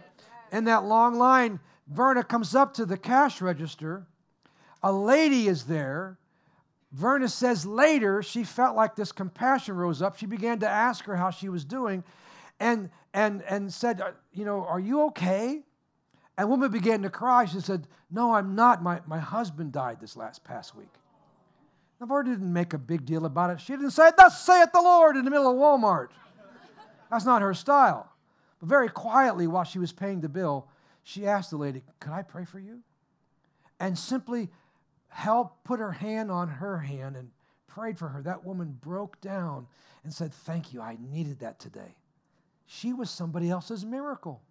In 0.52 0.66
that 0.66 0.86
long 0.86 1.18
line, 1.18 1.60
Verna 1.88 2.24
comes 2.24 2.56
up 2.56 2.74
to 2.76 2.86
the 2.86 2.98
cash 2.98 3.42
register. 3.42 4.06
A 4.82 4.92
lady 4.92 5.48
is 5.48 5.66
there. 5.66 6.18
Verna 6.92 7.28
says 7.28 7.66
later 7.66 8.24
she 8.24 8.44
felt 8.44 8.76
like 8.76 8.96
this 8.96 9.12
compassion 9.12 9.76
rose 9.76 10.02
up. 10.02 10.18
She 10.18 10.26
began 10.26 10.60
to 10.60 10.68
ask 10.68 11.06
her 11.06 11.16
how 11.16 11.30
she 11.30 11.50
was 11.50 11.64
doing 11.64 12.04
and, 12.60 12.90
and, 13.14 13.44
and 13.44 13.72
said, 13.72 14.02
uh, 14.02 14.12
You 14.34 14.46
know, 14.46 14.66
are 14.66 14.80
you 14.80 15.04
okay? 15.08 15.62
And 16.38 16.50
woman 16.50 16.72
began 16.72 17.02
to 17.04 17.10
cry. 17.10 17.46
She 17.46 17.60
said, 17.60 17.88
No, 18.10 18.34
I'm 18.34 18.56
not. 18.56 18.82
My, 18.82 19.02
my 19.06 19.20
husband 19.20 19.72
died 19.72 20.00
this 20.00 20.16
last 20.16 20.44
past 20.44 20.76
week. 20.76 20.94
Navarre 22.00 22.24
didn't 22.24 22.52
make 22.52 22.74
a 22.74 22.78
big 22.78 23.06
deal 23.06 23.26
about 23.26 23.50
it. 23.50 23.60
She 23.60 23.74
didn't 23.74 23.92
say, 23.92 24.10
Thus 24.16 24.46
saith 24.46 24.72
the 24.72 24.82
Lord 24.82 25.18
in 25.18 25.26
the 25.26 25.32
middle 25.32 25.50
of 25.52 25.58
Walmart. 25.58 26.10
That's 27.12 27.26
not 27.26 27.42
her 27.42 27.54
style. 27.54 28.10
But 28.60 28.70
very 28.70 28.90
quietly, 28.90 29.48
while 29.48 29.64
she 29.64 29.80
was 29.80 29.92
paying 29.92 30.22
the 30.22 30.30
bill, 30.30 30.68
she 31.04 31.26
asked 31.26 31.50
the 31.50 31.58
lady, 31.58 31.84
Could 32.00 32.14
I 32.14 32.22
pray 32.22 32.46
for 32.46 32.60
you? 32.60 32.80
And 33.80 33.98
simply 33.98 34.50
helped 35.10 35.64
put 35.64 35.80
her 35.80 35.92
hand 35.92 36.32
on 36.32 36.48
her 36.48 36.78
hand 36.80 37.16
and 37.16 37.32
prayed 37.68 37.98
for 37.98 38.10
her. 38.10 38.22
That 38.22 38.46
woman 38.46 38.78
broke 38.82 39.20
down 39.22 39.68
and 40.04 40.14
said, 40.14 40.34
Thank 40.34 40.74
you. 40.74 40.82
I 40.82 40.98
needed 41.00 41.40
that 41.40 41.60
today. 41.60 41.96
She 42.66 42.94
was 42.94 43.10
somebody 43.10 43.50
else's 43.50 43.84
miracle. 43.86 44.42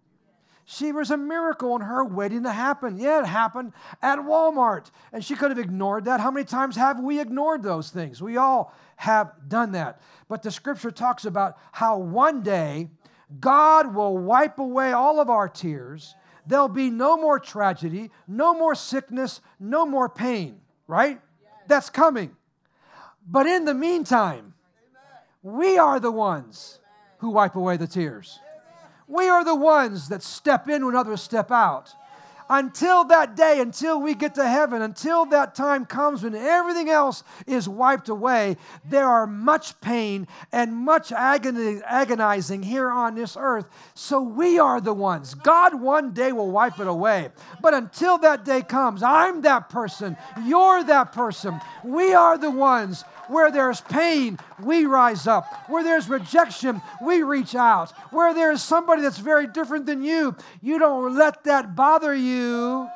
She 0.71 0.91
was 0.91 1.09
a 1.09 1.17
miracle 1.17 1.75
in 1.75 1.81
her 1.81 2.05
waiting 2.05 2.43
to 2.43 2.51
happen. 2.51 2.99
Yeah, 2.99 3.21
it 3.21 3.25
happened 3.25 3.73
at 4.03 4.19
Walmart. 4.19 4.91
And 5.11 5.25
she 5.25 5.33
could 5.33 5.49
have 5.49 5.57
ignored 5.57 6.05
that. 6.05 6.19
How 6.19 6.29
many 6.29 6.45
times 6.45 6.75
have 6.75 6.99
we 6.99 7.19
ignored 7.19 7.63
those 7.63 7.89
things? 7.89 8.21
We 8.21 8.37
all 8.37 8.71
have 8.97 9.33
done 9.47 9.71
that. 9.71 9.99
But 10.27 10.43
the 10.43 10.51
scripture 10.51 10.91
talks 10.91 11.25
about 11.25 11.57
how 11.71 11.97
one 11.97 12.43
day 12.43 12.91
God 13.39 13.95
will 13.95 14.15
wipe 14.15 14.59
away 14.59 14.91
all 14.91 15.19
of 15.19 15.27
our 15.27 15.49
tears. 15.49 16.13
There'll 16.45 16.67
be 16.67 16.91
no 16.91 17.17
more 17.17 17.39
tragedy, 17.39 18.11
no 18.27 18.53
more 18.53 18.75
sickness, 18.75 19.41
no 19.59 19.87
more 19.87 20.07
pain, 20.07 20.61
right? 20.85 21.19
That's 21.65 21.89
coming. 21.89 22.35
But 23.27 23.47
in 23.47 23.65
the 23.65 23.73
meantime, 23.73 24.53
we 25.41 25.79
are 25.79 25.99
the 25.99 26.11
ones 26.11 26.79
who 27.17 27.31
wipe 27.31 27.55
away 27.55 27.77
the 27.77 27.87
tears. 27.87 28.39
We 29.09 29.27
are 29.27 29.43
the 29.43 29.55
ones 29.55 30.07
that 30.09 30.23
step 30.23 30.69
in 30.69 30.85
when 30.85 30.95
others 30.95 31.21
step 31.21 31.51
out. 31.51 31.93
Until 32.51 33.03
that 33.05 33.35
day, 33.35 33.59
until 33.59 34.01
we 34.01 34.15
get 34.15 34.33
to 34.35 34.47
heaven, 34.47 34.81
until 34.81 35.25
that 35.27 35.53
time 35.53 35.85
comes 35.85 36.23
when 36.23 36.33
everything 36.33 36.89
else 36.89 37.23
is 37.45 37.69
wiped 37.69 38.09
away, 38.09 38.57
there 38.83 39.05
are 39.07 39.27
much 39.27 39.79
pain 39.81 40.27
and 40.51 40.75
much 40.75 41.11
agonizing 41.11 42.63
here 42.63 42.89
on 42.89 43.13
this 43.13 43.37
earth. 43.39 43.69
So 43.93 44.19
we 44.19 44.57
are 44.57 44.81
the 44.81 44.93
ones. 44.93 45.35
God 45.35 45.75
one 45.79 46.11
day 46.11 46.31
will 46.31 46.49
wipe 46.49 46.79
it 46.79 46.87
away. 46.87 47.29
But 47.61 47.75
until 47.75 48.17
that 48.19 48.45
day 48.45 48.63
comes, 48.63 49.03
I'm 49.03 49.41
that 49.41 49.69
person. 49.69 50.17
You're 50.43 50.83
that 50.85 51.11
person. 51.11 51.59
We 51.83 52.15
are 52.15 52.35
the 52.35 52.49
ones 52.49 53.03
where 53.29 53.51
there's 53.51 53.81
pain, 53.81 54.39
we 54.61 54.85
rise 54.85 55.27
up. 55.27 55.45
Where 55.69 55.83
there's 55.83 56.09
rejection, 56.09 56.81
we 57.01 57.23
reach 57.23 57.55
out. 57.55 57.91
Where 58.11 58.33
there's 58.33 58.61
somebody 58.61 59.01
that's 59.01 59.19
very 59.19 59.47
different 59.47 59.85
than 59.85 60.03
you, 60.03 60.35
you 60.61 60.79
don't 60.79 61.15
let 61.15 61.43
that 61.45 61.75
bother 61.75 62.13
you. 62.13 62.89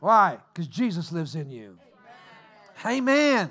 Why? 0.00 0.38
Because 0.52 0.68
Jesus 0.68 1.12
lives 1.12 1.34
in 1.34 1.50
you. 1.50 1.78
Amen. 2.84 3.50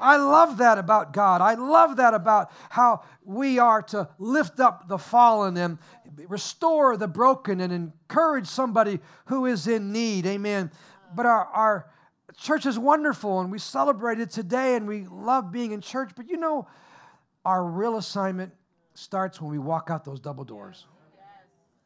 I 0.00 0.16
love 0.16 0.58
that 0.58 0.78
about 0.78 1.12
God. 1.12 1.40
I 1.40 1.54
love 1.54 1.96
that 1.96 2.14
about 2.14 2.52
how 2.70 3.02
we 3.24 3.58
are 3.58 3.82
to 3.82 4.08
lift 4.18 4.60
up 4.60 4.88
the 4.88 4.98
fallen 4.98 5.56
and 5.56 5.78
restore 6.28 6.96
the 6.96 7.08
broken 7.08 7.60
and 7.60 7.72
encourage 7.72 8.46
somebody 8.46 9.00
who 9.26 9.46
is 9.46 9.66
in 9.66 9.92
need. 9.92 10.26
Amen. 10.26 10.70
But 11.14 11.26
our, 11.26 11.46
our 11.46 11.90
church 12.38 12.66
is 12.66 12.78
wonderful 12.78 13.40
and 13.40 13.50
we 13.50 13.58
celebrate 13.58 14.20
it 14.20 14.30
today 14.30 14.76
and 14.76 14.86
we 14.86 15.06
love 15.10 15.52
being 15.52 15.72
in 15.72 15.80
church, 15.80 16.12
but 16.16 16.28
you 16.28 16.36
know, 16.36 16.68
our 17.44 17.64
real 17.64 17.96
assignment 17.96 18.52
starts 18.94 19.40
when 19.40 19.50
we 19.50 19.58
walk 19.58 19.88
out 19.90 20.04
those 20.04 20.20
double 20.20 20.44
doors. 20.44 20.86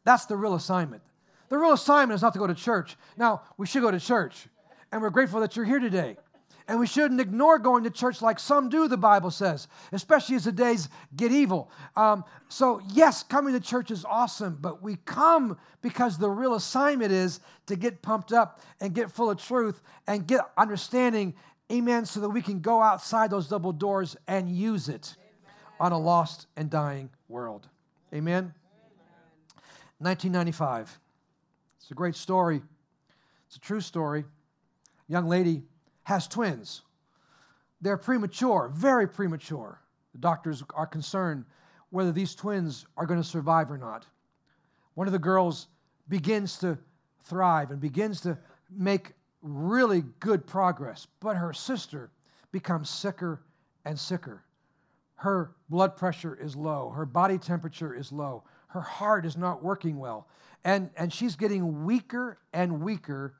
That's 0.04 0.26
the 0.26 0.36
real 0.36 0.54
assignment. 0.54 1.02
The 1.48 1.58
real 1.58 1.72
assignment 1.72 2.16
is 2.16 2.22
not 2.22 2.32
to 2.32 2.38
go 2.38 2.46
to 2.46 2.54
church. 2.54 2.96
Now, 3.16 3.42
we 3.56 3.66
should 3.66 3.82
go 3.82 3.90
to 3.90 4.00
church, 4.00 4.48
and 4.90 5.02
we're 5.02 5.10
grateful 5.10 5.40
that 5.40 5.54
you're 5.54 5.64
here 5.64 5.78
today. 5.78 6.16
And 6.68 6.78
we 6.78 6.86
shouldn't 6.86 7.20
ignore 7.20 7.58
going 7.58 7.84
to 7.84 7.90
church 7.90 8.22
like 8.22 8.38
some 8.38 8.68
do, 8.68 8.86
the 8.88 8.96
Bible 8.96 9.30
says, 9.30 9.68
especially 9.90 10.36
as 10.36 10.44
the 10.44 10.52
days 10.52 10.88
get 11.16 11.32
evil. 11.32 11.70
Um, 11.96 12.24
so, 12.48 12.80
yes, 12.92 13.22
coming 13.22 13.52
to 13.54 13.60
church 13.60 13.90
is 13.90 14.04
awesome, 14.04 14.58
but 14.60 14.82
we 14.82 14.96
come 15.04 15.58
because 15.80 16.18
the 16.18 16.30
real 16.30 16.54
assignment 16.54 17.12
is 17.12 17.40
to 17.66 17.76
get 17.76 18.02
pumped 18.02 18.32
up 18.32 18.60
and 18.80 18.94
get 18.94 19.10
full 19.10 19.30
of 19.30 19.38
truth 19.38 19.82
and 20.06 20.26
get 20.26 20.40
understanding, 20.56 21.34
amen, 21.70 22.06
so 22.06 22.20
that 22.20 22.30
we 22.30 22.42
can 22.42 22.60
go 22.60 22.80
outside 22.80 23.30
those 23.30 23.48
double 23.48 23.72
doors 23.72 24.16
and 24.28 24.48
use 24.48 24.88
it 24.88 25.16
on 25.80 25.92
a 25.92 25.98
lost 25.98 26.46
and 26.56 26.70
dying 26.70 27.10
world. 27.28 27.68
Amen? 28.14 28.54
1995. 29.98 31.00
It's 31.80 31.90
a 31.90 31.94
great 31.94 32.14
story. 32.14 32.62
It's 33.46 33.56
a 33.56 33.60
true 33.60 33.80
story. 33.80 34.24
Young 35.08 35.28
lady 35.28 35.62
has 36.04 36.28
twins. 36.28 36.82
They're 37.80 37.96
premature, 37.96 38.70
very 38.74 39.08
premature. 39.08 39.80
The 40.12 40.18
doctors 40.18 40.62
are 40.74 40.86
concerned 40.86 41.44
whether 41.90 42.12
these 42.12 42.34
twins 42.34 42.86
are 42.96 43.06
going 43.06 43.20
to 43.20 43.28
survive 43.28 43.70
or 43.70 43.78
not. 43.78 44.06
One 44.94 45.06
of 45.06 45.12
the 45.12 45.18
girls 45.18 45.68
begins 46.08 46.58
to 46.58 46.78
thrive 47.24 47.70
and 47.70 47.80
begins 47.80 48.20
to 48.22 48.38
make 48.70 49.12
really 49.42 50.02
good 50.20 50.46
progress, 50.46 51.06
but 51.20 51.36
her 51.36 51.52
sister 51.52 52.10
becomes 52.50 52.88
sicker 52.88 53.42
and 53.84 53.98
sicker. 53.98 54.42
Her 55.16 55.52
blood 55.68 55.96
pressure 55.96 56.34
is 56.40 56.56
low, 56.56 56.90
her 56.90 57.06
body 57.06 57.38
temperature 57.38 57.94
is 57.94 58.10
low, 58.10 58.44
her 58.68 58.80
heart 58.80 59.26
is 59.26 59.36
not 59.36 59.62
working 59.62 59.98
well, 59.98 60.28
and, 60.64 60.90
and 60.96 61.12
she's 61.12 61.36
getting 61.36 61.84
weaker 61.84 62.38
and 62.52 62.80
weaker 62.80 63.34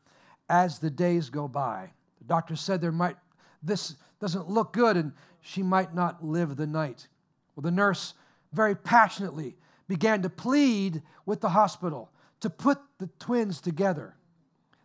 as 0.49 0.78
the 0.78 0.91
days 0.91 1.30
go 1.30 1.49
by. 1.49 1.91
The 2.23 2.29
doctor 2.29 2.55
said 2.55 2.81
there 2.81 2.93
might, 2.93 3.16
this 3.64 3.97
doesn't 4.20 4.49
look 4.49 4.73
good 4.73 4.97
and 4.97 5.12
she 5.41 5.61
might 5.61 5.93
not 5.93 6.25
live 6.25 6.55
the 6.57 6.68
night. 6.68 7.09
Well, 7.57 7.62
the 7.62 7.73
nurse 7.73 8.14
very 8.53 8.77
passionately 8.77 9.57
began 9.89 10.23
to 10.23 10.31
plead 10.31 11.03
with 11.27 11.41
the 11.41 11.49
hospital 11.49 12.12
to 12.41 12.49
put 12.49 12.79
the 12.99 13.09
twins 13.18 13.61
together. 13.61 14.14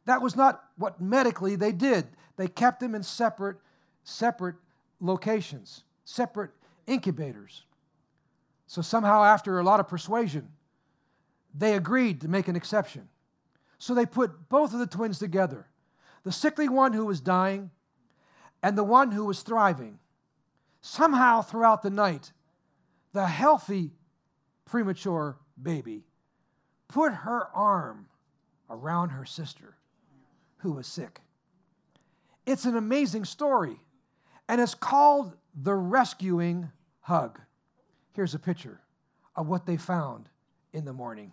That 0.05 0.21
was 0.21 0.35
not 0.35 0.63
what 0.77 0.99
medically 0.99 1.55
they 1.55 1.71
did. 1.71 2.07
They 2.37 2.47
kept 2.47 2.79
them 2.79 2.95
in 2.95 3.03
separate, 3.03 3.57
separate 4.03 4.55
locations, 4.99 5.83
separate 6.05 6.51
incubators. 6.87 7.65
So 8.65 8.81
somehow, 8.81 9.23
after 9.23 9.59
a 9.59 9.63
lot 9.63 9.79
of 9.79 9.87
persuasion, 9.87 10.49
they 11.53 11.75
agreed 11.75 12.21
to 12.21 12.27
make 12.27 12.47
an 12.47 12.55
exception. 12.55 13.09
So 13.77 13.93
they 13.93 14.07
put 14.07 14.49
both 14.49 14.73
of 14.73 14.79
the 14.79 14.87
twins 14.87 15.19
together 15.19 15.67
the 16.27 16.33
sickly 16.33 16.67
one 16.67 16.91
who 16.91 17.05
was 17.05 17.21
dying 17.21 17.71
and 18.61 18.77
the 18.77 18.83
one 18.83 19.13
who 19.13 19.23
was 19.23 19.43
thriving. 19.43 19.97
Somehow, 20.81 21.41
throughout 21.41 21.83
the 21.83 21.89
night, 21.89 22.33
the 23.13 23.27
healthy 23.27 23.93
premature 24.65 25.37
baby 25.61 26.03
put 26.89 27.13
her 27.13 27.47
arm 27.55 28.07
around 28.69 29.11
her 29.11 29.23
sister 29.23 29.77
who 30.57 30.73
was 30.73 30.85
sick. 30.85 31.21
It's 32.45 32.65
an 32.65 32.75
amazing 32.75 33.23
story, 33.23 33.79
and 34.49 34.59
it's 34.59 34.75
called 34.75 35.33
the 35.55 35.75
rescuing 35.75 36.71
hug. 36.99 37.39
Here's 38.11 38.33
a 38.33 38.39
picture 38.39 38.81
of 39.33 39.47
what 39.47 39.65
they 39.65 39.77
found 39.77 40.27
in 40.73 40.83
the 40.83 40.91
morning. 40.91 41.31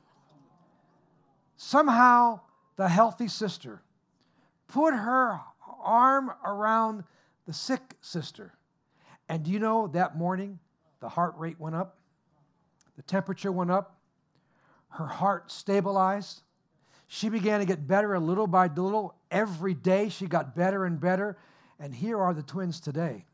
Somehow, 1.56 2.42
the 2.76 2.88
healthy 2.88 3.26
sister 3.26 3.82
put 4.68 4.94
her 4.94 5.40
arm 5.82 6.30
around 6.44 7.04
the 7.46 7.52
sick 7.52 7.96
sister. 8.00 8.54
And 9.28 9.42
do 9.42 9.50
you 9.50 9.58
know 9.58 9.88
that 9.88 10.16
morning 10.16 10.58
the 11.00 11.08
heart 11.08 11.34
rate 11.38 11.58
went 11.58 11.76
up? 11.76 11.98
The 12.96 13.02
temperature 13.02 13.52
went 13.52 13.70
up. 13.70 13.98
Her 14.90 15.06
heart 15.06 15.50
stabilized. 15.50 16.42
She 17.06 17.28
began 17.28 17.60
to 17.60 17.66
get 17.66 17.86
better 17.86 18.14
a 18.14 18.20
little 18.20 18.46
by 18.46 18.68
little. 18.68 19.14
Every 19.30 19.74
day 19.74 20.08
she 20.08 20.26
got 20.26 20.54
better 20.54 20.84
and 20.84 21.00
better. 21.00 21.36
And 21.78 21.94
here 21.94 22.18
are 22.18 22.32
the 22.32 22.42
twins 22.42 22.80
today. 22.80 23.24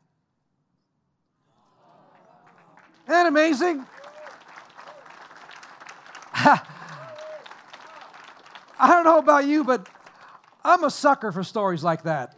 Isn't 3.03 3.07
that 3.07 3.27
amazing? 3.27 3.85
I 6.33 6.61
don't 8.79 9.03
know 9.03 9.19
about 9.19 9.45
you, 9.45 9.63
but 9.63 9.87
I'm 10.63 10.83
a 10.83 10.91
sucker 10.91 11.31
for 11.31 11.43
stories 11.43 11.83
like 11.83 12.03
that. 12.03 12.35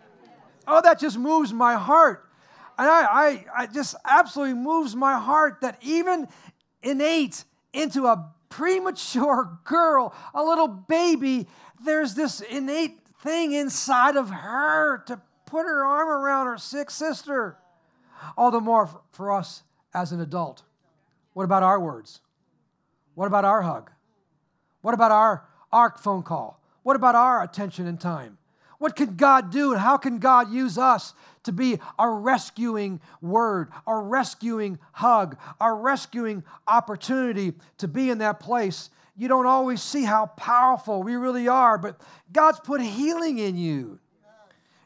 Oh, 0.68 0.82
that 0.82 1.00
just 1.00 1.18
moves 1.18 1.52
my 1.52 1.76
heart. 1.76 2.30
And 2.78 2.90
I, 2.90 3.04
I, 3.04 3.46
I 3.58 3.68
just 3.68 3.96
absolutely 4.06 4.56
moves 4.56 4.96
my 4.96 5.20
heart 5.20 5.60
that 5.62 5.78
even 5.82 6.28
innate 6.82 7.44
into 7.74 8.08
a 8.08 8.32
premature 8.50 9.60
girl, 9.64 10.14
a 10.34 10.44
little 10.44 10.68
baby, 10.68 11.48
there's 11.84 12.16
this 12.16 12.42
innate 12.42 13.00
thing 13.22 13.54
inside 13.54 14.16
of 14.16 14.30
her 14.30 15.04
to 15.08 15.22
put 15.46 15.66
her 15.66 15.84
arm 15.86 16.10
around 16.10 16.48
her 16.48 16.58
sick 16.58 16.90
sister. 16.90 17.58
All 18.38 18.52
the 18.52 18.62
more 18.62 18.90
for 19.12 19.32
us 19.32 19.64
as 19.94 20.12
an 20.12 20.22
adult. 20.22 20.64
What 21.34 21.44
about 21.44 21.64
our 21.64 21.80
words? 21.80 22.22
What 23.16 23.28
about 23.28 23.46
our 23.46 23.62
hug? 23.62 23.92
What 24.82 24.94
about 24.94 25.12
our, 25.12 25.46
our 25.72 25.96
phone 25.98 26.24
call? 26.24 26.60
What 26.84 26.96
about 26.96 27.16
our 27.16 27.44
attention 27.44 27.88
and 27.88 28.00
time? 28.00 28.38
What 28.78 28.96
can 28.96 29.16
God 29.16 29.50
do 29.50 29.72
and 29.72 29.80
how 29.80 29.98
can 29.98 30.20
God 30.20 30.52
use 30.52 30.78
us 30.78 31.14
to 31.44 31.54
be 31.54 31.80
a 31.98 32.10
rescuing 32.10 33.00
word, 33.22 33.70
a 33.88 33.96
rescuing 33.96 34.78
hug, 34.92 35.38
a 35.62 35.72
rescuing 35.72 36.44
opportunity 36.68 37.54
to 37.78 37.88
be 37.88 38.10
in 38.10 38.18
that 38.18 38.42
place? 38.42 38.90
You 39.16 39.28
don't 39.28 39.46
always 39.46 39.82
see 39.82 40.04
how 40.04 40.26
powerful 40.26 41.02
we 41.02 41.16
really 41.16 41.48
are, 41.48 41.78
but 41.78 42.02
God's 42.32 42.60
put 42.60 42.82
healing 42.82 43.38
in 43.38 43.56
you. 43.56 44.00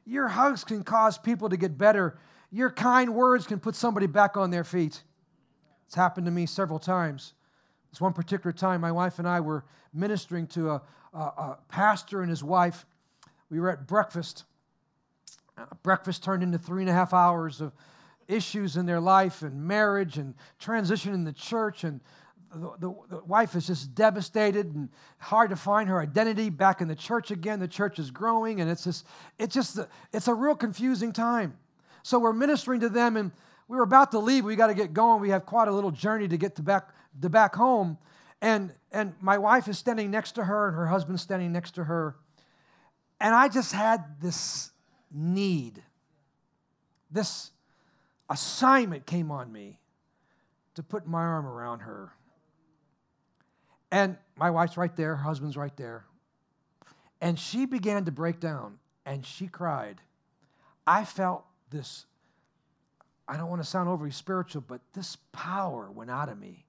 Your 0.06 0.28
hugs 0.28 0.64
can 0.64 0.84
cause 0.84 1.18
people 1.18 1.50
to 1.50 1.58
get 1.58 1.78
better. 1.78 2.20
Your 2.52 2.70
kind 2.70 3.16
words 3.16 3.48
can 3.48 3.60
put 3.60 3.76
somebody 3.76 4.08
back 4.08 4.38
on 4.38 4.52
their 4.52 4.64
feet. 4.64 5.02
It's 5.88 5.96
happened 5.96 6.26
to 6.28 6.32
me 6.32 6.46
several 6.46 6.80
times. 6.80 7.34
This 7.90 8.00
one 8.00 8.14
particular 8.14 8.52
time, 8.52 8.82
my 8.82 8.92
wife 8.92 9.20
and 9.20 9.28
I 9.28 9.40
were 9.40 9.66
ministering 9.94 10.48
to 10.48 10.72
a, 10.72 10.82
a, 11.14 11.18
a 11.18 11.58
pastor 11.70 12.22
and 12.22 12.30
his 12.30 12.44
wife 12.44 12.86
we 13.50 13.60
were 13.60 13.70
at 13.70 13.88
breakfast. 13.88 14.44
Uh, 15.58 15.66
breakfast 15.84 16.24
turned 16.24 16.44
into 16.44 16.58
three 16.58 16.84
and 16.84 16.90
a 16.90 16.94
half 16.94 17.14
hours 17.14 17.62
of 17.62 17.74
issues 18.28 18.76
in 18.76 18.86
their 18.86 19.00
life 19.00 19.42
and 19.42 19.64
marriage 19.64 20.18
and 20.18 20.36
transition 20.60 21.14
in 21.14 21.24
the 21.24 21.32
church. 21.32 21.84
And 21.84 22.02
the, 22.54 22.72
the, 22.80 22.96
the, 23.10 23.24
wife 23.24 23.56
is 23.56 23.68
just 23.68 23.96
devastated 23.96 24.74
and 24.76 24.90
hard 25.18 25.50
to 25.52 25.56
find 25.56 25.88
her 25.90 26.00
identity 26.00 26.50
back 26.50 26.82
in 26.82 26.88
the 26.88 26.96
church 26.96 27.32
again. 27.32 27.60
The 27.60 27.68
church 27.68 28.00
is 28.00 28.12
growing, 28.12 28.60
and 28.62 28.70
it's 28.70 28.84
just, 28.84 29.06
it's 29.40 29.54
just, 29.54 29.80
it's 30.12 30.28
a 30.28 30.34
real 30.34 30.56
confusing 30.56 31.14
time. 31.14 31.58
So 32.04 32.20
we're 32.20 32.34
ministering 32.34 32.82
to 32.82 32.90
them, 32.90 33.18
and 33.18 33.32
we 33.68 33.78
were 33.78 33.84
about 33.84 34.12
to 34.12 34.20
leave. 34.20 34.46
We 34.46 34.56
got 34.56 34.68
to 34.68 34.74
get 34.74 34.94
going. 34.94 35.22
We 35.22 35.30
have 35.30 35.46
quite 35.46 35.68
a 35.68 35.74
little 35.74 35.92
journey 35.92 36.28
to 36.28 36.38
get 36.38 36.56
to 36.58 36.62
back, 36.62 36.90
to 37.22 37.30
back 37.30 37.56
home. 37.56 37.98
And, 38.42 38.74
and 38.92 39.14
my 39.20 39.38
wife 39.38 39.68
is 39.68 39.78
standing 39.78 40.12
next 40.12 40.34
to 40.34 40.44
her, 40.44 40.68
and 40.68 40.78
her 40.78 40.88
husband's 40.88 41.22
standing 41.22 41.52
next 41.52 41.76
to 41.76 41.84
her. 41.84 42.16
And 43.20 43.34
I 43.34 43.48
just 43.48 43.74
had 43.74 44.22
this 44.22 44.72
need, 45.12 45.84
this 47.12 47.52
assignment 48.30 49.06
came 49.06 49.32
on 49.32 49.52
me 49.52 49.80
to 50.76 50.84
put 50.84 51.08
my 51.08 51.22
arm 51.22 51.46
around 51.46 51.80
her. 51.80 52.12
And 53.92 54.18
my 54.36 54.52
wife's 54.52 54.78
right 54.78 54.96
there, 54.96 55.16
her 55.16 55.24
husband's 55.24 55.58
right 55.58 55.76
there. 55.78 56.06
And 57.22 57.40
she 57.40 57.66
began 57.66 58.06
to 58.06 58.12
break 58.12 58.40
down 58.40 58.78
and 59.06 59.26
she 59.26 59.48
cried. 59.48 60.02
I 60.86 61.04
felt 61.04 61.46
this, 61.72 62.06
I 63.28 63.38
don't 63.38 63.50
want 63.50 63.64
to 63.64 63.68
sound 63.68 63.90
overly 63.90 64.12
spiritual, 64.12 64.62
but 64.62 64.82
this 64.94 65.18
power 65.32 65.90
went 65.92 66.12
out 66.12 66.30
of 66.30 66.38
me. 66.38 66.66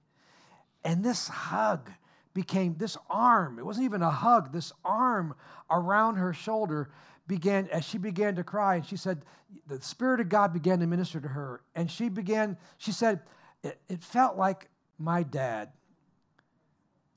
And 0.83 1.03
this 1.03 1.27
hug 1.27 1.91
became 2.39 2.73
this 2.77 2.95
arm, 3.09 3.59
it 3.59 3.65
wasn't 3.65 3.83
even 3.83 4.01
a 4.01 4.09
hug, 4.09 4.53
this 4.53 4.71
arm 4.85 5.35
around 5.69 6.15
her 6.15 6.31
shoulder 6.31 6.89
began, 7.27 7.67
as 7.67 7.83
she 7.83 7.97
began 7.97 8.33
to 8.33 8.45
cry, 8.45 8.75
and 8.75 8.85
she 8.85 8.95
said, 8.95 9.25
the 9.67 9.81
Spirit 9.81 10.21
of 10.21 10.29
God 10.29 10.53
began 10.53 10.79
to 10.79 10.87
minister 10.87 11.19
to 11.19 11.27
her. 11.27 11.61
And 11.75 11.91
she 11.91 12.07
began, 12.07 12.55
she 12.77 12.93
said, 12.93 13.19
it, 13.61 13.77
it 13.89 14.01
felt 14.01 14.37
like 14.37 14.69
my 14.97 15.21
dad 15.21 15.73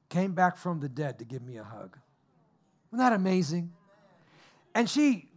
came 0.08 0.32
back 0.32 0.56
from 0.56 0.80
the 0.80 0.88
dead 0.88 1.20
to 1.20 1.24
give 1.24 1.42
me 1.42 1.56
a 1.56 1.62
hug. 1.62 1.96
Isn't 2.88 2.98
that 2.98 3.12
amazing? 3.12 3.72
And 4.74 4.90
she 4.90 5.28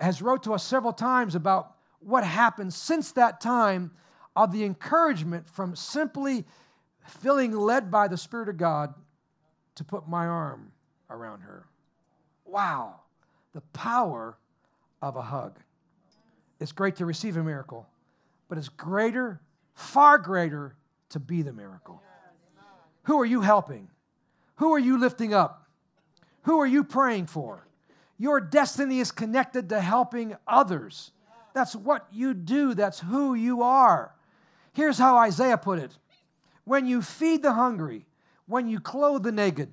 has 0.00 0.20
wrote 0.20 0.42
to 0.42 0.52
us 0.52 0.64
several 0.64 0.92
times 0.92 1.36
about 1.36 1.76
what 2.00 2.24
happened 2.24 2.74
since 2.74 3.12
that 3.12 3.40
time 3.40 3.92
of 4.34 4.50
the 4.50 4.64
encouragement 4.64 5.48
from 5.48 5.76
simply 5.76 6.44
feeling 7.06 7.52
led 7.52 7.88
by 7.88 8.08
the 8.08 8.16
Spirit 8.16 8.48
of 8.48 8.56
God 8.56 8.94
to 9.78 9.84
put 9.84 10.08
my 10.08 10.26
arm 10.26 10.72
around 11.08 11.40
her. 11.40 11.64
Wow, 12.44 12.96
the 13.54 13.60
power 13.72 14.36
of 15.00 15.16
a 15.16 15.22
hug. 15.22 15.58
It's 16.60 16.72
great 16.72 16.96
to 16.96 17.06
receive 17.06 17.36
a 17.36 17.44
miracle, 17.44 17.88
but 18.48 18.58
it's 18.58 18.68
greater, 18.68 19.40
far 19.74 20.18
greater 20.18 20.74
to 21.10 21.20
be 21.20 21.42
the 21.42 21.52
miracle. 21.52 22.02
Who 23.04 23.20
are 23.20 23.24
you 23.24 23.40
helping? 23.40 23.88
Who 24.56 24.74
are 24.74 24.78
you 24.78 24.98
lifting 24.98 25.32
up? 25.32 25.68
Who 26.42 26.58
are 26.58 26.66
you 26.66 26.82
praying 26.82 27.26
for? 27.26 27.64
Your 28.18 28.40
destiny 28.40 28.98
is 28.98 29.12
connected 29.12 29.68
to 29.68 29.80
helping 29.80 30.36
others. 30.46 31.12
That's 31.54 31.76
what 31.76 32.08
you 32.10 32.34
do, 32.34 32.74
that's 32.74 32.98
who 32.98 33.34
you 33.34 33.62
are. 33.62 34.12
Here's 34.72 34.98
how 34.98 35.18
Isaiah 35.18 35.56
put 35.56 35.78
it 35.78 35.96
When 36.64 36.86
you 36.86 37.00
feed 37.00 37.42
the 37.42 37.52
hungry, 37.52 38.07
when 38.48 38.68
you 38.68 38.80
clothe 38.80 39.22
the 39.22 39.30
naked, 39.30 39.70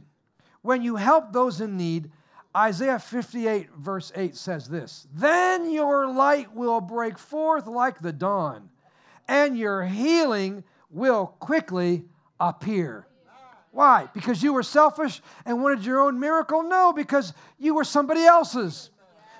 when 0.61 0.84
you 0.84 0.97
help 0.97 1.34
those 1.34 1.61
in 1.61 1.78
need, 1.78 2.11
Isaiah 2.55 2.99
58, 2.99 3.71
verse 3.78 4.11
8 4.15 4.36
says 4.36 4.69
this 4.69 5.07
Then 5.13 5.71
your 5.71 6.07
light 6.07 6.53
will 6.53 6.82
break 6.82 7.17
forth 7.17 7.65
like 7.67 7.99
the 7.99 8.13
dawn, 8.13 8.69
and 9.28 9.57
your 9.57 9.84
healing 9.86 10.63
will 10.89 11.28
quickly 11.39 12.05
appear. 12.39 13.07
Why? 13.71 14.07
Because 14.13 14.41
you 14.41 14.53
were 14.53 14.63
selfish 14.63 15.21
and 15.45 15.61
wanted 15.61 15.84
your 15.84 15.99
own 15.99 16.17
miracle? 16.17 16.63
No, 16.63 16.93
because 16.93 17.34
you 17.59 17.76
were 17.76 17.84
somebody 17.84 18.23
else's. 18.23 18.89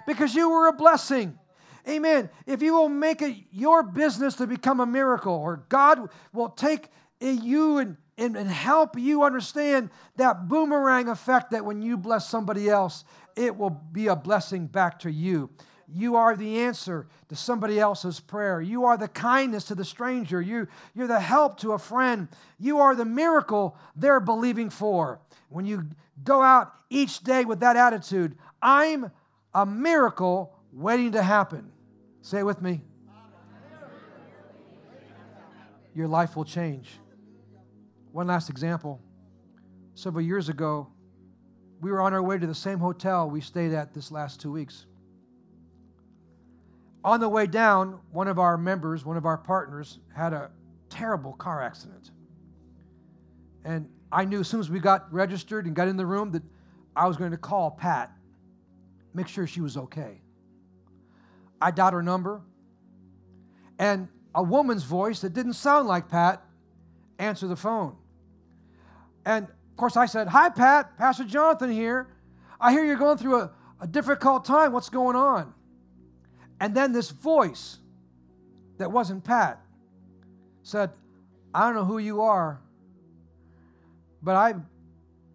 Because 0.06 0.36
you 0.36 0.50
were 0.50 0.68
a 0.68 0.74
blessing. 0.74 1.40
Amen. 1.88 2.30
If 2.46 2.62
you 2.62 2.74
will 2.74 2.90
make 2.90 3.22
it 3.22 3.38
your 3.52 3.82
business 3.82 4.36
to 4.36 4.48
become 4.48 4.82
a 4.82 4.86
miracle, 4.86 5.34
or 5.34 5.64
God 5.70 6.10
will 6.34 6.50
take 6.50 6.90
you 7.20 7.78
and 7.78 7.98
and, 8.18 8.36
and 8.36 8.50
help 8.50 8.98
you 8.98 9.24
understand 9.24 9.90
that 10.16 10.48
boomerang 10.48 11.10
effect 11.10 11.52
that 11.52 11.66
when 11.66 11.82
you 11.82 11.98
bless 11.98 12.30
somebody 12.30 12.70
else, 12.70 13.04
it 13.36 13.56
will 13.56 13.70
be 13.70 14.08
a 14.08 14.16
blessing 14.16 14.68
back 14.68 15.00
to 15.00 15.12
you. 15.12 15.50
You 15.88 16.16
are 16.16 16.36
the 16.36 16.62
answer 16.62 17.08
to 17.30 17.36
somebody 17.36 17.80
else's 17.80 18.20
prayer. 18.20 18.60
You 18.60 18.86
are 18.86 18.98
the 18.98 19.08
kindness 19.08 19.66
to 19.66 19.76
the 19.76 19.86
stranger. 19.86 20.42
You, 20.42 20.68
you're 20.96 21.08
the 21.08 21.20
help 21.20 21.60
to 21.60 21.74
a 21.74 21.78
friend. 21.78 22.28
You 22.58 22.80
are 22.80 22.96
the 22.96 23.06
miracle 23.06 23.78
they're 23.96 24.20
believing 24.20 24.70
for. 24.70 25.20
When 25.50 25.66
you 25.66 25.88
go 26.24 26.42
out 26.42 26.74
each 26.90 27.20
day 27.20 27.46
with 27.46 27.60
that 27.60 27.76
attitude, 27.76 28.36
I'm 28.62 29.12
a 29.54 29.66
miracle 29.66 30.58
waiting 30.72 31.12
to 31.12 31.22
happen. 31.22 31.72
Say 32.22 32.40
it 32.40 32.46
with 32.46 32.62
me. 32.62 32.82
Your 35.94 36.08
life 36.08 36.36
will 36.36 36.46
change 36.46 37.00
One 38.16 38.28
last 38.28 38.50
example. 38.50 39.02
Several 39.94 40.24
years 40.24 40.48
ago, 40.48 40.88
we 41.82 41.92
were 41.92 42.00
on 42.00 42.14
our 42.14 42.24
way 42.24 42.38
to 42.38 42.48
the 42.48 42.56
same 42.56 42.80
hotel 42.80 43.30
we 43.30 43.42
stayed 43.42 43.74
at 43.74 43.94
this 43.94 44.10
last 44.10 44.40
two 44.40 44.54
weeks. 44.54 44.86
On 47.04 47.20
the 47.20 47.28
way 47.28 47.46
down, 47.46 48.00
one 48.14 48.30
of 48.30 48.40
our 48.40 48.58
members, 48.58 49.04
one 49.04 49.18
of 49.18 49.26
our 49.26 49.38
partners, 49.38 50.00
had 50.16 50.32
a 50.32 50.50
terrible 50.90 51.34
car 51.34 51.62
accident. 51.62 52.12
And 53.66 53.90
I 54.14 54.24
knew 54.24 54.40
as 54.40 54.48
soon 54.48 54.62
as 54.62 54.70
we 54.70 54.80
got 54.80 55.12
registered 55.12 55.66
and 55.66 55.76
got 55.76 55.90
in 55.90 55.98
the 55.98 56.06
room 56.06 56.32
that 56.32 56.44
I 56.96 57.10
was 57.10 57.18
going 57.18 57.32
to 57.32 57.38
call 57.38 57.70
Pat, 57.70 58.14
make 59.14 59.28
sure 59.28 59.46
she 59.46 59.60
was 59.60 59.76
okay. 59.76 60.22
I 61.60 61.70
dialed 61.70 61.92
her 61.92 62.02
number, 62.02 62.44
and 63.78 64.08
a 64.34 64.42
woman's 64.42 64.84
voice 64.84 65.20
that 65.20 65.34
didn't 65.34 65.56
sound 65.56 65.90
like 65.90 66.08
Pat 66.08 66.42
answered 67.20 67.50
the 67.50 67.58
phone. 67.58 67.98
And 69.26 69.46
of 69.46 69.78
course, 69.78 69.98
I 69.98 70.06
said, 70.06 70.28
Hi, 70.28 70.50
Pat, 70.50 70.98
Pastor 70.98 71.24
Jonathan 71.24 71.72
here. 71.72 72.08
I 72.60 72.72
hear 72.72 72.86
you're 72.86 72.96
going 72.96 73.18
through 73.18 73.40
a, 73.42 73.52
a 73.82 73.88
difficult 73.88 74.46
time. 74.46 74.72
What's 74.72 74.90
going 74.90 75.16
on? 75.16 75.54
And 76.60 76.74
then 76.74 76.94
this 76.94 77.10
voice 77.12 77.80
that 78.78 78.92
wasn't 78.92 79.24
Pat 79.24 79.62
said, 80.64 80.92
I 81.54 81.66
don't 81.66 81.76
know 81.76 81.86
who 81.86 81.98
you 81.98 82.22
are, 82.22 82.62
but 84.22 84.36
I've 84.36 84.62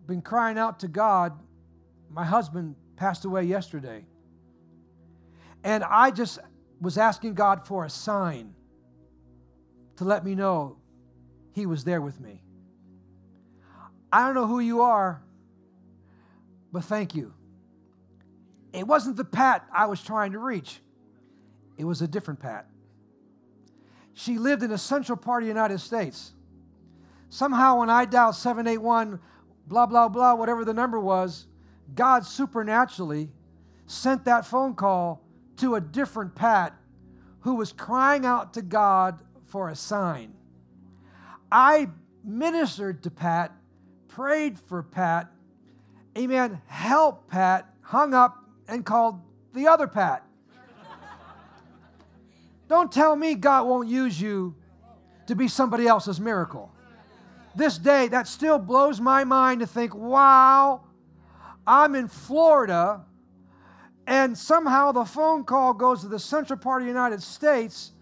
been 0.07 0.23
crying 0.23 0.59
out 0.59 0.81
to 0.81 0.89
God. 0.89 1.39
My 2.11 2.25
husband 2.25 2.75
passed 2.97 3.25
away 3.25 3.45
yesterday. 3.45 4.05
And 5.63 5.85
I 5.85 6.11
just 6.11 6.39
was 6.81 6.97
asking 6.99 7.35
God 7.35 7.67
for 7.67 7.85
a 7.85 7.91
sign 7.91 8.55
to 9.97 10.05
let 10.05 10.25
me 10.25 10.35
know 10.35 10.79
He 11.53 11.67
was 11.67 11.85
there 11.85 12.01
with 12.01 12.21
me. 12.21 12.43
I 14.13 14.25
don't 14.25 14.35
know 14.35 14.47
who 14.47 14.61
you 14.61 14.83
are, 14.83 15.23
but 16.73 16.85
thank 16.85 17.15
you. 17.15 17.33
It 18.73 18.87
wasn't 18.87 19.17
the 19.17 19.25
Pat 19.25 19.67
I 19.73 19.87
was 19.87 20.03
trying 20.03 20.33
to 20.33 20.39
reach, 20.39 20.81
it 21.79 21.85
was 21.85 22.03
a 22.03 22.09
different 22.09 22.41
Pat. 22.41 22.67
She 24.13 24.39
lived 24.39 24.63
in 24.63 24.71
a 24.71 24.79
central 24.79 25.17
part 25.17 25.43
of 25.43 25.47
the 25.47 25.51
United 25.51 25.79
States. 25.79 26.33
Somehow, 27.31 27.79
when 27.79 27.89
I 27.89 28.05
dialed 28.05 28.35
781, 28.35 29.21
blah, 29.67 29.87
blah, 29.87 30.09
blah, 30.09 30.35
whatever 30.35 30.65
the 30.65 30.75
number 30.75 30.99
was, 30.99 31.47
God 31.95 32.27
supernaturally 32.27 33.31
sent 33.87 34.25
that 34.25 34.45
phone 34.45 34.75
call 34.75 35.23
to 35.57 35.77
a 35.77 35.81
different 35.81 36.35
Pat 36.35 36.75
who 37.41 37.55
was 37.55 37.73
crying 37.73 38.27
out 38.27 38.55
to 38.55 38.63
God 38.63 39.21
for 39.47 39.69
a 39.69 39.77
sign. 39.77 40.35
I 41.51 41.89
ministered 42.25 43.03
to 43.05 43.11
Pat, 43.11 43.53
prayed 44.11 44.59
for 44.59 44.83
Pat, 44.83 45.31
amen, 46.17 46.61
helped 46.67 47.29
Pat, 47.29 47.67
hung 47.81 48.15
up, 48.15 48.37
and 48.69 48.85
called 48.85 49.21
the 49.55 49.67
other 49.67 49.87
Pat. 49.87 50.25
Don't 52.69 52.93
tell 52.93 53.17
me 53.17 53.35
God 53.35 53.67
won't 53.67 53.89
use 53.89 54.21
you 54.21 54.55
to 55.27 55.35
be 55.35 55.49
somebody 55.49 55.87
else's 55.87 56.21
miracle. 56.21 56.73
This 57.57 57.79
day, 57.79 58.07
that 58.09 58.29
still 58.29 58.59
blows 58.59 59.01
my 59.01 59.25
mind 59.25 59.61
to 59.61 59.67
think, 59.67 59.95
wow, 59.95 60.83
I'm 61.67 61.95
in 61.95 62.07
Florida, 62.07 63.05
and 64.07 64.37
somehow 64.39 64.93
the 64.93 65.05
phone 65.05 65.45
call 65.45 65.73
goes 65.73 66.03
to 66.03 66.09
the 66.09 66.19
central 66.19 66.59
part 66.59 66.83
of 66.83 66.87
the 66.87 66.91
United 66.91 67.23
States 67.23 67.93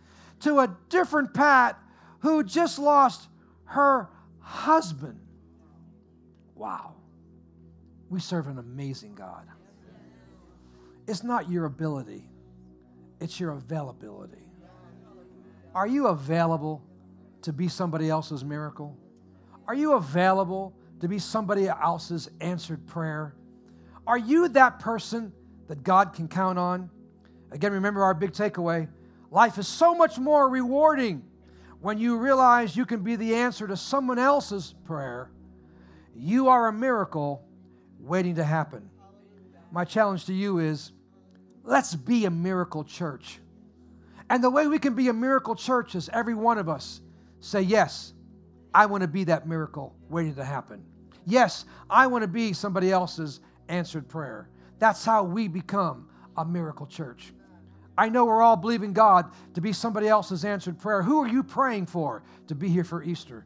to 0.40 0.60
a 0.60 0.76
different 0.90 1.32
Pat 1.32 1.78
who 2.20 2.42
just 2.44 2.78
lost 2.78 3.28
her 3.64 4.08
husband. 4.40 5.20
Wow. 6.58 6.94
We 8.10 8.20
serve 8.20 8.48
an 8.48 8.58
amazing 8.58 9.14
God. 9.14 9.46
It's 11.06 11.22
not 11.22 11.48
your 11.48 11.64
ability, 11.64 12.28
it's 13.20 13.40
your 13.40 13.52
availability. 13.52 14.36
Are 15.74 15.86
you 15.86 16.08
available 16.08 16.82
to 17.42 17.52
be 17.52 17.68
somebody 17.68 18.10
else's 18.10 18.44
miracle? 18.44 18.96
Are 19.66 19.74
you 19.74 19.92
available 19.94 20.74
to 21.00 21.08
be 21.08 21.18
somebody 21.18 21.68
else's 21.68 22.28
answered 22.40 22.86
prayer? 22.86 23.34
Are 24.06 24.18
you 24.18 24.48
that 24.48 24.80
person 24.80 25.32
that 25.68 25.84
God 25.84 26.14
can 26.14 26.26
count 26.26 26.58
on? 26.58 26.90
Again, 27.52 27.72
remember 27.72 28.02
our 28.02 28.14
big 28.14 28.32
takeaway 28.32 28.88
life 29.30 29.58
is 29.58 29.68
so 29.68 29.94
much 29.94 30.18
more 30.18 30.48
rewarding 30.48 31.22
when 31.80 31.98
you 31.98 32.16
realize 32.16 32.76
you 32.76 32.86
can 32.86 33.02
be 33.02 33.14
the 33.14 33.34
answer 33.34 33.66
to 33.68 33.76
someone 33.76 34.18
else's 34.18 34.74
prayer. 34.84 35.30
You 36.18 36.48
are 36.48 36.66
a 36.66 36.72
miracle 36.72 37.44
waiting 38.00 38.34
to 38.34 38.44
happen. 38.44 38.90
My 39.70 39.84
challenge 39.84 40.26
to 40.26 40.34
you 40.34 40.58
is 40.58 40.90
let's 41.62 41.94
be 41.94 42.24
a 42.24 42.30
miracle 42.30 42.82
church. 42.82 43.38
And 44.28 44.42
the 44.42 44.50
way 44.50 44.66
we 44.66 44.80
can 44.80 44.94
be 44.94 45.08
a 45.08 45.12
miracle 45.12 45.54
church 45.54 45.94
is 45.94 46.10
every 46.12 46.34
one 46.34 46.58
of 46.58 46.68
us 46.68 47.00
say, 47.38 47.62
Yes, 47.62 48.14
I 48.74 48.86
want 48.86 49.02
to 49.02 49.08
be 49.08 49.24
that 49.24 49.46
miracle 49.46 49.94
waiting 50.08 50.34
to 50.34 50.44
happen. 50.44 50.84
Yes, 51.24 51.64
I 51.88 52.08
want 52.08 52.22
to 52.22 52.28
be 52.28 52.52
somebody 52.52 52.90
else's 52.90 53.40
answered 53.68 54.08
prayer. 54.08 54.48
That's 54.80 55.04
how 55.04 55.22
we 55.22 55.46
become 55.46 56.08
a 56.36 56.44
miracle 56.44 56.86
church. 56.86 57.32
I 57.96 58.08
know 58.08 58.24
we're 58.24 58.42
all 58.42 58.56
believing 58.56 58.92
God 58.92 59.30
to 59.54 59.60
be 59.60 59.72
somebody 59.72 60.08
else's 60.08 60.44
answered 60.44 60.78
prayer. 60.78 61.02
Who 61.02 61.22
are 61.22 61.28
you 61.28 61.42
praying 61.42 61.86
for 61.86 62.22
to 62.48 62.54
be 62.54 62.68
here 62.68 62.84
for 62.84 63.02
Easter? 63.02 63.44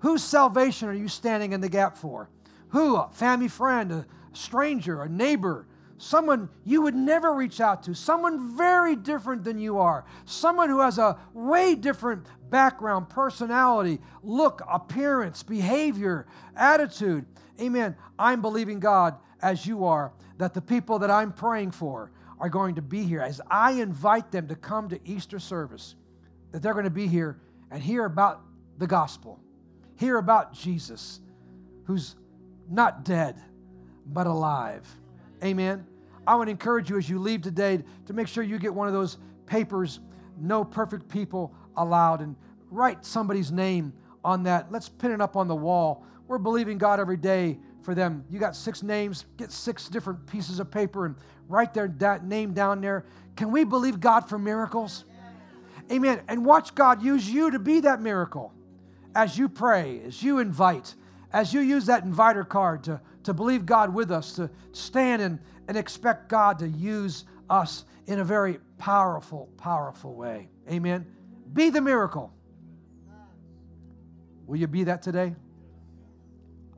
Whose 0.00 0.22
salvation 0.22 0.88
are 0.88 0.94
you 0.94 1.08
standing 1.08 1.52
in 1.52 1.60
the 1.60 1.68
gap 1.68 1.96
for? 1.96 2.28
Who? 2.70 2.96
A 2.96 3.08
family 3.12 3.48
friend, 3.48 3.92
a 3.92 4.06
stranger, 4.32 5.02
a 5.02 5.08
neighbor, 5.08 5.66
someone 5.98 6.48
you 6.64 6.82
would 6.82 6.94
never 6.94 7.34
reach 7.34 7.60
out 7.60 7.82
to, 7.82 7.94
someone 7.94 8.56
very 8.56 8.96
different 8.96 9.44
than 9.44 9.58
you 9.58 9.78
are, 9.78 10.04
someone 10.24 10.70
who 10.70 10.80
has 10.80 10.98
a 10.98 11.18
way 11.34 11.74
different 11.74 12.26
background, 12.48 13.08
personality, 13.08 13.98
look, 14.22 14.62
appearance, 14.68 15.42
behavior, 15.42 16.26
attitude. 16.56 17.26
Amen. 17.60 17.94
I'm 18.18 18.40
believing 18.40 18.80
God 18.80 19.16
as 19.42 19.66
you 19.66 19.84
are 19.84 20.12
that 20.38 20.54
the 20.54 20.62
people 20.62 20.98
that 21.00 21.10
I'm 21.10 21.32
praying 21.32 21.72
for 21.72 22.10
are 22.38 22.48
going 22.48 22.76
to 22.76 22.82
be 22.82 23.04
here 23.04 23.20
as 23.20 23.40
I 23.50 23.72
invite 23.72 24.30
them 24.32 24.48
to 24.48 24.56
come 24.56 24.88
to 24.88 24.98
Easter 25.04 25.38
service, 25.38 25.96
that 26.52 26.62
they're 26.62 26.72
going 26.72 26.84
to 26.84 26.90
be 26.90 27.06
here 27.06 27.38
and 27.70 27.82
hear 27.82 28.06
about 28.06 28.40
the 28.78 28.86
gospel, 28.86 29.38
hear 30.00 30.16
about 30.16 30.54
Jesus, 30.54 31.20
who's 31.84 32.16
not 32.70 33.04
dead, 33.04 33.36
but 34.06 34.26
alive. 34.26 34.88
Amen. 35.44 35.86
I 36.26 36.42
to 36.42 36.50
encourage 36.50 36.88
you 36.88 36.96
as 36.96 37.08
you 37.08 37.18
leave 37.18 37.42
today 37.42 37.82
to 38.06 38.12
make 38.14 38.26
sure 38.26 38.42
you 38.42 38.58
get 38.58 38.72
one 38.72 38.88
of 38.88 38.94
those 38.94 39.18
papers, 39.44 40.00
No 40.40 40.64
Perfect 40.64 41.06
People 41.08 41.54
Allowed, 41.76 42.22
and 42.22 42.34
write 42.70 43.04
somebody's 43.04 43.52
name 43.52 43.92
on 44.24 44.42
that. 44.44 44.72
Let's 44.72 44.88
pin 44.88 45.12
it 45.12 45.20
up 45.20 45.36
on 45.36 45.48
the 45.48 45.54
wall. 45.54 46.06
We're 46.28 46.38
believing 46.38 46.78
God 46.78 46.98
every 46.98 47.18
day 47.18 47.58
for 47.82 47.94
them. 47.94 48.24
You 48.30 48.38
got 48.38 48.56
six 48.56 48.82
names, 48.82 49.26
get 49.36 49.52
six 49.52 49.88
different 49.88 50.26
pieces 50.26 50.60
of 50.60 50.70
paper 50.70 51.04
and 51.04 51.14
write 51.46 51.74
their 51.74 51.88
that 51.98 52.24
name 52.24 52.54
down 52.54 52.80
there. 52.80 53.04
Can 53.36 53.50
we 53.50 53.64
believe 53.64 54.00
God 54.00 54.28
for 54.28 54.38
miracles? 54.38 55.04
Amen. 55.92 56.22
And 56.26 56.46
watch 56.46 56.74
God 56.74 57.02
use 57.02 57.28
you 57.28 57.50
to 57.50 57.58
be 57.58 57.80
that 57.80 58.00
miracle 58.00 58.54
as 59.14 59.36
you 59.38 59.48
pray, 59.48 60.00
as 60.06 60.22
you 60.22 60.38
invite, 60.38 60.94
as 61.32 61.52
you 61.52 61.60
use 61.60 61.86
that 61.86 62.04
inviter 62.04 62.44
card 62.44 62.84
to, 62.84 63.00
to 63.24 63.34
believe 63.34 63.66
God 63.66 63.92
with 63.94 64.10
us, 64.10 64.32
to 64.34 64.50
stand 64.72 65.22
and, 65.22 65.38
and 65.68 65.76
expect 65.76 66.28
God 66.28 66.58
to 66.60 66.68
use 66.68 67.24
us 67.48 67.84
in 68.06 68.18
a 68.20 68.24
very 68.24 68.58
powerful, 68.78 69.48
powerful 69.56 70.14
way. 70.14 70.48
Amen. 70.70 71.06
Be 71.52 71.70
the 71.70 71.80
miracle. 71.80 72.32
Will 74.46 74.56
you 74.56 74.66
be 74.66 74.84
that 74.84 75.02
today? 75.02 75.34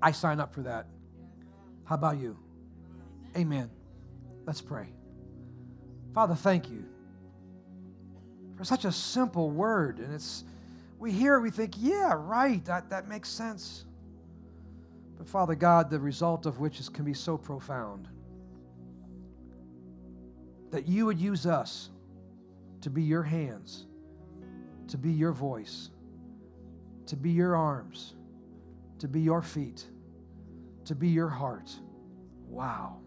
I 0.00 0.12
sign 0.12 0.40
up 0.40 0.52
for 0.52 0.62
that. 0.62 0.86
How 1.84 1.94
about 1.94 2.18
you? 2.18 2.36
Amen. 3.36 3.70
Let's 4.46 4.60
pray. 4.60 4.88
Father, 6.14 6.34
thank 6.34 6.68
you 6.68 6.84
for 8.56 8.64
such 8.64 8.84
a 8.84 8.92
simple 8.92 9.50
word. 9.50 9.98
And 9.98 10.12
it's, 10.12 10.44
we 11.02 11.10
hear 11.10 11.40
we 11.40 11.50
think, 11.50 11.74
yeah, 11.78 12.14
right, 12.16 12.64
that, 12.64 12.88
that 12.90 13.08
makes 13.08 13.28
sense. 13.28 13.86
But 15.18 15.28
Father 15.28 15.56
God, 15.56 15.90
the 15.90 15.98
result 15.98 16.46
of 16.46 16.60
which 16.60 16.78
is, 16.78 16.88
can 16.88 17.04
be 17.04 17.12
so 17.12 17.36
profound 17.36 18.06
that 20.70 20.86
you 20.86 21.04
would 21.06 21.18
use 21.18 21.44
us 21.44 21.90
to 22.82 22.88
be 22.88 23.02
your 23.02 23.24
hands, 23.24 23.86
to 24.86 24.96
be 24.96 25.10
your 25.10 25.32
voice, 25.32 25.90
to 27.06 27.16
be 27.16 27.30
your 27.30 27.56
arms, 27.56 28.14
to 29.00 29.08
be 29.08 29.22
your 29.22 29.42
feet, 29.42 29.84
to 30.84 30.94
be 30.94 31.08
your 31.08 31.28
heart. 31.28 31.72
Wow. 32.46 32.98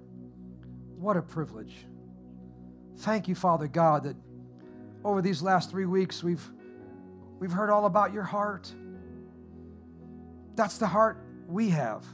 What 0.97 1.15
a 1.15 1.21
privilege. 1.21 1.87
Thank 2.97 3.29
you, 3.29 3.35
Father 3.35 3.69
God, 3.69 4.03
that 4.03 4.17
over 5.05 5.21
these 5.21 5.41
last 5.41 5.71
three 5.71 5.85
weeks 5.85 6.21
we've, 6.21 6.45
we've 7.39 7.51
heard 7.51 7.69
all 7.69 7.85
about 7.85 8.13
your 8.13 8.23
heart. 8.23 8.71
That's 10.55 10.77
the 10.77 10.87
heart 10.87 11.17
we 11.47 11.69
have. 11.69 12.05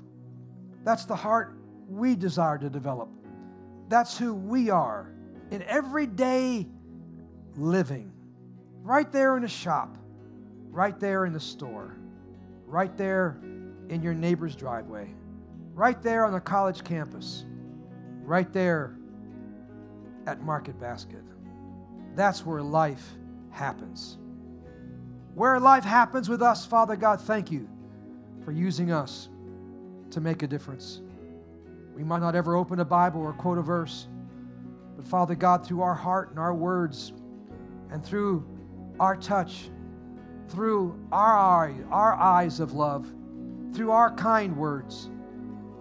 That's 0.84 1.06
the 1.06 1.16
heart 1.16 1.56
we 1.88 2.16
desire 2.16 2.58
to 2.58 2.70
develop. 2.70 3.10
That's 3.88 4.18
who 4.18 4.34
we 4.34 4.70
are 4.70 5.12
in 5.52 5.62
everyday 5.64 6.68
living. 7.56 8.12
Right 8.82 9.12
there 9.12 9.36
in 9.36 9.44
the 9.44 9.50
shop, 9.50 9.98
right 10.70 11.00
there 11.00 11.26
in 11.26 11.34
the 11.34 11.40
store, 11.40 11.96
right 12.66 12.96
there 12.98 13.38
in 13.90 14.02
your 14.02 14.14
neighbor's 14.14 14.56
driveway, 14.56 15.14
right 15.74 16.02
there 16.02 16.26
on 16.26 16.34
the 16.34 16.40
college 16.40 16.84
campus, 16.84 17.46
right 18.24 18.52
there 18.52 18.96
at 20.26 20.42
Market 20.42 20.80
Basket. 20.80 21.24
That's 22.16 22.46
where 22.46 22.62
life 22.62 23.08
happens. 23.52 24.18
Where 25.34 25.60
life 25.60 25.84
happens 25.84 26.28
with 26.28 26.42
us, 26.42 26.66
Father 26.66 26.96
God, 26.96 27.22
thank 27.22 27.52
you 27.52 27.70
for 28.44 28.52
using 28.52 28.92
us 28.92 29.30
to 30.12 30.20
make 30.20 30.44
a 30.44 30.48
difference. 30.48 31.02
We 31.96 32.04
might 32.04 32.20
not 32.20 32.36
ever 32.36 32.56
open 32.56 32.80
a 32.80 32.86
Bible 32.86 33.22
or 33.22 33.34
quote 33.34 33.58
a 33.58 33.62
verse, 33.62 34.08
but 34.96 35.08
Father 35.08 35.36
God, 35.36 35.66
through 35.66 35.82
our 35.82 35.94
heart 35.94 36.32
and 36.32 36.40
our 36.40 36.54
words, 36.54 37.14
and 37.92 38.04
through 38.04 38.46
our 39.00 39.16
touch, 39.16 39.70
through 40.50 41.00
our, 41.12 41.38
eye, 41.38 41.76
our 41.90 42.14
eyes 42.16 42.60
of 42.60 42.74
love, 42.74 43.08
through 43.74 43.92
our 43.92 44.14
kind 44.16 44.56
words, 44.56 45.10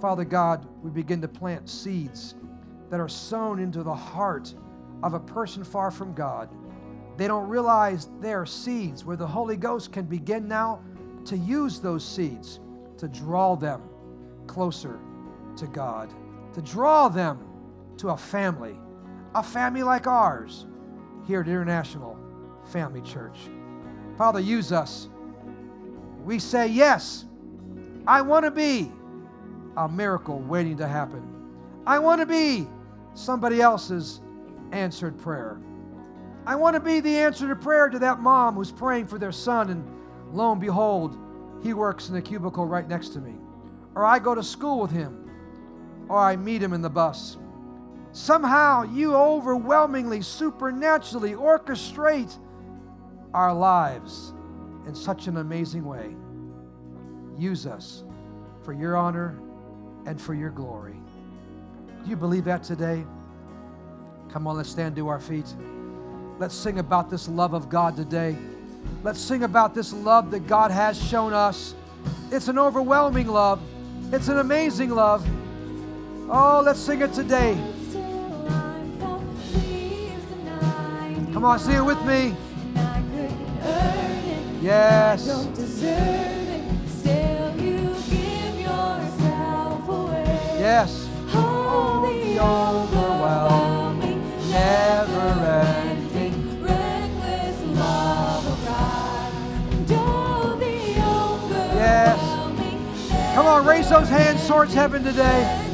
Father 0.01 0.25
God, 0.25 0.67
we 0.83 0.91
begin 0.91 1.21
to 1.21 1.29
plant 1.29 1.69
seeds 1.69 2.35
that 2.89 3.01
are 3.01 3.09
sown 3.09 3.59
into 3.59 3.83
the 3.83 3.95
heart 3.95 4.55
of 5.03 5.15
a 5.15 5.21
person 5.21 5.65
far 5.65 5.91
from 5.91 6.15
God. 6.15 6.49
They 7.21 7.29
don't 7.29 7.51
realize 7.51 8.09
they 8.23 8.33
are 8.33 8.47
seeds 8.47 9.05
where 9.05 9.15
the 9.15 9.27
Holy 9.27 9.55
Ghost 9.55 9.93
can 9.93 10.07
begin 10.07 10.49
now 10.49 10.81
to 11.27 11.37
use 11.37 11.79
those 11.79 12.03
seeds 12.03 12.61
to 12.97 13.09
draw 13.09 13.57
them 13.57 13.83
closer 14.47 14.99
to 15.59 15.67
God, 15.67 16.11
to 16.55 16.63
draw 16.63 17.11
them 17.11 17.47
to 17.99 18.09
a 18.09 18.17
family, 18.17 18.75
a 19.35 19.43
family 19.43 19.83
like 19.83 20.07
ours 20.07 20.65
here 21.27 21.43
at 21.43 21.47
International 21.47 22.19
Family 22.73 23.03
Church. 23.03 23.37
Father, 24.17 24.41
use 24.41 24.73
us. 24.73 25.11
We 26.25 26.39
say, 26.39 26.69
Yes, 26.69 27.27
I 28.07 28.23
want 28.23 28.47
to 28.47 28.51
be 28.51 28.91
a 29.77 29.87
miracle 29.87 30.39
waiting 30.39 30.79
to 30.79 30.89
happen. 30.89 31.23
I 31.87 31.99
want 31.99 32.23
to 32.23 32.27
be 32.27 32.67
somebody 33.13 33.61
else's 33.61 34.23
answered 34.73 35.19
prayer. 35.19 35.61
I 36.47 36.57
want 36.57 36.75
to 36.75 36.81
be 36.81 37.01
the 37.01 37.17
answer 37.17 37.49
to 37.49 37.57
prayer 37.57 37.89
to 37.89 37.99
that 37.99 38.21
mom 38.21 38.55
who's 38.55 38.73
praying 38.73 39.07
for 39.07 39.19
their 39.19 39.33
son, 39.33 39.71
and 39.71 39.85
lo 40.35 40.53
and 40.53 40.61
behold, 40.61 41.19
he 41.63 41.75
works 41.75 42.09
in 42.09 42.15
the 42.15 42.23
cubicle 42.23 42.67
right 42.67 42.89
next 42.89 43.11
to 43.11 43.21
me. 43.21 43.35
Or 43.95 44.05
I 44.05 44.19
go 44.19 44.35
to 44.35 44.43
school 44.43 44.81
with 44.81 44.91
him, 44.91 45.31
or 46.09 46.19
I 46.19 46.37
meet 46.37 46.63
him 46.63 46.73
in 46.73 46.83
the 46.83 46.91
bus. 46.91 47.37
Somehow 48.13 48.83
you 48.83 49.15
overwhelmingly, 49.15 50.23
supernaturally 50.23 51.33
orchestrate 51.33 52.37
our 53.35 53.55
lives 53.55 54.33
in 54.87 54.95
such 54.95 55.27
an 55.27 55.37
amazing 55.37 55.85
way. 55.85 56.17
Use 57.39 57.67
us 57.67 58.05
for 58.63 58.73
your 58.73 58.97
honor 58.97 59.39
and 60.07 60.21
for 60.21 60.35
your 60.35 60.51
glory. 60.51 60.97
Do 62.03 62.11
you 62.11 62.17
believe 62.17 62.45
that 62.45 62.63
today? 62.63 63.05
Come 64.31 64.47
on, 64.47 64.57
let's 64.57 64.71
stand 64.71 64.97
to 64.97 65.09
our 65.09 65.21
feet. 65.21 65.55
Let's 66.41 66.55
sing 66.55 66.79
about 66.79 67.11
this 67.11 67.29
love 67.29 67.53
of 67.53 67.69
God 67.69 67.97
today. 67.97 68.35
Let's 69.03 69.21
sing 69.21 69.43
about 69.43 69.75
this 69.75 69.93
love 69.93 70.31
that 70.31 70.47
God 70.47 70.71
has 70.71 70.99
shown 70.99 71.35
us. 71.35 71.75
It's 72.31 72.49
an 72.49 72.59
overwhelming 72.59 73.27
love, 73.27 73.61
it's 74.11 74.29
an 74.29 74.39
amazing 74.39 74.89
love. 74.89 75.23
Oh, 76.31 76.63
let's 76.65 76.81
sing 76.81 77.03
it 77.03 77.13
today. 77.13 77.63
Come 81.35 81.45
on, 81.45 81.59
sing 81.59 81.77
it 81.77 81.85
with 81.85 82.03
me. 82.07 82.35
Yes. 84.63 85.27
Yes. 90.59 91.07
The 91.33 92.39
overwhelming, 92.41 94.23
never 94.51 95.80
Come 103.35 103.47
on, 103.47 103.65
raise 103.65 103.89
those 103.89 104.09
hands 104.09 104.47
towards 104.47 104.75
heaven 104.75 105.05
today. 105.05 105.69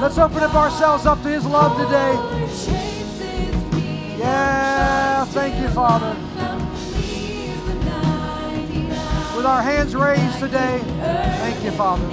Let's 0.00 0.18
open 0.18 0.42
up 0.42 0.54
ourselves 0.54 1.06
up 1.06 1.22
to 1.22 1.28
His 1.28 1.46
love 1.46 1.76
today. 1.76 2.14
Yeah, 4.18 5.24
thank 5.26 5.60
you, 5.62 5.68
Father. 5.68 6.16
With 9.36 9.46
our 9.46 9.62
hands 9.62 9.94
raised 9.94 10.40
today, 10.40 10.80
thank 10.80 11.64
you, 11.64 11.70
Father. 11.70 12.08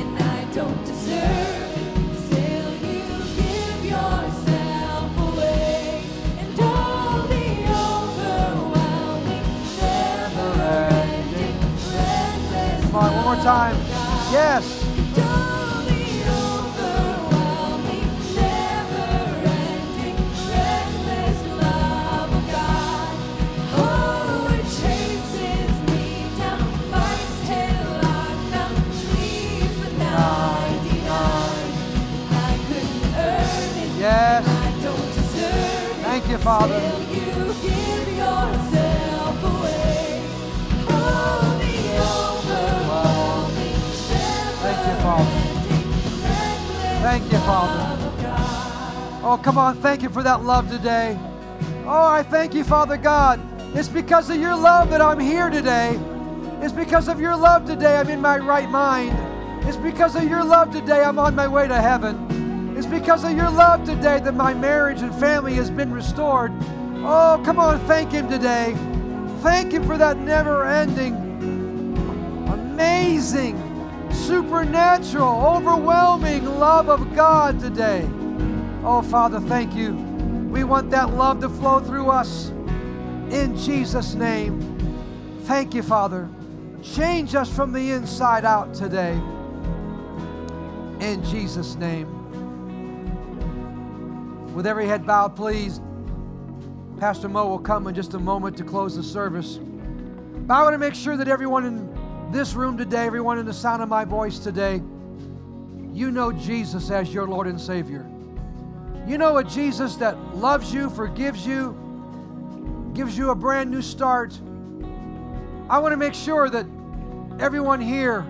Come 12.81 12.95
on, 12.95 13.15
one 13.15 13.23
more 13.23 13.43
time. 13.43 13.98
Yes. 14.31 14.79
Yes. 33.99 34.45
Thank 36.03 36.29
you, 36.29 36.37
Father. 36.37 37.08
Thank 47.09 47.31
you, 47.31 47.39
Father. 47.39 47.97
Oh, 49.23 49.39
come 49.43 49.57
on. 49.57 49.77
Thank 49.77 50.03
you 50.03 50.09
for 50.09 50.21
that 50.21 50.43
love 50.43 50.69
today. 50.69 51.17
Oh, 51.85 52.05
I 52.05 52.21
thank 52.21 52.53
you, 52.53 52.63
Father 52.63 52.97
God. 52.97 53.41
It's 53.75 53.87
because 53.87 54.29
of 54.29 54.39
your 54.39 54.55
love 54.55 54.91
that 54.91 55.01
I'm 55.01 55.19
here 55.19 55.49
today. 55.49 55.99
It's 56.61 56.71
because 56.71 57.07
of 57.07 57.19
your 57.19 57.35
love 57.35 57.65
today 57.65 57.97
I'm 57.97 58.09
in 58.09 58.21
my 58.21 58.37
right 58.37 58.69
mind. 58.69 59.17
It's 59.67 59.75
because 59.75 60.15
of 60.15 60.25
your 60.25 60.43
love 60.43 60.71
today 60.71 61.03
I'm 61.03 61.17
on 61.17 61.33
my 61.33 61.47
way 61.47 61.67
to 61.67 61.81
heaven. 61.81 62.77
It's 62.77 62.85
because 62.85 63.23
of 63.23 63.31
your 63.31 63.49
love 63.49 63.85
today 63.85 64.19
that 64.19 64.35
my 64.35 64.53
marriage 64.53 65.01
and 65.01 65.11
family 65.15 65.55
has 65.55 65.71
been 65.71 65.91
restored. 65.91 66.51
Oh, 66.97 67.41
come 67.43 67.57
on, 67.57 67.79
thank 67.87 68.11
Him 68.11 68.29
today. 68.29 68.75
Thank 69.41 69.71
Him 69.71 69.83
for 69.83 69.97
that 69.97 70.19
never 70.19 70.63
ending, 70.63 71.15
amazing, 72.49 73.57
supernatural, 74.29 75.43
overwhelming 75.43 76.45
love 76.45 76.87
of 76.87 77.15
God 77.15 77.59
today. 77.59 78.07
Oh, 78.83 79.01
Father, 79.01 79.39
thank 79.39 79.73
you. 79.73 79.93
We 80.51 80.63
want 80.63 80.91
that 80.91 81.15
love 81.15 81.39
to 81.39 81.49
flow 81.49 81.79
through 81.79 82.11
us 82.11 82.49
in 83.31 83.57
Jesus' 83.57 84.13
name. 84.13 84.61
Thank 85.45 85.73
you, 85.73 85.81
Father. 85.81 86.29
Change 86.83 87.33
us 87.33 87.49
from 87.51 87.73
the 87.73 87.89
inside 87.91 88.45
out 88.45 88.75
today. 88.75 89.13
In 90.99 91.23
Jesus' 91.23 91.73
name. 91.73 92.07
With 94.53 94.67
every 94.67 94.85
head 94.85 95.07
bowed, 95.07 95.35
please. 95.35 95.81
Pastor 96.99 97.29
Mo 97.29 97.47
will 97.47 97.57
come 97.57 97.87
in 97.87 97.95
just 97.95 98.13
a 98.13 98.19
moment 98.19 98.57
to 98.57 98.63
close 98.63 98.95
the 98.95 99.01
service. 99.01 99.57
But 99.57 100.53
I 100.53 100.61
want 100.61 100.75
to 100.75 100.77
make 100.77 100.93
sure 100.93 101.17
that 101.17 101.27
everyone 101.27 101.65
in 101.65 101.98
this 102.31 102.53
room 102.53 102.77
today, 102.77 103.05
everyone 103.05 103.39
in 103.39 103.45
the 103.45 103.53
sound 103.53 103.81
of 103.81 103.89
my 103.89 104.05
voice 104.05 104.39
today, 104.39 104.81
you 105.91 106.11
know 106.11 106.31
Jesus 106.31 106.91
as 106.91 107.13
your 107.13 107.27
Lord 107.27 107.47
and 107.47 107.59
Savior. 107.59 108.07
You 109.07 109.17
know 109.17 109.37
a 109.37 109.43
Jesus 109.43 109.95
that 109.95 110.17
loves 110.35 110.71
you, 110.71 110.89
forgives 110.91 111.45
you, 111.45 112.91
gives 112.93 113.17
you 113.17 113.31
a 113.31 113.35
brand 113.35 113.71
new 113.71 113.81
start. 113.81 114.39
I 115.69 115.79
want 115.79 115.93
to 115.93 115.97
make 115.97 116.13
sure 116.13 116.49
that 116.49 116.65
everyone 117.39 117.81
here 117.81 118.21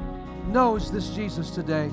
knows 0.47 0.91
this 0.91 1.09
Jesus 1.09 1.51
today. 1.51 1.91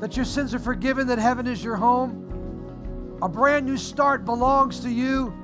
That 0.00 0.16
your 0.16 0.24
sins 0.24 0.54
are 0.54 0.58
forgiven, 0.58 1.06
that 1.08 1.18
heaven 1.18 1.46
is 1.46 1.62
your 1.62 1.76
home. 1.76 3.18
A 3.20 3.28
brand 3.28 3.66
new 3.66 3.76
start 3.76 4.24
belongs 4.24 4.80
to 4.80 4.90
you. 4.90 5.34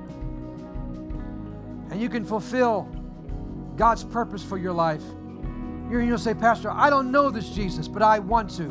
And 1.91 2.01
you 2.01 2.09
can 2.09 2.25
fulfill 2.25 2.89
God's 3.75 4.03
purpose 4.03 4.43
for 4.43 4.57
your 4.57 4.73
life. 4.73 5.03
You're 5.89 6.05
to 6.05 6.17
say, 6.19 6.33
Pastor, 6.33 6.69
I 6.69 6.89
don't 6.89 7.11
know 7.11 7.29
this 7.29 7.49
Jesus, 7.49 7.87
but 7.87 8.01
I 8.01 8.19
want 8.19 8.49
to. 8.57 8.69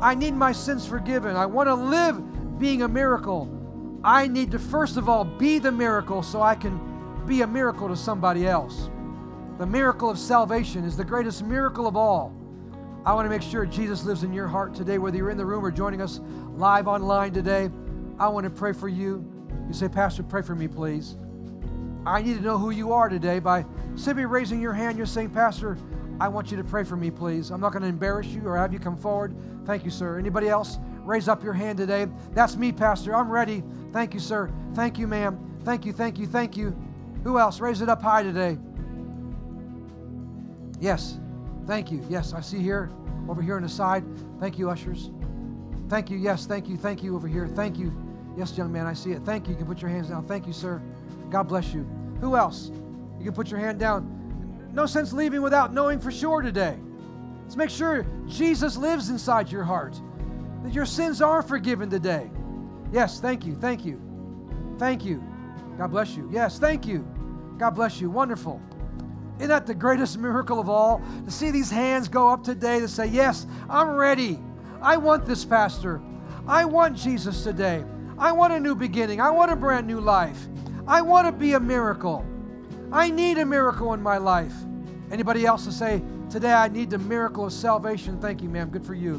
I 0.00 0.14
need 0.14 0.34
my 0.34 0.52
sins 0.52 0.86
forgiven. 0.86 1.34
I 1.36 1.46
want 1.46 1.68
to 1.68 1.74
live 1.74 2.58
being 2.58 2.82
a 2.82 2.88
miracle. 2.88 3.50
I 4.04 4.28
need 4.28 4.50
to, 4.52 4.58
first 4.58 4.96
of 4.96 5.08
all, 5.08 5.24
be 5.24 5.58
the 5.58 5.72
miracle 5.72 6.22
so 6.22 6.42
I 6.42 6.54
can 6.54 7.24
be 7.26 7.42
a 7.42 7.46
miracle 7.46 7.88
to 7.88 7.96
somebody 7.96 8.46
else. 8.46 8.90
The 9.58 9.66
miracle 9.66 10.10
of 10.10 10.18
salvation 10.18 10.84
is 10.84 10.96
the 10.96 11.04
greatest 11.04 11.42
miracle 11.42 11.86
of 11.86 11.96
all. 11.96 12.34
I 13.06 13.14
want 13.14 13.24
to 13.24 13.30
make 13.30 13.42
sure 13.42 13.64
Jesus 13.64 14.04
lives 14.04 14.22
in 14.22 14.32
your 14.32 14.48
heart 14.48 14.74
today, 14.74 14.98
whether 14.98 15.16
you're 15.16 15.30
in 15.30 15.38
the 15.38 15.46
room 15.46 15.64
or 15.64 15.70
joining 15.70 16.02
us 16.02 16.20
live 16.54 16.88
online 16.88 17.32
today. 17.32 17.70
I 18.18 18.28
want 18.28 18.44
to 18.44 18.50
pray 18.50 18.72
for 18.72 18.88
you. 18.88 19.24
You 19.66 19.72
say, 19.72 19.88
Pastor, 19.88 20.22
pray 20.22 20.42
for 20.42 20.54
me, 20.54 20.68
please. 20.68 21.16
I 22.04 22.20
need 22.20 22.36
to 22.36 22.42
know 22.42 22.58
who 22.58 22.70
you 22.70 22.92
are 22.92 23.08
today 23.08 23.38
by 23.38 23.64
simply 23.94 24.26
raising 24.26 24.60
your 24.60 24.72
hand. 24.72 24.96
You're 24.96 25.06
saying, 25.06 25.30
Pastor, 25.30 25.78
I 26.18 26.28
want 26.28 26.50
you 26.50 26.56
to 26.56 26.64
pray 26.64 26.84
for 26.84 26.96
me, 26.96 27.10
please. 27.10 27.50
I'm 27.50 27.60
not 27.60 27.72
going 27.72 27.82
to 27.82 27.88
embarrass 27.88 28.26
you 28.28 28.46
or 28.46 28.56
have 28.56 28.72
you 28.72 28.78
come 28.78 28.96
forward. 28.96 29.36
Thank 29.66 29.84
you, 29.84 29.90
sir. 29.90 30.18
Anybody 30.18 30.48
else? 30.48 30.78
Raise 31.02 31.28
up 31.28 31.44
your 31.44 31.52
hand 31.52 31.78
today. 31.78 32.06
That's 32.32 32.56
me, 32.56 32.72
Pastor. 32.72 33.14
I'm 33.14 33.30
ready. 33.30 33.62
Thank 33.92 34.14
you, 34.14 34.20
sir. 34.20 34.50
Thank 34.74 34.98
you, 34.98 35.06
ma'am. 35.06 35.38
Thank 35.64 35.84
you, 35.84 35.92
thank 35.92 36.18
you, 36.18 36.26
thank 36.26 36.56
you. 36.56 36.76
Who 37.24 37.38
else? 37.38 37.60
Raise 37.60 37.80
it 37.80 37.88
up 37.88 38.00
high 38.00 38.22
today. 38.22 38.58
Yes. 40.80 41.18
Thank 41.66 41.90
you. 41.90 42.04
Yes, 42.08 42.32
I 42.32 42.40
see 42.40 42.58
here, 42.58 42.90
over 43.28 43.42
here 43.42 43.56
on 43.56 43.62
the 43.62 43.68
side. 43.68 44.04
Thank 44.38 44.58
you, 44.58 44.70
ushers. 44.70 45.10
Thank 45.88 46.10
you. 46.10 46.16
Yes, 46.16 46.46
thank 46.46 46.68
you. 46.68 46.76
Thank 46.76 47.02
you 47.02 47.16
over 47.16 47.26
here. 47.26 47.48
Thank 47.48 47.78
you. 47.78 47.92
Yes, 48.36 48.56
young 48.56 48.72
man, 48.72 48.86
I 48.86 48.92
see 48.92 49.12
it. 49.12 49.22
Thank 49.24 49.46
you. 49.46 49.52
You 49.52 49.58
can 49.58 49.66
put 49.66 49.82
your 49.82 49.90
hands 49.90 50.08
down. 50.08 50.26
Thank 50.26 50.46
you, 50.46 50.52
sir. 50.52 50.80
God 51.30 51.44
bless 51.44 51.72
you. 51.72 51.82
Who 52.20 52.36
else? 52.36 52.70
You 53.18 53.24
can 53.24 53.32
put 53.32 53.50
your 53.50 53.60
hand 53.60 53.78
down. 53.80 54.15
No 54.76 54.84
sense 54.84 55.14
leaving 55.14 55.40
without 55.40 55.72
knowing 55.72 55.98
for 55.98 56.10
sure 56.10 56.42
today. 56.42 56.76
Let's 57.42 57.56
make 57.56 57.70
sure 57.70 58.06
Jesus 58.26 58.76
lives 58.76 59.08
inside 59.08 59.50
your 59.50 59.64
heart, 59.64 59.98
that 60.62 60.74
your 60.74 60.84
sins 60.84 61.22
are 61.22 61.40
forgiven 61.40 61.88
today. 61.88 62.30
Yes, 62.92 63.18
thank 63.18 63.46
you. 63.46 63.54
Thank 63.54 63.86
you. 63.86 63.98
Thank 64.78 65.02
you. 65.02 65.24
God 65.78 65.92
bless 65.92 66.14
you. 66.14 66.28
Yes, 66.30 66.58
thank 66.58 66.86
you. 66.86 67.08
God 67.56 67.70
bless 67.70 68.02
you. 68.02 68.10
Wonderful. 68.10 68.60
Isn't 69.36 69.48
that 69.48 69.66
the 69.66 69.74
greatest 69.74 70.18
miracle 70.18 70.60
of 70.60 70.68
all? 70.68 71.00
To 71.24 71.30
see 71.30 71.50
these 71.50 71.70
hands 71.70 72.06
go 72.06 72.28
up 72.28 72.44
today 72.44 72.78
to 72.78 72.86
say, 72.86 73.06
Yes, 73.06 73.46
I'm 73.70 73.96
ready. 73.96 74.38
I 74.82 74.98
want 74.98 75.24
this, 75.24 75.42
Pastor. 75.42 76.02
I 76.46 76.66
want 76.66 76.98
Jesus 76.98 77.42
today. 77.42 77.82
I 78.18 78.30
want 78.30 78.52
a 78.52 78.60
new 78.60 78.74
beginning. 78.74 79.22
I 79.22 79.30
want 79.30 79.50
a 79.50 79.56
brand 79.56 79.86
new 79.86 80.00
life. 80.00 80.48
I 80.86 81.00
want 81.00 81.26
to 81.26 81.32
be 81.32 81.54
a 81.54 81.60
miracle. 81.60 82.26
I 82.92 83.10
need 83.10 83.38
a 83.38 83.46
miracle 83.46 83.92
in 83.94 84.02
my 84.02 84.18
life. 84.18 84.54
Anybody 85.10 85.46
else 85.46 85.64
to 85.64 85.72
say, 85.72 86.02
today 86.30 86.52
I 86.52 86.68
need 86.68 86.90
the 86.90 86.98
miracle 86.98 87.46
of 87.46 87.52
salvation? 87.52 88.20
Thank 88.20 88.42
you, 88.42 88.48
ma'am. 88.48 88.70
Good 88.70 88.84
for 88.84 88.94
you. 88.94 89.14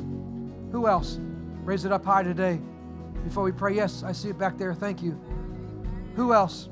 Who 0.72 0.88
else? 0.88 1.20
Raise 1.64 1.86
it 1.86 1.92
up 1.92 2.06
high 2.06 2.24
today 2.24 2.60
before 3.24 3.44
we 3.44 3.52
pray. 3.52 3.76
Yes, 3.76 4.04
I 4.04 4.12
see 4.12 4.30
it 4.30 4.38
back 4.38 4.58
there. 4.58 4.74
Thank 4.74 5.02
you. 5.02 5.20
Who 6.16 6.34
else? 6.34 6.70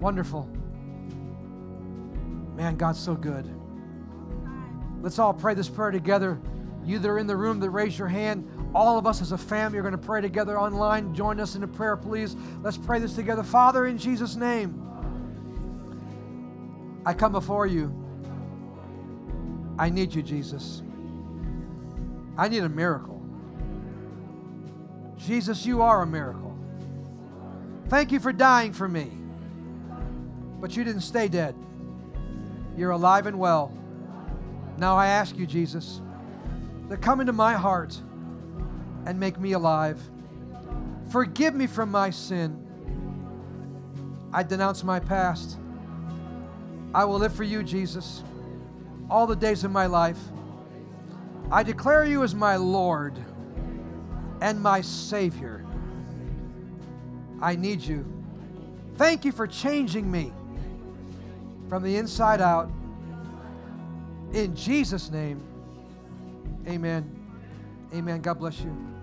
Wonderful. 0.00 0.48
Man, 2.56 2.76
God's 2.76 3.00
so 3.00 3.14
good. 3.14 3.48
Let's 5.02 5.18
all 5.18 5.34
pray 5.34 5.54
this 5.54 5.68
prayer 5.68 5.90
together. 5.90 6.40
You 6.84 6.98
that 6.98 7.08
are 7.08 7.18
in 7.18 7.26
the 7.26 7.36
room 7.36 7.60
that 7.60 7.70
raise 7.70 7.98
your 7.98 8.08
hand, 8.08 8.48
all 8.74 8.98
of 8.98 9.06
us 9.06 9.22
as 9.22 9.32
a 9.32 9.38
family 9.38 9.78
are 9.78 9.82
going 9.82 9.92
to 9.92 9.98
pray 9.98 10.20
together 10.20 10.58
online. 10.58 11.14
Join 11.14 11.40
us 11.40 11.54
in 11.54 11.62
a 11.62 11.68
prayer, 11.68 11.96
please. 11.96 12.36
Let's 12.62 12.76
pray 12.76 12.98
this 12.98 13.14
together. 13.14 13.42
Father, 13.42 13.86
in 13.86 13.98
Jesus' 13.98 14.36
name. 14.36 14.80
I 17.06 17.14
come 17.14 17.32
before 17.32 17.66
you. 17.66 17.92
I 19.78 19.90
need 19.90 20.14
you, 20.14 20.22
Jesus. 20.22 20.82
I 22.36 22.48
need 22.48 22.62
a 22.62 22.68
miracle. 22.68 23.22
Jesus, 25.16 25.64
you 25.64 25.82
are 25.82 26.02
a 26.02 26.06
miracle. 26.06 26.56
Thank 27.88 28.12
you 28.12 28.20
for 28.20 28.32
dying 28.32 28.72
for 28.72 28.88
me. 28.88 29.10
But 30.60 30.76
you 30.76 30.84
didn't 30.84 31.02
stay 31.02 31.28
dead. 31.28 31.54
You're 32.76 32.92
alive 32.92 33.26
and 33.26 33.38
well. 33.38 33.72
Now 34.78 34.96
I 34.96 35.06
ask 35.06 35.36
you, 35.36 35.46
Jesus, 35.46 36.00
to 36.88 36.96
come 36.96 37.20
into 37.20 37.32
my 37.32 37.54
heart 37.54 38.00
and 39.06 39.20
make 39.20 39.38
me 39.38 39.52
alive. 39.52 40.00
Forgive 41.10 41.54
me 41.54 41.66
from 41.66 41.90
my 41.90 42.10
sin. 42.10 42.60
I 44.32 44.42
denounce 44.42 44.82
my 44.82 44.98
past. 44.98 45.58
I 46.94 47.04
will 47.04 47.18
live 47.18 47.34
for 47.34 47.42
you, 47.42 47.64
Jesus, 47.64 48.22
all 49.10 49.26
the 49.26 49.34
days 49.34 49.64
of 49.64 49.72
my 49.72 49.86
life. 49.86 50.18
I 51.50 51.62
declare 51.62 52.04
you 52.04 52.22
as 52.22 52.34
my 52.34 52.56
Lord 52.56 53.18
and 54.40 54.60
my 54.60 54.80
Savior. 54.80 55.66
I 57.42 57.56
need 57.56 57.82
you. 57.82 58.06
Thank 58.96 59.24
you 59.24 59.32
for 59.32 59.46
changing 59.46 60.08
me 60.08 60.32
from 61.68 61.82
the 61.82 61.96
inside 61.96 62.40
out. 62.40 62.70
In 64.32 64.54
Jesus' 64.54 65.10
name, 65.10 65.40
amen. 66.68 67.10
Amen. 67.92 68.20
God 68.20 68.38
bless 68.38 68.60
you. 68.60 68.93